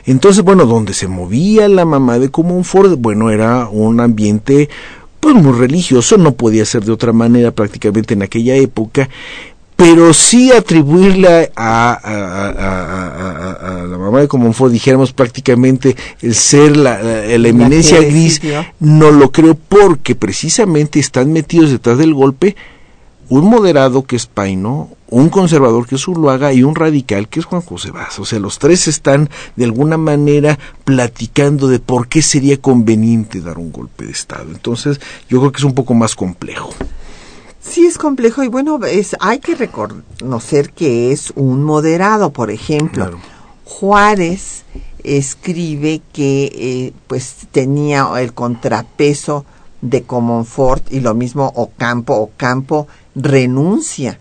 Entonces, 0.05 0.43
bueno, 0.43 0.65
donde 0.65 0.95
se 0.95 1.07
movía 1.07 1.69
la 1.69 1.85
mamá 1.85 2.19
de 2.19 2.31
Comonfort, 2.31 2.99
bueno, 2.99 3.31
era 3.31 3.69
un 3.69 4.01
ambiente 4.01 4.69
pues 5.21 5.35
muy 5.35 5.53
religioso, 5.53 6.17
no 6.17 6.33
podía 6.33 6.65
ser 6.65 6.85
de 6.85 6.93
otra 6.93 7.13
manera 7.13 7.51
prácticamente 7.51 8.15
en 8.15 8.23
aquella 8.23 8.55
época, 8.55 9.09
pero 9.79 10.13
sí 10.13 10.51
atribuirle 10.51 11.53
a, 11.55 11.93
a, 11.93 13.87
la 13.87 13.97
mamá 13.97 14.21
de 14.21 14.27
Comonfort, 14.27 14.73
dijéramos 14.73 15.13
prácticamente 15.13 15.95
el 16.21 16.35
ser 16.35 16.77
la, 16.77 17.01
la, 17.01 17.49
eminencia 17.49 18.01
gris, 18.01 18.43
no 18.81 19.13
lo 19.13 19.31
creo 19.31 19.55
porque 19.55 20.17
precisamente 20.17 20.99
están 20.99 21.33
metidos 21.33 21.71
detrás 21.71 21.97
del 21.97 22.13
golpe 22.13 22.57
un 23.29 23.45
moderado 23.45 24.03
que 24.03 24.17
es 24.17 24.27
Paino, 24.27 24.89
un 25.09 25.29
conservador 25.29 25.87
que 25.87 25.95
es 25.95 26.03
Zuluaga 26.03 26.53
y 26.53 26.65
un 26.65 26.75
radical 26.75 27.29
que 27.29 27.39
es 27.39 27.47
Juan 27.47 27.63
José 27.63 27.93
Vaz. 27.93 28.19
O 28.19 28.25
sea, 28.25 28.41
los 28.41 28.59
tres 28.59 28.89
están 28.89 29.31
de 29.55 29.65
alguna 29.65 29.97
manera 29.97 30.59
platicando 30.85 31.69
de 31.69 31.79
por 31.79 32.09
qué 32.09 32.21
sería 32.23 32.57
conveniente 32.57 33.41
dar 33.41 33.59
un 33.59 33.71
golpe 33.71 34.07
de 34.07 34.13
Estado. 34.13 34.51
Entonces, 34.51 35.01
yo 35.29 35.39
creo 35.39 35.53
que 35.53 35.59
es 35.59 35.65
un 35.65 35.75
poco 35.75 35.95
más 35.95 36.15
complejo. 36.17 36.75
Sí, 37.61 37.87
es 37.87 37.99
complejo 37.99 38.43
y 38.43 38.49
bueno, 38.49 38.79
es, 38.85 39.17
hay 39.21 39.41
que 39.41 39.55
reconocer 39.55 40.73
que 40.73 41.13
es 41.13 41.33
un 41.35 41.65
moderado, 41.65 42.33
por 42.33 42.51
ejemplo. 42.51 43.19
Juárez 43.65 44.65
escribe 45.03 46.01
que 46.13 46.51
eh, 46.55 46.93
pues 47.07 47.49
tenía 47.51 48.09
el 48.19 48.33
contrapeso 48.33 49.45
de 49.81 50.03
Comonfort 50.03 50.93
y 50.93 51.01
lo 51.01 51.15
mismo 51.15 51.53
Ocampo. 51.55 52.15
Ocampo 52.15 52.87
renuncia 53.15 54.19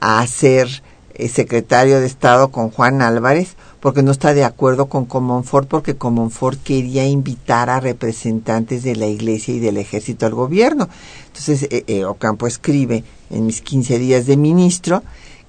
a 0.00 0.26
ser 0.26 0.82
eh, 1.14 1.28
secretario 1.28 2.00
de 2.00 2.06
Estado 2.06 2.48
con 2.50 2.70
Juan 2.70 3.02
Álvarez 3.02 3.56
porque 3.84 4.02
no 4.02 4.12
está 4.12 4.32
de 4.32 4.44
acuerdo 4.44 4.86
con 4.86 5.04
Comonfort 5.04 5.68
porque 5.68 5.94
Comonfort 5.94 6.58
quería 6.62 7.06
invitar 7.06 7.68
a 7.68 7.80
representantes 7.80 8.82
de 8.82 8.96
la 8.96 9.08
iglesia 9.08 9.52
y 9.52 9.58
del 9.58 9.76
ejército 9.76 10.24
al 10.24 10.32
gobierno. 10.32 10.88
Entonces 11.26 11.68
eh, 11.70 12.04
Ocampo 12.06 12.46
escribe 12.46 13.04
en 13.28 13.44
mis 13.44 13.60
15 13.60 13.98
días 13.98 14.24
de 14.24 14.38
ministro 14.38 15.02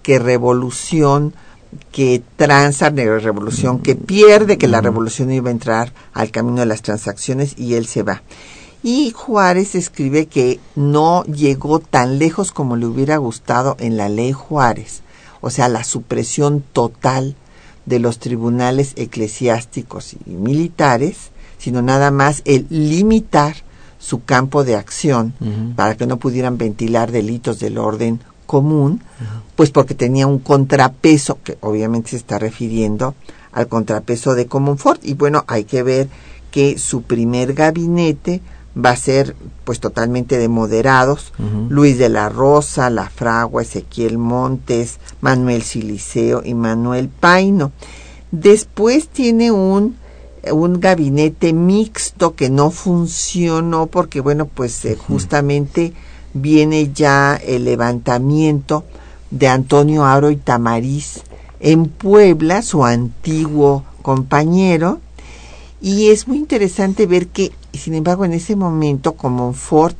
que 0.04 0.20
revolución 0.20 1.34
que 1.94 2.22
transa, 2.36 2.90
revolución 2.90 3.80
que 3.80 3.96
pierde, 3.96 4.58
que 4.58 4.68
la 4.68 4.82
revolución 4.82 5.32
iba 5.32 5.48
a 5.48 5.54
entrar 5.54 5.94
al 6.12 6.32
camino 6.32 6.60
de 6.60 6.66
las 6.66 6.82
transacciones 6.82 7.58
y 7.58 7.76
él 7.76 7.86
se 7.86 8.04
va. 8.04 8.22
Y 8.84 9.12
Juárez 9.12 9.76
escribe 9.76 10.26
que 10.26 10.60
no 10.76 11.24
llegó 11.24 11.80
tan 11.80 12.20
lejos 12.20 12.52
como 12.52 12.76
le 12.76 12.86
hubiera 12.86 13.16
gustado 13.16 13.78
en 13.80 13.96
la 13.96 14.10
ley 14.10 14.34
Juárez, 14.34 15.04
o 15.40 15.50
sea, 15.50 15.70
la 15.70 15.86
supresión 15.86 16.66
total 16.74 17.38
de 17.86 18.00
los 18.00 18.20
tribunales 18.20 18.94
eclesiásticos 18.96 20.16
y 20.26 20.32
militares, 20.32 21.32
sino 21.58 21.82
nada 21.82 22.12
más 22.12 22.42
el 22.46 22.66
limitar 22.70 23.56
su 23.98 24.24
campo 24.24 24.64
de 24.64 24.76
acción 24.76 25.34
para 25.76 25.96
que 25.96 26.06
no 26.06 26.18
pudieran 26.18 26.58
ventilar 26.58 27.12
delitos 27.12 27.60
del 27.60 27.78
orden 27.78 28.20
común, 28.46 29.02
pues 29.56 29.72
porque 29.72 29.96
tenía 29.96 30.28
un 30.28 30.40
contrapeso, 30.40 31.40
que 31.44 31.58
obviamente 31.62 32.12
se 32.12 32.18
está 32.18 32.38
refiriendo 32.38 33.16
al 33.52 33.68
contrapeso 33.68 34.36
de 34.36 34.48
Comonfort. 34.48 35.04
Y 35.06 35.14
bueno, 35.14 35.44
hay 35.48 35.64
que 35.64 35.82
ver 35.82 36.08
que 36.52 36.78
su 36.78 37.02
primer 37.02 37.54
gabinete 37.54 38.42
va 38.78 38.92
a 38.92 38.96
ser 38.98 39.36
pues 39.64 39.80
totalmente 39.80 40.38
de 40.38 40.48
moderados, 40.48 41.34
Luis 41.70 41.98
de 41.98 42.10
la 42.10 42.30
Rosa, 42.30 42.90
La 42.90 43.10
Fragua, 43.10 43.62
Ezequiel 43.62 44.18
Montes, 44.18 45.00
Manuel 45.22 45.64
Siliceo 45.64 46.42
y 46.44 46.54
Manuel 46.54 47.10
Paino. 47.10 47.72
Después 48.32 49.08
tiene 49.08 49.52
un 49.52 49.98
un 50.52 50.80
gabinete 50.80 51.54
mixto 51.54 52.36
que 52.36 52.52
no 52.52 52.70
funcionó 52.70 53.88
porque 53.88 54.20
bueno 54.20 54.46
pues 54.46 54.86
eh, 54.86 54.96
justamente 54.96 55.94
viene 56.36 56.92
ya 56.94 57.36
el 57.36 57.66
levantamiento 57.66 58.84
de 59.32 59.48
Antonio 59.48 60.06
Aro 60.06 60.30
y 60.30 60.36
Tamariz 60.36 61.24
en 61.60 61.86
Puebla, 61.88 62.62
su 62.62 62.86
antiguo 62.86 63.84
compañero, 64.02 65.00
y 65.82 66.08
es 66.08 66.28
muy 66.28 66.38
interesante 66.38 67.06
ver 67.06 67.28
que, 67.28 67.52
sin 67.74 67.94
embargo, 67.94 68.26
en 68.26 68.34
ese 68.34 68.56
momento, 68.56 69.14
como 69.14 69.54
Ford 69.54 69.96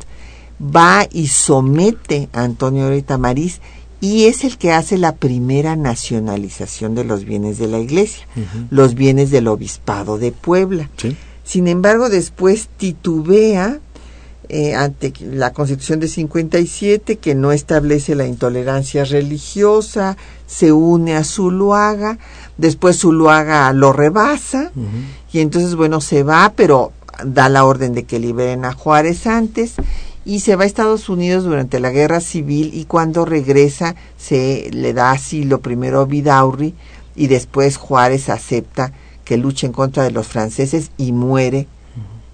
va 0.60 1.08
y 1.12 1.28
somete 1.28 2.30
a 2.34 2.44
Antonio 2.44 2.86
Aro 2.86 2.96
y 2.96 3.02
Tamariz 3.02 3.60
y 4.02 4.26
es 4.26 4.44
el 4.44 4.58
que 4.58 4.72
hace 4.72 4.98
la 4.98 5.16
primera 5.16 5.76
nacionalización 5.76 6.96
de 6.96 7.04
los 7.04 7.26
bienes 7.26 7.58
de 7.58 7.68
la 7.68 7.80
iglesia, 7.80 8.28
los 8.70 8.94
bienes 8.94 9.32
del 9.32 9.48
obispado 9.48 10.18
de 10.18 10.32
Puebla. 10.32 10.90
Sin 11.44 11.68
embargo, 11.68 12.10
después 12.10 12.70
titubea 12.78 13.80
eh, 14.50 14.76
ante 14.76 15.14
la 15.20 15.54
Constitución 15.54 16.00
de 16.00 16.08
57 16.08 17.18
que 17.18 17.36
no 17.36 17.52
establece 17.52 18.16
la 18.16 18.26
intolerancia 18.26 19.04
religiosa, 19.06 20.18
se 20.48 20.72
une 20.72 21.16
a 21.16 21.24
Zuluaga, 21.24 22.18
después 22.58 23.00
Zuluaga 23.00 23.72
lo 23.74 23.94
rebasa 23.94 24.72
y 25.32 25.40
entonces 25.40 25.76
bueno 25.76 26.02
se 26.02 26.24
va, 26.24 26.54
pero 26.56 26.92
da 27.24 27.50
la 27.50 27.66
orden 27.66 27.94
de 27.94 28.04
que 28.04 28.20
liberen 28.20 28.66
a 28.66 28.74
Juárez 28.74 29.28
antes 29.28 29.76
y 30.26 30.40
se 30.40 30.56
va 30.56 30.64
a 30.64 30.68
Estados 30.68 31.08
Unidos 31.08 31.44
durante 31.44 31.80
la 31.80 31.92
guerra 31.92 32.20
civil 32.20 32.72
y 32.74 32.86
cuando 32.86 33.26
regresa 33.26 33.96
se 34.18 34.70
le 34.72 34.94
da 34.94 35.12
asilo 35.12 35.62
primero 35.62 36.02
a 36.02 36.06
Vidaurri 36.06 36.74
y 37.16 37.28
después 37.28 37.78
Juárez 37.78 38.30
acepta 38.30 38.92
que 39.24 39.38
luche 39.38 39.68
en 39.68 39.74
contra 39.74 40.04
de 40.04 40.12
los 40.12 40.28
franceses 40.28 40.92
y 40.98 41.12
muere 41.12 41.68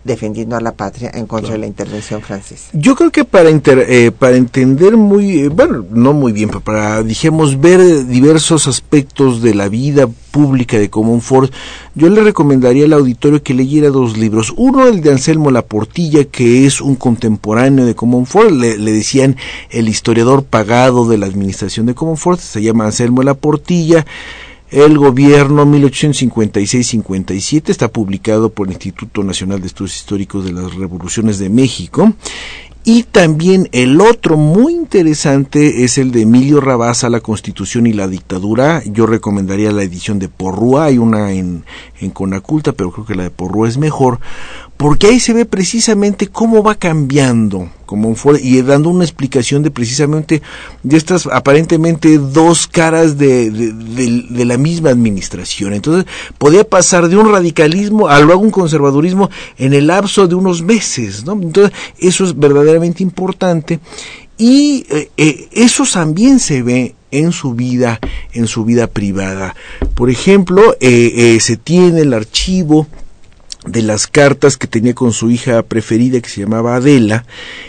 defendiendo 0.03 0.55
a 0.55 0.61
la 0.61 0.71
patria 0.71 1.11
en 1.13 1.27
contra 1.27 1.53
de 1.53 1.59
la 1.59 1.67
intervención 1.67 2.21
francesa. 2.21 2.69
Yo 2.73 2.95
creo 2.95 3.11
que 3.11 3.23
para 3.23 3.49
eh, 3.49 4.11
para 4.11 4.35
entender 4.35 4.97
muy 4.97 5.41
eh, 5.41 5.49
bueno, 5.49 5.85
no 5.91 6.13
muy 6.13 6.31
bien, 6.31 6.49
pero 6.49 6.61
para 6.61 7.03
dijimos 7.03 7.59
ver 7.59 8.07
diversos 8.07 8.67
aspectos 8.67 9.41
de 9.41 9.53
la 9.53 9.69
vida 9.69 10.07
pública 10.31 10.79
de 10.79 10.89
Comonfort, 10.89 11.53
yo 11.93 12.09
le 12.09 12.21
recomendaría 12.21 12.85
al 12.85 12.93
auditorio 12.93 13.43
que 13.43 13.53
leyera 13.53 13.89
dos 13.89 14.17
libros. 14.17 14.53
Uno 14.57 14.87
el 14.87 15.01
de 15.01 15.11
Anselmo 15.11 15.51
Laportilla, 15.51 16.23
que 16.25 16.65
es 16.65 16.81
un 16.81 16.95
contemporáneo 16.95 17.85
de 17.85 17.95
Comonfort, 17.95 18.51
le, 18.51 18.77
le 18.77 18.91
decían 18.91 19.35
el 19.69 19.89
historiador 19.89 20.43
pagado 20.43 21.07
de 21.07 21.17
la 21.17 21.25
administración 21.25 21.85
de 21.85 21.95
Comonfort, 21.95 22.39
se 22.39 22.61
llama 22.61 22.85
Anselmo 22.85 23.23
Laportilla 23.23 24.05
el 24.71 24.97
gobierno 24.97 25.65
1856-57 25.65 27.69
está 27.69 27.89
publicado 27.89 28.51
por 28.51 28.67
el 28.67 28.73
Instituto 28.73 29.21
Nacional 29.21 29.59
de 29.59 29.67
Estudios 29.67 29.97
Históricos 29.97 30.45
de 30.45 30.53
las 30.53 30.73
Revoluciones 30.75 31.39
de 31.39 31.49
México 31.49 32.13
y 32.83 33.03
también 33.03 33.69
el 33.73 34.01
otro 34.01 34.37
muy 34.37 34.73
interesante 34.73 35.83
es 35.83 35.99
el 35.99 36.11
de 36.11 36.21
Emilio 36.21 36.61
Rabasa, 36.61 37.09
La 37.09 37.19
Constitución 37.19 37.85
y 37.85 37.93
la 37.93 38.07
Dictadura. 38.07 38.81
Yo 38.85 39.05
recomendaría 39.05 39.71
la 39.71 39.83
edición 39.83 40.17
de 40.17 40.29
Porrúa, 40.29 40.85
hay 40.85 40.97
una 40.97 41.31
en, 41.31 41.63
en 41.99 42.09
Conaculta, 42.09 42.71
pero 42.71 42.91
creo 42.91 43.05
que 43.05 43.13
la 43.13 43.21
de 43.23 43.29
Porrúa 43.29 43.69
es 43.69 43.77
mejor, 43.77 44.19
porque 44.81 45.05
ahí 45.05 45.19
se 45.19 45.33
ve 45.33 45.45
precisamente 45.45 46.25
cómo 46.25 46.63
va 46.63 46.73
cambiando 46.73 47.69
como 47.85 48.15
y 48.41 48.59
dando 48.63 48.89
una 48.89 49.03
explicación 49.03 49.61
de 49.61 49.69
precisamente 49.69 50.41
de 50.81 50.97
estas 50.97 51.27
aparentemente 51.27 52.17
dos 52.17 52.65
caras 52.65 53.15
de, 53.15 53.51
de, 53.51 54.45
la 54.45 54.57
misma 54.57 54.89
administración. 54.89 55.73
Entonces, 55.73 56.11
podía 56.39 56.63
pasar 56.63 57.09
de 57.09 57.17
un 57.17 57.31
radicalismo 57.31 58.07
a 58.07 58.19
luego 58.21 58.41
un 58.41 58.49
conservadurismo 58.49 59.29
en 59.59 59.73
el 59.73 59.85
lapso 59.85 60.27
de 60.27 60.33
unos 60.33 60.63
meses, 60.63 61.25
¿no? 61.25 61.33
Entonces, 61.33 61.77
eso 61.99 62.23
es 62.23 62.35
verdaderamente 62.39 63.03
importante 63.03 63.79
y 64.35 64.87
eh, 64.89 65.11
eh, 65.15 65.49
eso 65.51 65.83
también 65.83 66.39
se 66.39 66.63
ve 66.63 66.95
en 67.11 67.31
su 67.33 67.53
vida, 67.53 67.99
en 68.33 68.47
su 68.47 68.65
vida 68.65 68.87
privada. 68.87 69.55
Por 69.93 70.09
ejemplo, 70.09 70.75
eh, 70.79 71.37
se 71.39 71.57
tiene 71.57 72.01
el 72.01 72.13
archivo 72.15 72.87
de 73.65 73.83
las 73.83 74.07
cartas 74.07 74.57
que 74.57 74.67
tenía 74.67 74.95
con 74.95 75.13
su 75.13 75.29
hija 75.29 75.61
preferida 75.61 76.19
que 76.19 76.29
se 76.29 76.41
llamaba 76.41 76.75
Adela. 76.75 77.25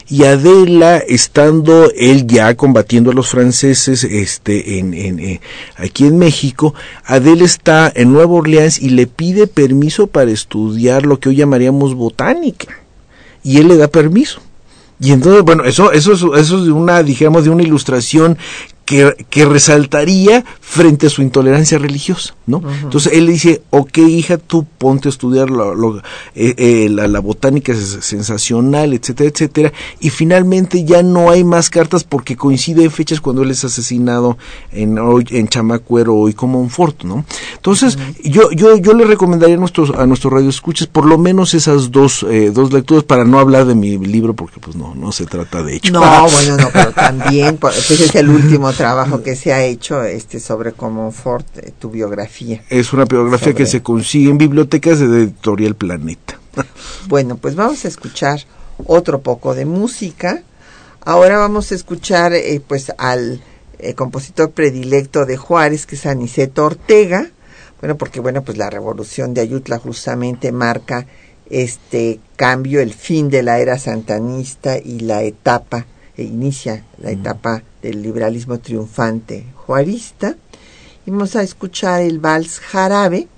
Y 0.08 0.24
Adela 0.24 0.98
estando 0.98 1.90
él 1.94 2.26
ya 2.26 2.54
combatiendo 2.56 3.10
a 3.10 3.14
los 3.14 3.28
franceses 3.28 4.04
este 4.04 4.78
en, 4.78 4.94
en 4.94 5.20
eh, 5.20 5.40
aquí 5.76 6.06
en 6.06 6.18
México 6.18 6.74
Adela 7.04 7.44
está 7.44 7.92
en 7.94 8.12
Nueva 8.12 8.32
Orleans 8.32 8.80
y 8.80 8.90
le 8.90 9.06
pide 9.06 9.46
permiso 9.46 10.06
para 10.06 10.30
estudiar 10.30 11.04
lo 11.04 11.20
que 11.20 11.28
hoy 11.28 11.36
llamaríamos 11.36 11.94
botánica. 11.94 12.68
Y 13.42 13.58
él 13.58 13.68
le 13.68 13.76
da 13.76 13.88
permiso. 13.88 14.40
Y 15.02 15.10
entonces, 15.10 15.42
bueno, 15.42 15.64
eso, 15.64 15.90
eso, 15.90 16.12
eso 16.14 16.36
es 16.36 16.50
una, 16.52 17.02
digamos, 17.02 17.42
de 17.42 17.50
una 17.50 17.64
ilustración 17.64 18.38
que, 18.84 19.44
resaltaría 19.44 20.44
frente 20.60 21.06
a 21.06 21.10
su 21.10 21.22
intolerancia 21.22 21.78
religiosa, 21.78 22.34
¿no? 22.46 22.62
Entonces 22.82 23.12
él 23.12 23.26
le 23.26 23.32
dice, 23.32 23.62
ok 23.70 23.98
hija, 23.98 24.38
tú 24.38 24.66
ponte 24.78 25.08
a 25.08 25.10
estudiar 25.10 25.50
lo, 25.50 25.98
eh, 26.34 26.54
eh, 26.56 26.88
la, 26.88 27.20
botánica 27.20 27.72
es 27.72 27.98
sensacional, 28.00 28.92
etcétera, 28.92 29.30
etcétera, 29.30 29.72
y 30.00 30.10
finalmente 30.10 30.84
ya 30.84 31.02
no 31.02 31.30
hay 31.30 31.44
más 31.44 31.70
cartas 31.70 32.04
porque 32.04 32.36
coincide 32.36 32.84
en 32.84 32.90
fechas 32.90 33.20
cuando 33.20 33.42
él 33.42 33.50
es 33.50 33.64
asesinado 33.64 34.38
en, 34.72 34.98
en 35.30 35.48
Chamacuero 35.48 36.28
y 36.28 36.34
Comonfort, 36.34 37.04
¿no? 37.04 37.24
Entonces 37.54 37.98
yo, 38.24 38.50
yo, 38.52 38.76
yo 38.76 38.94
le 38.94 39.04
recomendaría 39.04 39.56
a 39.56 39.58
nuestros, 39.58 39.90
a 39.90 40.06
nuestros 40.06 40.32
radioescuchas 40.32 40.86
por 40.86 41.06
lo 41.06 41.18
menos 41.18 41.54
esas 41.54 41.90
dos, 41.90 42.24
eh, 42.28 42.50
dos 42.52 42.72
lecturas 42.72 43.04
para 43.04 43.24
no 43.24 43.38
hablar 43.38 43.66
de 43.66 43.74
mi 43.74 43.98
libro 43.98 44.34
porque 44.34 44.60
pues 44.60 44.76
no, 44.76 44.94
no 44.94 45.12
se 45.12 45.26
trata 45.26 45.62
de 45.62 45.76
hecho. 45.76 45.92
No, 45.92 46.00
bueno, 46.32 46.56
no, 46.56 46.68
pero 46.72 46.92
también, 46.92 47.56
pues 47.56 47.90
es 47.90 48.14
el 48.14 48.28
último 48.28 48.71
trabajo 48.72 49.22
que 49.22 49.36
se 49.36 49.52
ha 49.52 49.64
hecho 49.64 50.02
este 50.04 50.40
sobre 50.40 50.72
Comonfort, 50.72 51.46
eh, 51.58 51.72
tu 51.78 51.90
biografía. 51.90 52.62
Es 52.68 52.92
una 52.92 53.04
biografía 53.04 53.54
que 53.54 53.66
se 53.66 53.82
consigue 53.82 54.30
en 54.30 54.38
bibliotecas 54.38 54.98
de 55.00 55.06
Editorial 55.06 55.74
Planeta. 55.74 56.38
bueno, 57.08 57.36
pues 57.36 57.54
vamos 57.54 57.84
a 57.84 57.88
escuchar 57.88 58.40
otro 58.86 59.20
poco 59.20 59.54
de 59.54 59.64
música 59.64 60.42
Ahora 61.04 61.36
vamos 61.36 61.72
a 61.72 61.74
escuchar 61.74 62.32
eh, 62.32 62.62
pues 62.64 62.92
al 62.96 63.42
eh, 63.80 63.94
compositor 63.94 64.52
predilecto 64.52 65.26
de 65.26 65.36
Juárez, 65.36 65.84
que 65.84 65.96
es 65.96 66.06
Aniceto 66.06 66.64
Ortega. 66.64 67.28
Bueno, 67.80 67.96
porque 67.96 68.20
bueno, 68.20 68.42
pues 68.42 68.56
la 68.56 68.70
revolución 68.70 69.34
de 69.34 69.40
Ayutla 69.40 69.78
justamente 69.78 70.52
marca 70.52 71.06
este 71.50 72.20
cambio, 72.36 72.80
el 72.80 72.94
fin 72.94 73.30
de 73.30 73.42
la 73.42 73.58
era 73.58 73.78
santanista 73.78 74.78
y 74.78 75.00
la 75.00 75.24
etapa, 75.24 75.86
inicia 76.22 76.84
la 76.98 77.10
etapa 77.10 77.62
del 77.82 78.02
liberalismo 78.02 78.58
triunfante 78.58 79.46
juarista. 79.54 80.36
Y 81.06 81.10
vamos 81.10 81.36
a 81.36 81.42
escuchar 81.42 82.02
el 82.02 82.18
vals 82.18 82.60
Jarabe, 82.60 83.28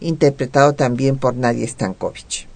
interpretado 0.00 0.74
también 0.74 1.18
por 1.18 1.34
Nadia 1.34 1.66
Stankovic. 1.66 2.46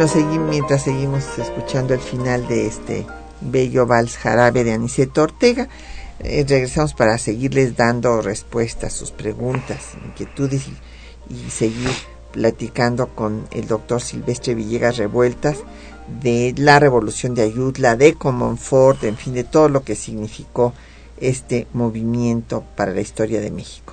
Bueno, 0.00 0.46
mientras 0.48 0.84
seguimos 0.84 1.38
escuchando 1.38 1.92
el 1.92 2.00
final 2.00 2.48
de 2.48 2.66
este 2.66 3.06
bello 3.42 3.84
vals 3.84 4.16
jarabe 4.16 4.64
de 4.64 4.72
Aniceto 4.72 5.24
Ortega, 5.24 5.68
eh, 6.20 6.42
regresamos 6.48 6.94
para 6.94 7.18
seguirles 7.18 7.76
dando 7.76 8.22
respuestas 8.22 8.94
a 8.94 8.96
sus 8.96 9.10
preguntas, 9.10 9.88
inquietudes 10.06 10.68
y, 10.68 11.34
y 11.34 11.50
seguir 11.50 11.90
platicando 12.32 13.08
con 13.08 13.46
el 13.50 13.66
doctor 13.66 14.00
Silvestre 14.00 14.54
Villegas 14.54 14.96
Revueltas 14.96 15.58
de 16.22 16.54
la 16.56 16.80
revolución 16.80 17.34
de 17.34 17.42
Ayutla, 17.42 17.94
de 17.96 18.14
Comonfort, 18.14 19.04
en 19.04 19.18
fin, 19.18 19.34
de 19.34 19.44
todo 19.44 19.68
lo 19.68 19.82
que 19.82 19.96
significó 19.96 20.72
este 21.18 21.66
movimiento 21.74 22.64
para 22.74 22.94
la 22.94 23.02
historia 23.02 23.42
de 23.42 23.50
México. 23.50 23.92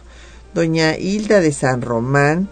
Doña 0.54 0.98
Hilda 0.98 1.42
de 1.42 1.52
San 1.52 1.82
Román 1.82 2.48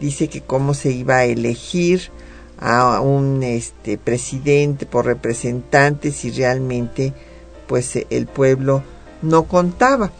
dice 0.00 0.28
que 0.28 0.42
cómo 0.42 0.74
se 0.74 0.92
iba 0.92 1.16
a 1.16 1.24
elegir 1.24 2.12
a 2.60 3.00
un 3.00 3.42
este 3.42 3.96
presidente 3.98 4.86
por 4.86 5.06
representantes 5.06 6.24
y 6.24 6.30
realmente 6.30 7.14
pues 7.66 7.98
el 8.10 8.26
pueblo 8.26 8.82
no 9.22 9.44
contaba. 9.44 10.10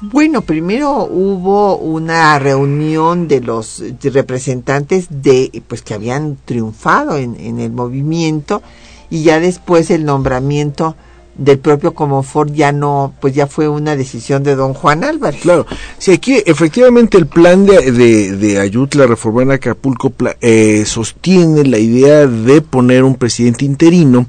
Bueno, 0.00 0.42
primero 0.42 1.04
hubo 1.04 1.76
una 1.76 2.38
reunión 2.38 3.26
de 3.26 3.40
los 3.40 3.82
representantes 4.02 5.06
de 5.10 5.62
pues 5.66 5.82
que 5.82 5.94
habían 5.94 6.36
triunfado 6.44 7.16
en, 7.16 7.34
en 7.40 7.58
el 7.58 7.72
movimiento 7.72 8.62
y 9.10 9.24
ya 9.24 9.40
después 9.40 9.90
el 9.90 10.04
nombramiento 10.04 10.94
del 11.38 11.60
propio 11.60 11.94
Comonfort 11.94 12.52
ya 12.52 12.72
no, 12.72 13.14
pues 13.20 13.34
ya 13.34 13.46
fue 13.46 13.68
una 13.68 13.96
decisión 13.96 14.42
de 14.42 14.56
don 14.56 14.74
Juan 14.74 15.04
Álvarez. 15.04 15.40
Claro, 15.40 15.66
si 15.96 16.12
aquí 16.12 16.42
efectivamente 16.44 17.16
el 17.16 17.26
plan 17.26 17.64
de, 17.64 17.92
de, 17.92 18.36
de 18.36 18.58
Ayutla, 18.58 19.06
reforma 19.06 19.42
en 19.42 19.52
Acapulco, 19.52 20.12
eh, 20.40 20.84
sostiene 20.84 21.64
la 21.64 21.78
idea 21.78 22.26
de 22.26 22.60
poner 22.60 23.04
un 23.04 23.14
presidente 23.14 23.64
interino. 23.64 24.26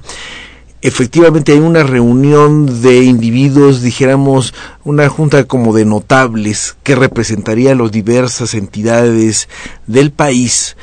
Efectivamente 0.82 1.52
hay 1.52 1.58
una 1.58 1.82
reunión 1.82 2.80
de 2.80 3.02
individuos, 3.02 3.82
dijéramos, 3.82 4.54
una 4.82 5.10
junta 5.10 5.44
como 5.44 5.74
de 5.74 5.84
notables 5.84 6.76
que 6.82 6.94
representaría 6.94 7.72
a 7.72 7.74
las 7.74 7.92
diversas 7.92 8.54
entidades 8.54 9.48
del 9.86 10.10
país 10.10 10.76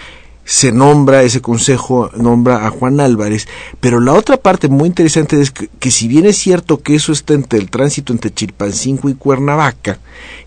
se 0.48 0.72
nombra, 0.72 1.24
ese 1.24 1.42
consejo 1.42 2.10
nombra 2.16 2.66
a 2.66 2.70
Juan 2.70 3.02
Álvarez, 3.02 3.50
pero 3.82 4.00
la 4.00 4.14
otra 4.14 4.38
parte 4.38 4.70
muy 4.70 4.88
interesante 4.88 5.42
es 5.42 5.52
que, 5.52 5.92
si 5.92 6.08
bien 6.08 6.26
es 6.26 6.38
cierto 6.38 6.82
que 6.82 6.96
eso 6.96 7.12
está 7.12 7.34
entre 7.34 7.60
el 7.60 7.70
tránsito 7.70 8.14
entre 8.14 8.34
Chilpancingo 8.34 9.10
y 9.10 9.16
Cuernavaca, 9.16 10.00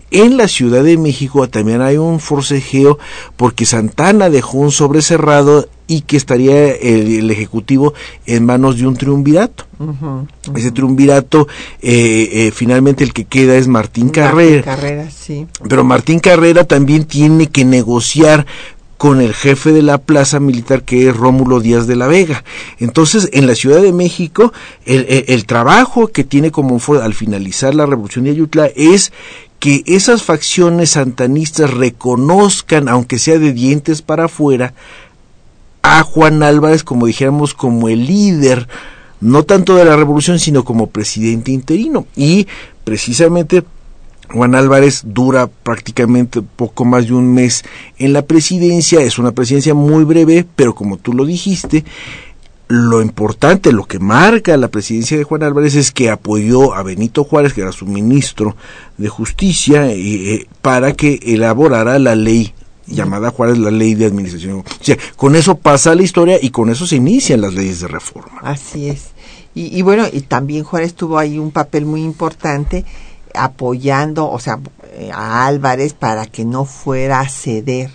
en 0.09 0.37
la 0.37 0.47
Ciudad 0.47 0.83
de 0.83 0.97
México 0.97 1.47
también 1.47 1.81
hay 1.81 1.97
un 1.97 2.19
forcejeo 2.19 2.97
porque 3.37 3.67
Santana 3.67 4.31
dejó 4.31 4.57
un 4.57 4.71
sobrecerrado 4.71 5.69
y 5.85 6.01
que 6.01 6.17
estaría 6.17 6.71
el, 6.71 7.29
Ejecutivo 7.29 7.93
en 8.25 8.43
manos 8.43 8.77
de 8.77 8.87
un 8.87 8.95
triunvirato. 8.95 9.65
Ese 10.55 10.71
triunvirato, 10.71 11.47
eh, 11.81 12.29
eh, 12.31 12.51
finalmente 12.51 13.03
el 13.03 13.13
que 13.13 13.25
queda 13.25 13.55
es 13.55 13.67
Martín, 13.67 14.05
Martín 14.05 14.23
Carrera. 14.23 14.63
Carrera 14.63 15.11
sí. 15.11 15.45
Pero 15.69 15.83
Martín 15.83 16.19
Carrera 16.19 16.63
también 16.63 17.05
tiene 17.05 17.47
que 17.47 17.65
negociar 17.65 18.45
con 19.01 19.19
el 19.19 19.33
jefe 19.33 19.71
de 19.71 19.81
la 19.81 19.97
plaza 19.97 20.39
militar 20.39 20.83
que 20.83 21.09
es 21.09 21.17
Rómulo 21.17 21.59
Díaz 21.59 21.87
de 21.87 21.95
la 21.95 22.05
Vega. 22.05 22.43
Entonces, 22.77 23.29
en 23.33 23.47
la 23.47 23.55
Ciudad 23.55 23.81
de 23.81 23.93
México, 23.93 24.53
el, 24.85 25.45
trabajo 25.47 26.09
que 26.09 26.23
tiene 26.23 26.51
como 26.51 26.77
fue 26.77 27.01
al 27.01 27.15
finalizar 27.15 27.73
la 27.73 27.87
revolución 27.87 28.25
de 28.25 28.29
Ayutla 28.29 28.69
es 28.75 29.11
que 29.57 29.81
esas 29.87 30.21
facciones 30.21 30.91
santanistas 30.91 31.73
reconozcan, 31.73 32.87
aunque 32.87 33.17
sea 33.17 33.39
de 33.39 33.53
dientes 33.53 34.03
para 34.03 34.25
afuera, 34.25 34.75
a 35.81 36.03
Juan 36.03 36.43
Álvarez, 36.43 36.83
como 36.83 37.07
dijéramos, 37.07 37.55
como 37.55 37.89
el 37.89 38.05
líder, 38.05 38.67
no 39.19 39.41
tanto 39.41 39.77
de 39.77 39.85
la 39.85 39.95
revolución, 39.95 40.37
sino 40.37 40.63
como 40.63 40.91
presidente 40.91 41.51
interino. 41.51 42.05
Y 42.15 42.45
precisamente 42.83 43.63
Juan 44.33 44.55
Álvarez 44.55 45.03
dura 45.05 45.47
prácticamente 45.47 46.41
poco 46.41 46.85
más 46.85 47.07
de 47.07 47.13
un 47.13 47.33
mes 47.33 47.63
en 47.97 48.13
la 48.13 48.23
presidencia, 48.23 49.01
es 49.01 49.19
una 49.19 49.31
presidencia 49.31 49.73
muy 49.73 50.03
breve, 50.03 50.45
pero 50.55 50.73
como 50.73 50.97
tú 50.97 51.13
lo 51.13 51.25
dijiste, 51.25 51.83
lo 52.67 53.01
importante, 53.01 53.73
lo 53.73 53.85
que 53.85 53.99
marca 53.99 54.55
la 54.55 54.69
presidencia 54.69 55.17
de 55.17 55.25
Juan 55.25 55.43
Álvarez 55.43 55.75
es 55.75 55.91
que 55.91 56.09
apoyó 56.09 56.73
a 56.73 56.83
Benito 56.83 57.25
Juárez, 57.25 57.53
que 57.53 57.61
era 57.61 57.73
su 57.73 57.85
ministro 57.85 58.55
de 58.97 59.09
Justicia, 59.09 59.91
eh, 59.91 60.47
para 60.61 60.93
que 60.93 61.19
elaborara 61.23 61.99
la 61.99 62.15
ley 62.15 62.53
llamada 62.87 63.31
Juárez 63.31 63.57
la 63.57 63.71
ley 63.71 63.95
de 63.95 64.05
administración. 64.05 64.59
O 64.59 64.63
sea, 64.79 64.97
con 65.15 65.35
eso 65.35 65.55
pasa 65.55 65.95
la 65.95 66.03
historia 66.03 66.37
y 66.41 66.49
con 66.49 66.69
eso 66.69 66.87
se 66.87 66.95
inician 66.95 67.41
las 67.41 67.53
leyes 67.53 67.81
de 67.81 67.87
reforma. 67.87 68.39
Así 68.41 68.89
es. 68.89 69.09
Y, 69.53 69.77
y 69.77 69.81
bueno, 69.81 70.05
y 70.11 70.21
también 70.21 70.63
Juárez 70.63 70.93
tuvo 70.93 71.17
ahí 71.17 71.37
un 71.37 71.51
papel 71.51 71.85
muy 71.85 72.03
importante 72.03 72.85
apoyando, 73.35 74.29
o 74.29 74.39
sea, 74.39 74.59
a 75.13 75.47
Álvarez 75.47 75.93
para 75.93 76.25
que 76.25 76.45
no 76.45 76.65
fuera 76.65 77.19
a 77.19 77.29
ceder 77.29 77.91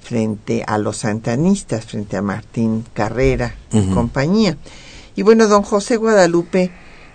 frente 0.00 0.64
a 0.66 0.78
los 0.78 0.98
santanistas, 0.98 1.84
frente 1.84 2.16
a 2.16 2.22
Martín 2.22 2.84
Carrera 2.94 3.54
y 3.72 3.86
compañía. 3.88 4.56
Y 5.16 5.22
bueno, 5.22 5.48
don 5.48 5.62
José 5.62 5.96
Guadalupe 5.96 6.70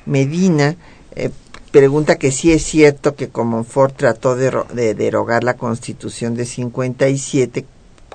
Medina 0.06 0.76
eh, 1.16 1.32
pregunta 1.72 2.18
que 2.18 2.32
si 2.32 2.52
es 2.52 2.64
cierto 2.64 3.16
que 3.16 3.30
Comonfort 3.30 3.98
trató 3.98 4.36
de, 4.36 4.52
de, 4.74 4.94
derogar 4.94 5.44
la 5.44 5.56
constitución 5.56 6.36
de 6.36 6.46
57 6.46 7.66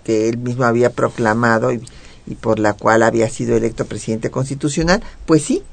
que 0.05 0.28
él 0.28 0.38
mismo 0.38 0.64
había 0.64 0.90
proclamado 0.90 1.72
y, 1.72 1.82
y, 2.26 2.36
por 2.36 2.61
la 2.61 2.74
cual 2.74 3.03
había 3.03 3.28
sido 3.28 3.57
electo 3.57 3.84
presidente 3.86 4.30
constitucional. 4.30 5.03
Pues 5.26 5.42
sí, 5.42 5.64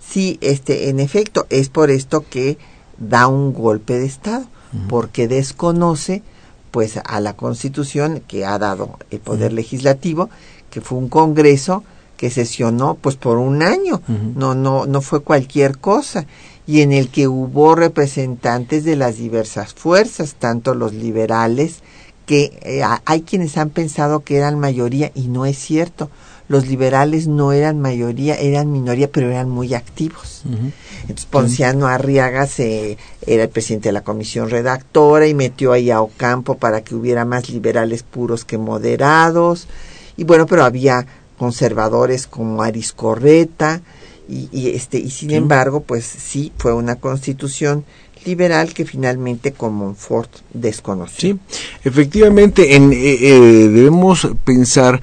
sí, 0.00 0.38
este, 0.40 0.88
en 0.88 0.98
efecto, 0.98 1.46
es 1.50 1.68
por 1.68 1.90
esto 1.90 2.24
que 2.28 2.58
da 3.00 3.26
un 3.26 3.52
golpe 3.52 3.98
de 3.98 4.06
Estado, 4.06 4.44
porque 4.88 5.26
desconoce 5.26 6.22
pues 6.70 7.00
a 7.04 7.18
la 7.18 7.32
constitución 7.32 8.22
que 8.28 8.46
ha 8.46 8.56
dado 8.58 8.98
el 9.10 9.18
poder 9.18 9.52
legislativo, 9.52 10.30
que 10.70 10.80
fue 10.80 10.98
un 10.98 11.08
congreso 11.08 11.82
que 12.16 12.30
sesionó 12.30 12.94
pues 12.94 13.16
por 13.16 13.38
un 13.38 13.62
año, 13.62 14.02
no, 14.36 14.54
no, 14.54 14.86
no 14.86 15.00
fue 15.00 15.22
cualquier 15.22 15.78
cosa, 15.78 16.26
y 16.66 16.82
en 16.82 16.92
el 16.92 17.08
que 17.08 17.26
hubo 17.26 17.74
representantes 17.74 18.84
de 18.84 18.94
las 18.94 19.16
diversas 19.16 19.74
fuerzas, 19.74 20.36
tanto 20.38 20.74
los 20.74 20.92
liberales, 20.92 21.82
que 22.26 22.60
eh, 22.62 22.82
hay 23.06 23.22
quienes 23.22 23.56
han 23.56 23.70
pensado 23.70 24.20
que 24.20 24.36
eran 24.36 24.60
mayoría 24.60 25.10
y 25.16 25.26
no 25.26 25.46
es 25.46 25.58
cierto. 25.58 26.10
Los 26.46 26.68
liberales 26.68 27.26
no 27.26 27.50
eran 27.50 27.80
mayoría, 27.80 28.36
eran 28.36 28.70
minoría, 28.70 29.10
pero 29.10 29.30
eran 29.30 29.50
muy 29.50 29.74
activos. 29.74 30.42
Entonces 31.02 31.26
Ponciano 31.26 31.86
Arriaga 31.86 32.46
se, 32.46 32.98
era 33.26 33.44
el 33.44 33.48
presidente 33.48 33.88
de 33.88 33.92
la 33.92 34.04
comisión 34.04 34.50
redactora 34.50 35.26
y 35.26 35.34
metió 35.34 35.72
ahí 35.72 35.90
a 35.90 36.00
Ocampo 36.00 36.56
para 36.56 36.82
que 36.82 36.94
hubiera 36.94 37.24
más 37.24 37.50
liberales 37.50 38.02
puros 38.02 38.44
que 38.44 38.58
moderados. 38.58 39.66
Y 40.16 40.24
bueno, 40.24 40.46
pero 40.46 40.64
había 40.64 41.06
conservadores 41.38 42.26
como 42.26 42.62
Aris 42.62 42.92
Correta 42.92 43.80
y, 44.28 44.48
y 44.52 44.68
este 44.70 44.98
y 44.98 45.10
sin 45.10 45.30
embargo, 45.30 45.80
pues 45.80 46.04
sí 46.04 46.52
fue 46.56 46.72
una 46.72 46.96
constitución 46.96 47.84
liberal 48.24 48.72
que 48.74 48.84
finalmente 48.84 49.52
Comonfort 49.52 50.30
desconoció. 50.52 51.32
Sí, 51.32 51.38
efectivamente, 51.84 52.76
en, 52.76 52.92
eh, 52.92 52.96
eh, 53.20 53.40
debemos 53.68 54.28
pensar 54.44 55.00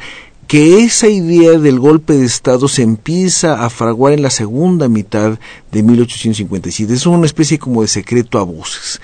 que 0.48 0.84
esa 0.84 1.10
idea 1.10 1.60
del 1.60 1.80
golpe 1.80 2.14
de 2.14 2.26
Estado 2.26 2.68
se 2.70 2.82
empieza 2.82 3.66
a 3.66 3.70
fraguar 3.70 4.14
en 4.14 4.22
la 4.22 4.30
segunda 4.30 4.88
mitad 4.88 5.38
de 5.72 5.84
1857. 5.84 6.94
Es 6.94 7.06
una 7.06 7.26
especie 7.26 7.60
como 7.60 7.82
de 7.82 7.90
secreto 7.90 8.40
a 8.40 8.44
voces. 8.44 9.02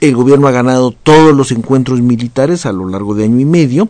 El 0.00 0.16
gobierno 0.16 0.48
ha 0.48 0.52
ganado 0.52 0.90
todos 0.90 1.34
los 1.34 1.52
encuentros 1.52 2.00
militares 2.00 2.66
a 2.66 2.72
lo 2.72 2.88
largo 2.88 3.14
de 3.14 3.24
año 3.24 3.38
y 3.38 3.44
medio 3.44 3.88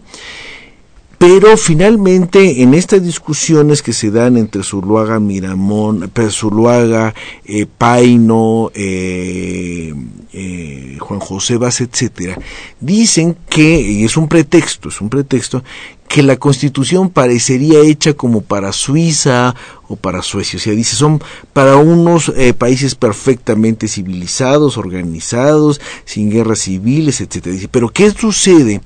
pero 1.26 1.56
finalmente 1.56 2.60
en 2.60 2.74
estas 2.74 3.02
discusiones 3.02 3.80
que 3.80 3.94
se 3.94 4.10
dan 4.10 4.36
entre 4.36 4.62
Zuluaga, 4.62 5.18
Miramón, 5.18 6.12
Zuluaga, 6.28 7.14
eh, 7.46 7.64
Paino, 7.64 8.70
eh, 8.74 9.94
eh, 10.34 10.98
Juan 11.00 11.20
José 11.20 11.56
Vaz, 11.56 11.80
etcétera, 11.80 12.38
dicen 12.78 13.38
que, 13.48 13.80
y 13.80 14.04
es 14.04 14.18
un 14.18 14.28
pretexto, 14.28 14.90
es 14.90 15.00
un 15.00 15.08
pretexto, 15.08 15.64
que 16.10 16.22
la 16.22 16.36
constitución 16.36 17.08
parecería 17.08 17.80
hecha 17.80 18.12
como 18.12 18.42
para 18.42 18.72
Suiza 18.72 19.54
o 19.88 19.96
para 19.96 20.20
Suecia. 20.20 20.58
O 20.58 20.60
sea, 20.60 20.74
dice, 20.74 20.94
son 20.94 21.22
para 21.54 21.78
unos 21.78 22.34
eh, 22.36 22.52
países 22.52 22.94
perfectamente 22.96 23.88
civilizados, 23.88 24.76
organizados, 24.76 25.80
sin 26.04 26.28
guerras 26.28 26.58
civiles, 26.58 27.22
etcétera. 27.22 27.54
Dice, 27.54 27.68
pero 27.68 27.88
¿qué 27.88 28.10
sucede 28.10 28.82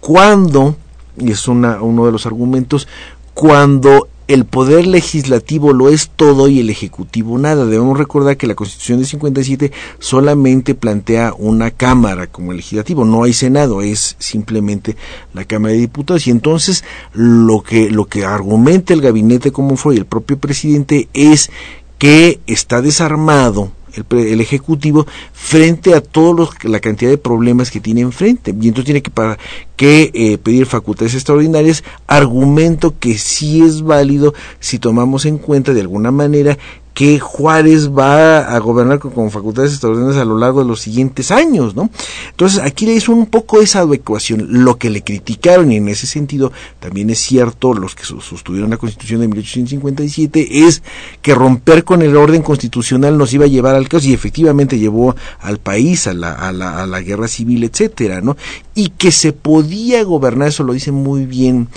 cuando 0.00 0.78
y 1.18 1.32
es 1.32 1.48
una, 1.48 1.82
uno 1.82 2.06
de 2.06 2.12
los 2.12 2.26
argumentos, 2.26 2.88
cuando 3.34 4.08
el 4.26 4.46
poder 4.46 4.86
legislativo 4.86 5.72
lo 5.72 5.90
es 5.90 6.08
todo 6.08 6.48
y 6.48 6.60
el 6.60 6.70
ejecutivo 6.70 7.38
nada. 7.38 7.66
Debemos 7.66 7.98
recordar 7.98 8.36
que 8.36 8.46
la 8.46 8.54
Constitución 8.54 9.00
de 9.00 9.04
57 9.04 9.72
solamente 9.98 10.74
plantea 10.74 11.34
una 11.36 11.70
Cámara 11.70 12.26
como 12.26 12.52
legislativo, 12.52 13.04
no 13.04 13.24
hay 13.24 13.32
Senado, 13.32 13.82
es 13.82 14.16
simplemente 14.18 14.96
la 15.34 15.44
Cámara 15.44 15.74
de 15.74 15.80
Diputados 15.80 16.26
y 16.26 16.30
entonces 16.30 16.84
lo 17.12 17.62
que 17.62 17.90
lo 17.90 18.06
que 18.06 18.24
argumenta 18.24 18.94
el 18.94 19.02
gabinete 19.02 19.52
como 19.52 19.76
fue 19.76 19.94
el 19.94 20.06
propio 20.06 20.38
presidente 20.38 21.08
es 21.12 21.50
que 21.98 22.40
está 22.46 22.80
desarmado 22.80 23.72
el, 23.96 24.40
Ejecutivo 24.40 25.06
frente 25.32 25.94
a 25.94 26.00
todos 26.00 26.50
la 26.64 26.80
cantidad 26.80 27.10
de 27.10 27.18
problemas 27.18 27.70
que 27.70 27.80
tiene 27.80 28.02
enfrente. 28.02 28.50
Y 28.50 28.68
entonces 28.68 28.84
tiene 28.84 29.02
que, 29.02 29.10
para, 29.10 29.38
que 29.76 30.10
eh, 30.14 30.38
pedir 30.38 30.66
facultades 30.66 31.14
extraordinarias, 31.14 31.84
argumento 32.06 32.94
que 32.98 33.18
sí 33.18 33.62
es 33.62 33.82
válido 33.82 34.34
si 34.60 34.78
tomamos 34.78 35.24
en 35.24 35.38
cuenta 35.38 35.72
de 35.72 35.80
alguna 35.80 36.10
manera 36.10 36.58
que 36.94 37.18
Juárez 37.18 37.90
va 37.90 38.54
a 38.54 38.58
gobernar 38.60 39.00
con, 39.00 39.30
facultades 39.32 39.72
extraordinarias 39.72 40.22
a 40.22 40.24
lo 40.24 40.38
largo 40.38 40.60
de 40.60 40.68
los 40.68 40.80
siguientes 40.80 41.32
años, 41.32 41.74
¿no? 41.74 41.90
Entonces 42.30 42.60
aquí 42.60 42.86
le 42.86 42.94
hizo 42.94 43.12
un 43.12 43.26
poco 43.26 43.60
esa 43.60 43.80
adecuación, 43.80 44.46
lo 44.64 44.78
que 44.78 44.90
le 44.90 45.02
criticaron 45.02 45.72
y 45.72 45.76
en 45.76 45.88
ese 45.88 46.06
sentido 46.06 46.52
también 46.78 47.10
es 47.10 47.18
cierto 47.18 47.74
los 47.74 47.96
que 47.96 48.04
sostuvieron 48.04 48.70
la 48.70 48.76
Constitución 48.76 49.20
de 49.20 49.26
1857 49.28 50.66
es 50.66 50.84
que 51.20 51.34
romper 51.34 51.82
con 51.82 52.00
el 52.00 52.16
orden 52.16 52.42
constitucional 52.42 53.18
nos 53.18 53.34
iba 53.34 53.44
a 53.44 53.48
llevar 53.48 53.74
al 53.74 53.88
caos 53.88 54.04
y 54.04 54.14
efectivamente 54.14 54.78
llevó 54.78 55.16
al 55.40 55.58
país 55.58 56.06
a 56.06 56.14
la, 56.14 56.32
a 56.32 56.52
la, 56.52 56.80
a 56.80 56.86
la 56.86 57.00
guerra 57.00 57.26
civil, 57.26 57.64
etcétera, 57.64 58.20
¿no? 58.20 58.36
Y 58.76 58.90
que 58.90 59.10
se 59.10 59.32
podía 59.32 60.04
gobernar, 60.04 60.48
eso 60.48 60.62
lo 60.62 60.72
dice 60.72 60.92
muy 60.92 61.26
bien, 61.26 61.68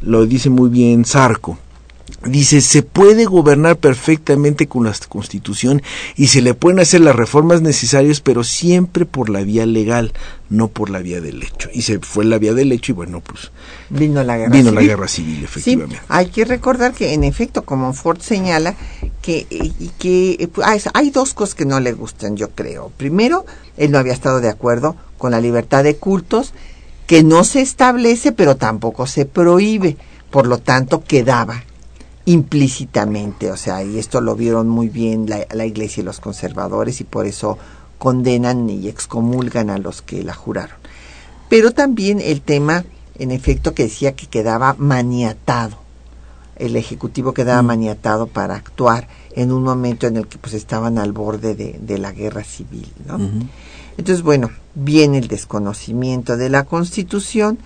lo 0.00 0.26
dice 0.26 0.50
muy 0.50 0.70
bien 0.70 1.04
Sarco 1.04 1.58
dice, 2.24 2.60
se 2.60 2.82
puede 2.82 3.24
gobernar 3.24 3.76
perfectamente 3.76 4.66
con 4.66 4.84
la 4.84 4.94
Constitución 5.08 5.82
y 6.16 6.28
se 6.28 6.42
le 6.42 6.54
pueden 6.54 6.80
hacer 6.80 7.00
las 7.00 7.16
reformas 7.16 7.62
necesarias, 7.62 8.20
pero 8.20 8.44
siempre 8.44 9.06
por 9.06 9.28
la 9.28 9.42
vía 9.42 9.66
legal, 9.66 10.12
no 10.48 10.68
por 10.68 10.90
la 10.90 11.00
vía 11.00 11.20
del 11.20 11.42
hecho. 11.42 11.68
Y 11.72 11.82
se 11.82 11.98
fue 11.98 12.24
la 12.24 12.38
vía 12.38 12.54
del 12.54 12.72
hecho 12.72 12.92
y 12.92 12.94
bueno, 12.94 13.20
pues 13.20 13.50
vino 13.90 14.22
la 14.22 14.36
guerra 14.36 14.52
vino 14.52 14.70
civil. 14.70 14.74
la 14.74 14.82
guerra 14.82 15.08
civil, 15.08 15.44
efectivamente. 15.44 15.96
Sí, 15.96 16.02
hay 16.08 16.26
que 16.26 16.44
recordar 16.44 16.92
que 16.92 17.12
en 17.12 17.24
efecto, 17.24 17.62
como 17.62 17.92
Ford 17.92 18.20
señala, 18.20 18.74
que, 19.22 19.46
y 19.50 19.90
que 19.98 20.48
pues, 20.52 20.88
hay 20.94 21.10
dos 21.10 21.34
cosas 21.34 21.54
que 21.54 21.64
no 21.64 21.80
le 21.80 21.92
gustan, 21.92 22.36
yo 22.36 22.50
creo. 22.50 22.92
Primero, 22.96 23.46
él 23.76 23.90
no 23.90 23.98
había 23.98 24.12
estado 24.12 24.40
de 24.40 24.48
acuerdo 24.48 24.96
con 25.18 25.32
la 25.32 25.40
libertad 25.40 25.84
de 25.84 25.96
cultos, 25.96 26.52
que 27.06 27.22
no 27.22 27.44
se 27.44 27.60
establece, 27.60 28.32
pero 28.32 28.56
tampoco 28.56 29.06
se 29.06 29.26
prohíbe. 29.26 29.96
Por 30.30 30.46
lo 30.46 30.58
tanto, 30.58 31.04
quedaba 31.04 31.62
implícitamente, 32.26 33.50
o 33.50 33.56
sea, 33.56 33.82
y 33.82 33.98
esto 33.98 34.20
lo 34.20 34.34
vieron 34.36 34.68
muy 34.68 34.88
bien 34.88 35.28
la, 35.28 35.46
la, 35.52 35.64
iglesia 35.64 36.02
y 36.02 36.04
los 36.04 36.20
conservadores 36.20 37.00
y 37.00 37.04
por 37.04 37.26
eso 37.26 37.56
condenan 37.98 38.68
y 38.68 38.88
excomulgan 38.88 39.70
a 39.70 39.78
los 39.78 40.02
que 40.02 40.22
la 40.22 40.34
juraron. 40.34 40.76
Pero 41.48 41.70
también 41.70 42.20
el 42.20 42.42
tema, 42.42 42.84
en 43.18 43.30
efecto, 43.30 43.74
que 43.74 43.84
decía 43.84 44.16
que 44.16 44.26
quedaba 44.26 44.74
maniatado, 44.78 45.78
el 46.56 46.76
ejecutivo 46.76 47.32
quedaba 47.32 47.62
mm. 47.62 47.66
maniatado 47.66 48.26
para 48.26 48.56
actuar 48.56 49.08
en 49.34 49.52
un 49.52 49.62
momento 49.62 50.06
en 50.06 50.16
el 50.16 50.26
que 50.26 50.38
pues 50.38 50.54
estaban 50.54 50.98
al 50.98 51.12
borde 51.12 51.54
de, 51.54 51.78
de 51.80 51.98
la 51.98 52.12
guerra 52.12 52.42
civil, 52.42 52.90
¿no? 53.06 53.16
Uh 53.16 53.20
-huh. 53.20 53.48
Entonces, 53.98 54.22
bueno, 54.22 54.50
viene 54.74 55.18
el 55.18 55.28
desconocimiento 55.28 56.36
de 56.36 56.50
la 56.50 56.64
Constitución 56.64 57.58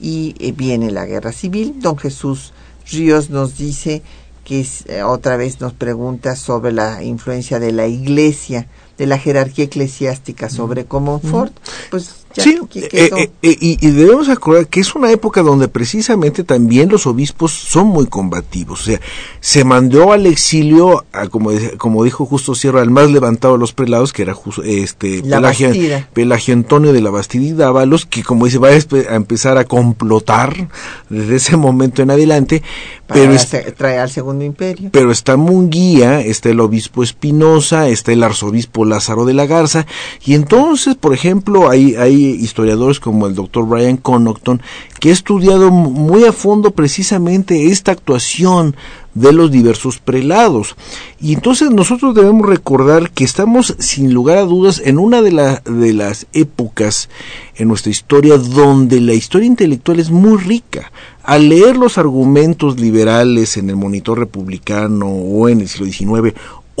y 0.00 0.34
eh, 0.38 0.52
viene 0.52 0.90
la 0.90 1.06
guerra 1.06 1.32
civil. 1.32 1.76
Don 1.80 1.96
Jesús 1.96 2.52
Ríos 2.90 3.30
nos 3.30 3.58
dice 3.58 4.02
que 4.44 4.60
es, 4.60 4.84
eh, 4.86 5.02
otra 5.02 5.36
vez 5.36 5.60
nos 5.60 5.72
pregunta 5.72 6.36
sobre 6.36 6.72
la 6.72 7.02
influencia 7.02 7.60
de 7.60 7.72
la 7.72 7.86
iglesia, 7.86 8.66
de 8.98 9.06
la 9.06 9.18
jerarquía 9.18 9.66
eclesiástica 9.66 10.48
sobre 10.48 10.84
Comonfort. 10.84 11.52
Pues 11.90 12.21
ya 12.34 12.44
sí, 12.44 12.58
eh, 12.74 13.10
eh, 13.12 13.30
y, 13.42 13.86
y, 13.86 13.90
debemos 13.90 14.28
acordar 14.28 14.68
que 14.68 14.80
es 14.80 14.94
una 14.94 15.10
época 15.10 15.42
donde 15.42 15.68
precisamente 15.68 16.44
también 16.44 16.88
los 16.88 17.06
obispos 17.06 17.52
son 17.52 17.88
muy 17.88 18.06
combativos. 18.06 18.82
O 18.82 18.84
sea, 18.84 19.00
se 19.40 19.64
mandó 19.64 20.12
al 20.12 20.26
exilio, 20.26 21.04
a, 21.12 21.26
como, 21.28 21.50
como 21.78 22.04
dijo 22.04 22.24
Justo 22.24 22.54
Sierra, 22.54 22.80
al 22.80 22.90
más 22.90 23.10
levantado 23.10 23.54
de 23.54 23.60
los 23.60 23.72
prelados, 23.72 24.12
que 24.12 24.22
era 24.22 24.36
este 24.64 25.22
Pelagio, 25.22 25.70
Pelagio, 26.12 26.54
Antonio 26.54 26.92
de 26.92 27.00
la 27.00 27.10
Bastida 27.10 27.42
y 27.42 27.52
Dávalos, 27.52 28.06
que 28.06 28.22
como 28.22 28.46
dice, 28.46 28.58
va 28.58 28.68
a, 28.68 29.14
empezar 29.16 29.58
a 29.58 29.64
complotar 29.64 30.68
desde 31.10 31.36
ese 31.36 31.56
momento 31.56 32.02
en 32.02 32.10
adelante. 32.10 32.62
Para 33.06 33.20
pero 33.20 33.32
es, 33.32 33.48
traer 33.76 34.00
al 34.00 34.10
Segundo 34.10 34.44
Imperio. 34.44 34.90
Pero 34.92 35.10
está 35.10 35.36
Munguía, 35.36 36.20
está 36.20 36.50
el 36.50 36.60
obispo 36.60 37.02
Espinosa, 37.02 37.88
está 37.88 38.12
el 38.12 38.22
arzobispo 38.22 38.84
Lázaro 38.84 39.24
de 39.24 39.34
la 39.34 39.46
Garza, 39.46 39.86
y 40.24 40.34
entonces, 40.34 40.94
por 40.94 41.12
ejemplo, 41.12 41.68
hay, 41.68 41.96
hay 41.96 42.12
hay 42.12 42.21
historiadores 42.30 43.00
como 43.00 43.26
el 43.26 43.34
doctor 43.34 43.66
Brian 43.66 43.96
Connaughton 43.96 44.62
que 45.00 45.10
ha 45.10 45.12
estudiado 45.12 45.70
muy 45.70 46.24
a 46.24 46.32
fondo 46.32 46.70
precisamente 46.70 47.66
esta 47.66 47.92
actuación 47.92 48.76
de 49.14 49.32
los 49.32 49.50
diversos 49.50 49.98
prelados. 49.98 50.76
Y 51.20 51.34
entonces 51.34 51.70
nosotros 51.70 52.14
debemos 52.14 52.46
recordar 52.46 53.10
que 53.10 53.24
estamos 53.24 53.74
sin 53.78 54.14
lugar 54.14 54.38
a 54.38 54.42
dudas 54.42 54.80
en 54.84 54.98
una 54.98 55.22
de, 55.22 55.58
de 55.64 55.92
las 55.92 56.26
épocas 56.32 57.08
en 57.56 57.68
nuestra 57.68 57.90
historia 57.90 58.38
donde 58.38 59.00
la 59.00 59.14
historia 59.14 59.46
intelectual 59.46 60.00
es 60.00 60.10
muy 60.10 60.38
rica. 60.38 60.90
Al 61.22 61.48
leer 61.48 61.76
los 61.76 61.98
argumentos 61.98 62.80
liberales 62.80 63.56
en 63.56 63.70
el 63.70 63.76
monitor 63.76 64.18
republicano 64.18 65.08
o 65.08 65.48
en 65.48 65.60
el 65.60 65.68
siglo 65.68 65.86
XIX 65.86 66.34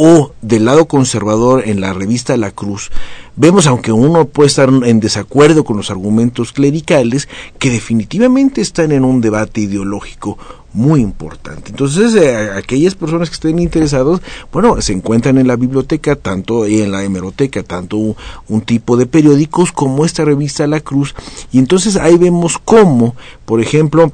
o 0.04 0.32
del 0.42 0.64
lado 0.64 0.88
conservador 0.88 1.62
en 1.68 1.80
la 1.80 1.92
revista 1.92 2.36
La 2.36 2.50
Cruz, 2.50 2.90
vemos, 3.36 3.68
aunque 3.68 3.92
uno 3.92 4.24
puede 4.24 4.48
estar 4.48 4.68
en 4.68 4.98
desacuerdo 4.98 5.62
con 5.62 5.76
los 5.76 5.92
argumentos 5.92 6.52
clericales, 6.52 7.28
que 7.60 7.70
definitivamente 7.70 8.60
están 8.60 8.90
en 8.90 9.04
un 9.04 9.20
debate 9.20 9.60
ideológico 9.60 10.38
muy 10.72 11.02
importante. 11.02 11.70
Entonces, 11.70 12.16
eh, 12.16 12.50
aquellas 12.50 12.96
personas 12.96 13.30
que 13.30 13.34
estén 13.34 13.60
interesados, 13.60 14.20
bueno, 14.52 14.80
se 14.80 14.92
encuentran 14.92 15.38
en 15.38 15.46
la 15.46 15.54
biblioteca, 15.54 16.16
tanto 16.16 16.66
en 16.66 16.90
la 16.90 17.04
hemeroteca, 17.04 17.62
tanto 17.62 17.96
un, 17.96 18.60
tipo 18.62 18.96
de 18.96 19.06
periódicos 19.06 19.70
como 19.70 20.04
esta 20.04 20.24
revista 20.24 20.66
La 20.66 20.80
Cruz, 20.80 21.14
y 21.52 21.60
entonces 21.60 21.94
ahí 21.94 22.16
vemos 22.16 22.58
cómo, 22.58 23.14
por 23.44 23.60
ejemplo, 23.60 24.10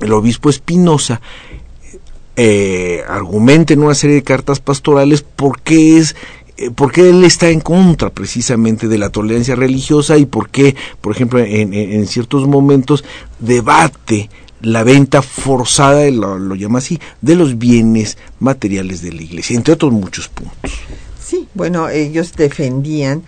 el 0.00 0.12
obispo 0.12 0.50
Espinosa 0.50 1.20
eh, 2.36 3.02
argumenta 3.08 3.72
en 3.72 3.82
una 3.82 3.94
serie 3.94 4.16
de 4.16 4.22
cartas 4.22 4.60
pastorales 4.60 5.22
por 5.22 5.60
qué 5.60 5.98
es 5.98 6.14
eh, 6.58 6.70
por 6.70 6.92
qué 6.92 7.10
él 7.10 7.24
está 7.24 7.50
en 7.50 7.60
contra 7.60 8.10
precisamente 8.10 8.88
de 8.88 8.98
la 8.98 9.10
tolerancia 9.10 9.54
religiosa 9.56 10.16
y 10.16 10.26
por 10.26 10.48
qué, 10.48 10.74
por 11.00 11.14
ejemplo, 11.14 11.40
en, 11.40 12.06
ciertos 12.06 12.46
momentos 12.46 13.04
debate 13.38 14.30
la 14.62 14.82
venta 14.82 15.20
forzada, 15.20 16.10
lo, 16.10 16.38
lo, 16.38 16.54
llama 16.54 16.78
así, 16.78 16.98
de 17.20 17.34
los 17.34 17.58
bienes 17.58 18.16
materiales 18.40 19.02
de 19.02 19.12
la 19.12 19.22
iglesia, 19.22 19.54
entre 19.54 19.74
otros 19.74 19.92
muchos 19.92 20.28
puntos. 20.28 20.72
Sí, 21.22 21.46
bueno, 21.54 21.90
ellos 21.90 22.32
defendían 22.34 23.22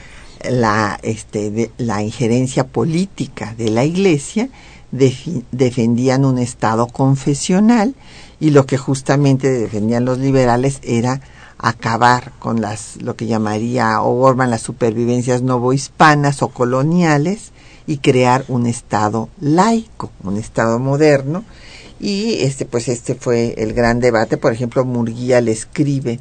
la, 0.49 0.99
este, 1.03 1.71
la 1.79 2.03
injerencia 2.03 2.67
política 2.67 3.55
de 3.59 3.71
la 3.71 3.85
iglesia, 3.85 4.49
defendían 4.91 6.24
un 6.24 6.39
Estado 6.39 6.86
confesional 6.86 7.95
y 8.41 8.51
lo 8.51 8.66
que 8.66 8.78
justamente 8.78 9.51
defendían 9.51 10.05
los 10.05 10.18
liberales 10.18 10.80
era 10.82 11.20
acabar 11.59 12.32
con 12.39 12.61
las 12.61 12.97
lo 13.03 13.16
que 13.16 13.26
llamaría 13.26 14.01
O'Gorman 14.01 14.51
las 14.51 14.62
supervivencias 14.62 15.43
novohispanas 15.43 16.43
o 16.43 16.49
coloniales 16.49 17.51
y 17.86 17.99
crear 17.99 18.45
un 18.49 18.66
estado 18.66 19.28
laico, 19.41 20.12
un 20.22 20.36
estado 20.36 20.78
moderno. 20.78 21.45
Y 21.99 22.43
este 22.43 22.64
pues 22.64 22.86
este 22.89 23.14
fue 23.16 23.55
el 23.59 23.72
gran 23.72 23.99
debate, 23.99 24.36
por 24.36 24.53
ejemplo, 24.53 24.84
Murguía 24.84 25.41
le 25.41 25.51
escribe 25.51 26.20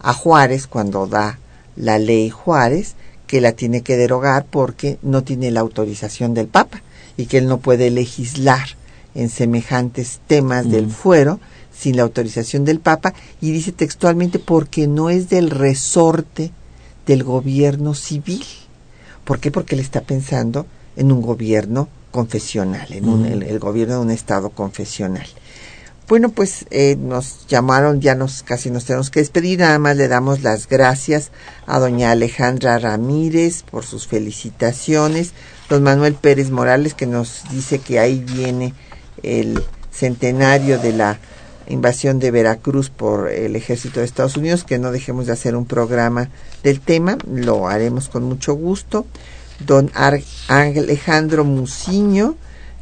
a 0.00 0.12
Juárez 0.12 0.66
cuando 0.66 1.06
da 1.06 1.38
la 1.76 1.98
ley 1.98 2.28
Juárez 2.28 2.94
que 3.26 3.40
la 3.40 3.52
tiene 3.52 3.80
que 3.80 3.96
derogar 3.96 4.44
porque 4.44 4.98
no 5.02 5.24
tiene 5.24 5.50
la 5.50 5.60
autorización 5.60 6.34
del 6.34 6.46
Papa 6.46 6.82
y 7.16 7.26
que 7.26 7.38
él 7.38 7.46
no 7.46 7.58
puede 7.58 7.90
legislar 7.90 8.68
en 9.14 9.28
semejantes 9.28 10.20
temas 10.26 10.68
del 10.70 10.90
fuero 10.90 11.40
sin 11.76 11.96
la 11.96 12.02
autorización 12.02 12.64
del 12.64 12.80
Papa 12.80 13.14
y 13.40 13.52
dice 13.52 13.72
textualmente 13.72 14.38
porque 14.38 14.86
no 14.86 15.10
es 15.10 15.28
del 15.28 15.50
resorte 15.50 16.50
del 17.06 17.24
gobierno 17.24 17.94
civil. 17.94 18.44
¿Por 19.24 19.40
qué? 19.40 19.50
Porque 19.50 19.74
él 19.74 19.80
está 19.80 20.02
pensando 20.02 20.66
en 20.96 21.12
un 21.12 21.22
gobierno 21.22 21.88
confesional, 22.10 22.92
en 22.92 23.08
un, 23.08 23.24
el, 23.24 23.58
gobierno 23.58 23.94
de 23.94 24.00
un 24.00 24.10
Estado 24.10 24.50
confesional. 24.50 25.26
Bueno, 26.06 26.28
pues 26.28 26.66
eh, 26.70 26.96
nos 26.96 27.46
llamaron, 27.48 28.00
ya 28.00 28.14
nos 28.14 28.42
casi 28.42 28.70
nos 28.70 28.84
tenemos 28.84 29.10
que 29.10 29.20
despedir, 29.20 29.60
nada 29.60 29.78
más 29.78 29.96
le 29.96 30.06
damos 30.06 30.42
las 30.42 30.68
gracias 30.68 31.30
a 31.66 31.78
doña 31.78 32.10
Alejandra 32.10 32.78
Ramírez 32.78 33.62
por 33.62 33.84
sus 33.84 34.06
felicitaciones, 34.06 35.32
don 35.74 35.82
Manuel 35.82 36.14
Pérez 36.14 36.52
Morales 36.52 36.94
que 36.94 37.04
nos 37.04 37.42
dice 37.50 37.80
que 37.80 37.98
ahí 37.98 38.24
viene 38.24 38.74
el 39.24 39.60
centenario 39.90 40.78
de 40.78 40.92
la 40.92 41.18
invasión 41.66 42.20
de 42.20 42.30
Veracruz 42.30 42.90
por 42.90 43.28
el 43.28 43.56
ejército 43.56 43.98
de 43.98 44.06
Estados 44.06 44.36
Unidos, 44.36 44.62
que 44.62 44.78
no 44.78 44.92
dejemos 44.92 45.26
de 45.26 45.32
hacer 45.32 45.56
un 45.56 45.64
programa 45.64 46.30
del 46.62 46.78
tema, 46.78 47.18
lo 47.28 47.66
haremos 47.66 48.08
con 48.08 48.22
mucho 48.22 48.54
gusto. 48.54 49.04
Don 49.66 49.90
Alejandro 50.48 51.44
Muciño, 51.44 52.36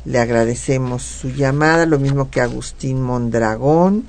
le 0.04 0.18
agradecemos 0.18 1.02
su 1.02 1.30
llamada, 1.30 1.86
lo 1.86 1.98
mismo 1.98 2.28
que 2.28 2.42
Agustín 2.42 3.00
Mondragón, 3.00 4.04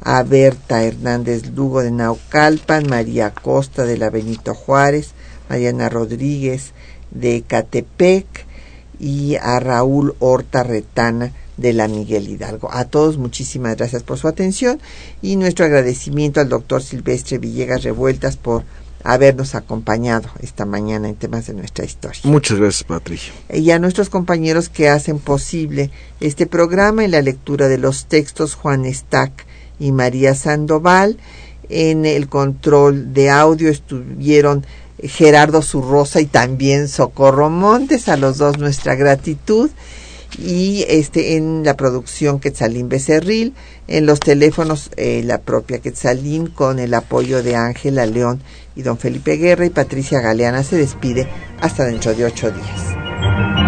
a 0.00 0.22
Berta 0.22 0.84
Hernández 0.84 1.50
Lugo 1.56 1.82
de 1.82 1.90
Naucalpan, 1.90 2.86
María 2.88 3.30
Costa 3.30 3.84
de 3.84 3.98
la 3.98 4.10
Benito 4.10 4.54
Juárez, 4.54 5.10
Mariana 5.48 5.88
Rodríguez 5.88 6.72
de 7.10 7.42
Catepec 7.46 8.26
y 9.00 9.36
a 9.36 9.60
Raúl 9.60 10.14
Horta 10.18 10.62
Retana 10.62 11.32
de 11.56 11.72
la 11.72 11.88
Miguel 11.88 12.28
Hidalgo. 12.28 12.70
A 12.72 12.84
todos 12.84 13.18
muchísimas 13.18 13.76
gracias 13.76 14.02
por 14.02 14.18
su 14.18 14.28
atención 14.28 14.80
y 15.22 15.36
nuestro 15.36 15.64
agradecimiento 15.64 16.40
al 16.40 16.48
doctor 16.48 16.82
Silvestre 16.82 17.38
Villegas 17.38 17.82
Revueltas 17.82 18.36
por 18.36 18.64
habernos 19.04 19.54
acompañado 19.54 20.28
esta 20.40 20.64
mañana 20.64 21.08
en 21.08 21.14
temas 21.14 21.46
de 21.46 21.54
nuestra 21.54 21.84
historia. 21.84 22.20
Muchas 22.24 22.58
gracias, 22.58 22.84
Patricia. 22.84 23.32
Y 23.52 23.70
a 23.70 23.78
nuestros 23.78 24.10
compañeros 24.10 24.68
que 24.68 24.88
hacen 24.88 25.18
posible 25.18 25.90
este 26.20 26.46
programa 26.46 27.04
en 27.04 27.12
la 27.12 27.22
lectura 27.22 27.68
de 27.68 27.78
los 27.78 28.06
textos 28.06 28.54
Juan 28.54 28.92
Stack 28.92 29.46
y 29.78 29.92
María 29.92 30.34
Sandoval. 30.34 31.18
En 31.70 32.06
el 32.06 32.28
control 32.28 33.12
de 33.12 33.28
audio 33.30 33.68
estuvieron 33.68 34.64
Gerardo 35.02 35.62
Zurrosa 35.62 36.20
y 36.20 36.26
también 36.26 36.88
Socorro 36.88 37.50
Montes. 37.50 38.08
A 38.08 38.16
los 38.16 38.38
dos 38.38 38.58
nuestra 38.58 38.94
gratitud 38.94 39.70
y 40.36 40.84
este 40.88 41.36
en 41.36 41.64
la 41.64 41.74
producción 41.74 42.38
Quetzalín 42.38 42.88
Becerril, 42.88 43.54
en 43.86 44.06
los 44.06 44.20
teléfonos 44.20 44.90
eh, 44.96 45.22
la 45.24 45.38
propia 45.38 45.78
Quetzalín 45.78 46.48
con 46.48 46.78
el 46.78 46.92
apoyo 46.94 47.42
de 47.42 47.56
Ángela 47.56 48.04
León 48.06 48.42
y 48.76 48.82
don 48.82 48.98
Felipe 48.98 49.36
Guerra 49.36 49.64
y 49.64 49.70
Patricia 49.70 50.20
Galeana 50.20 50.62
se 50.62 50.76
despide 50.76 51.28
hasta 51.60 51.84
dentro 51.84 52.14
de 52.14 52.26
ocho 52.26 52.50
días. 52.50 53.67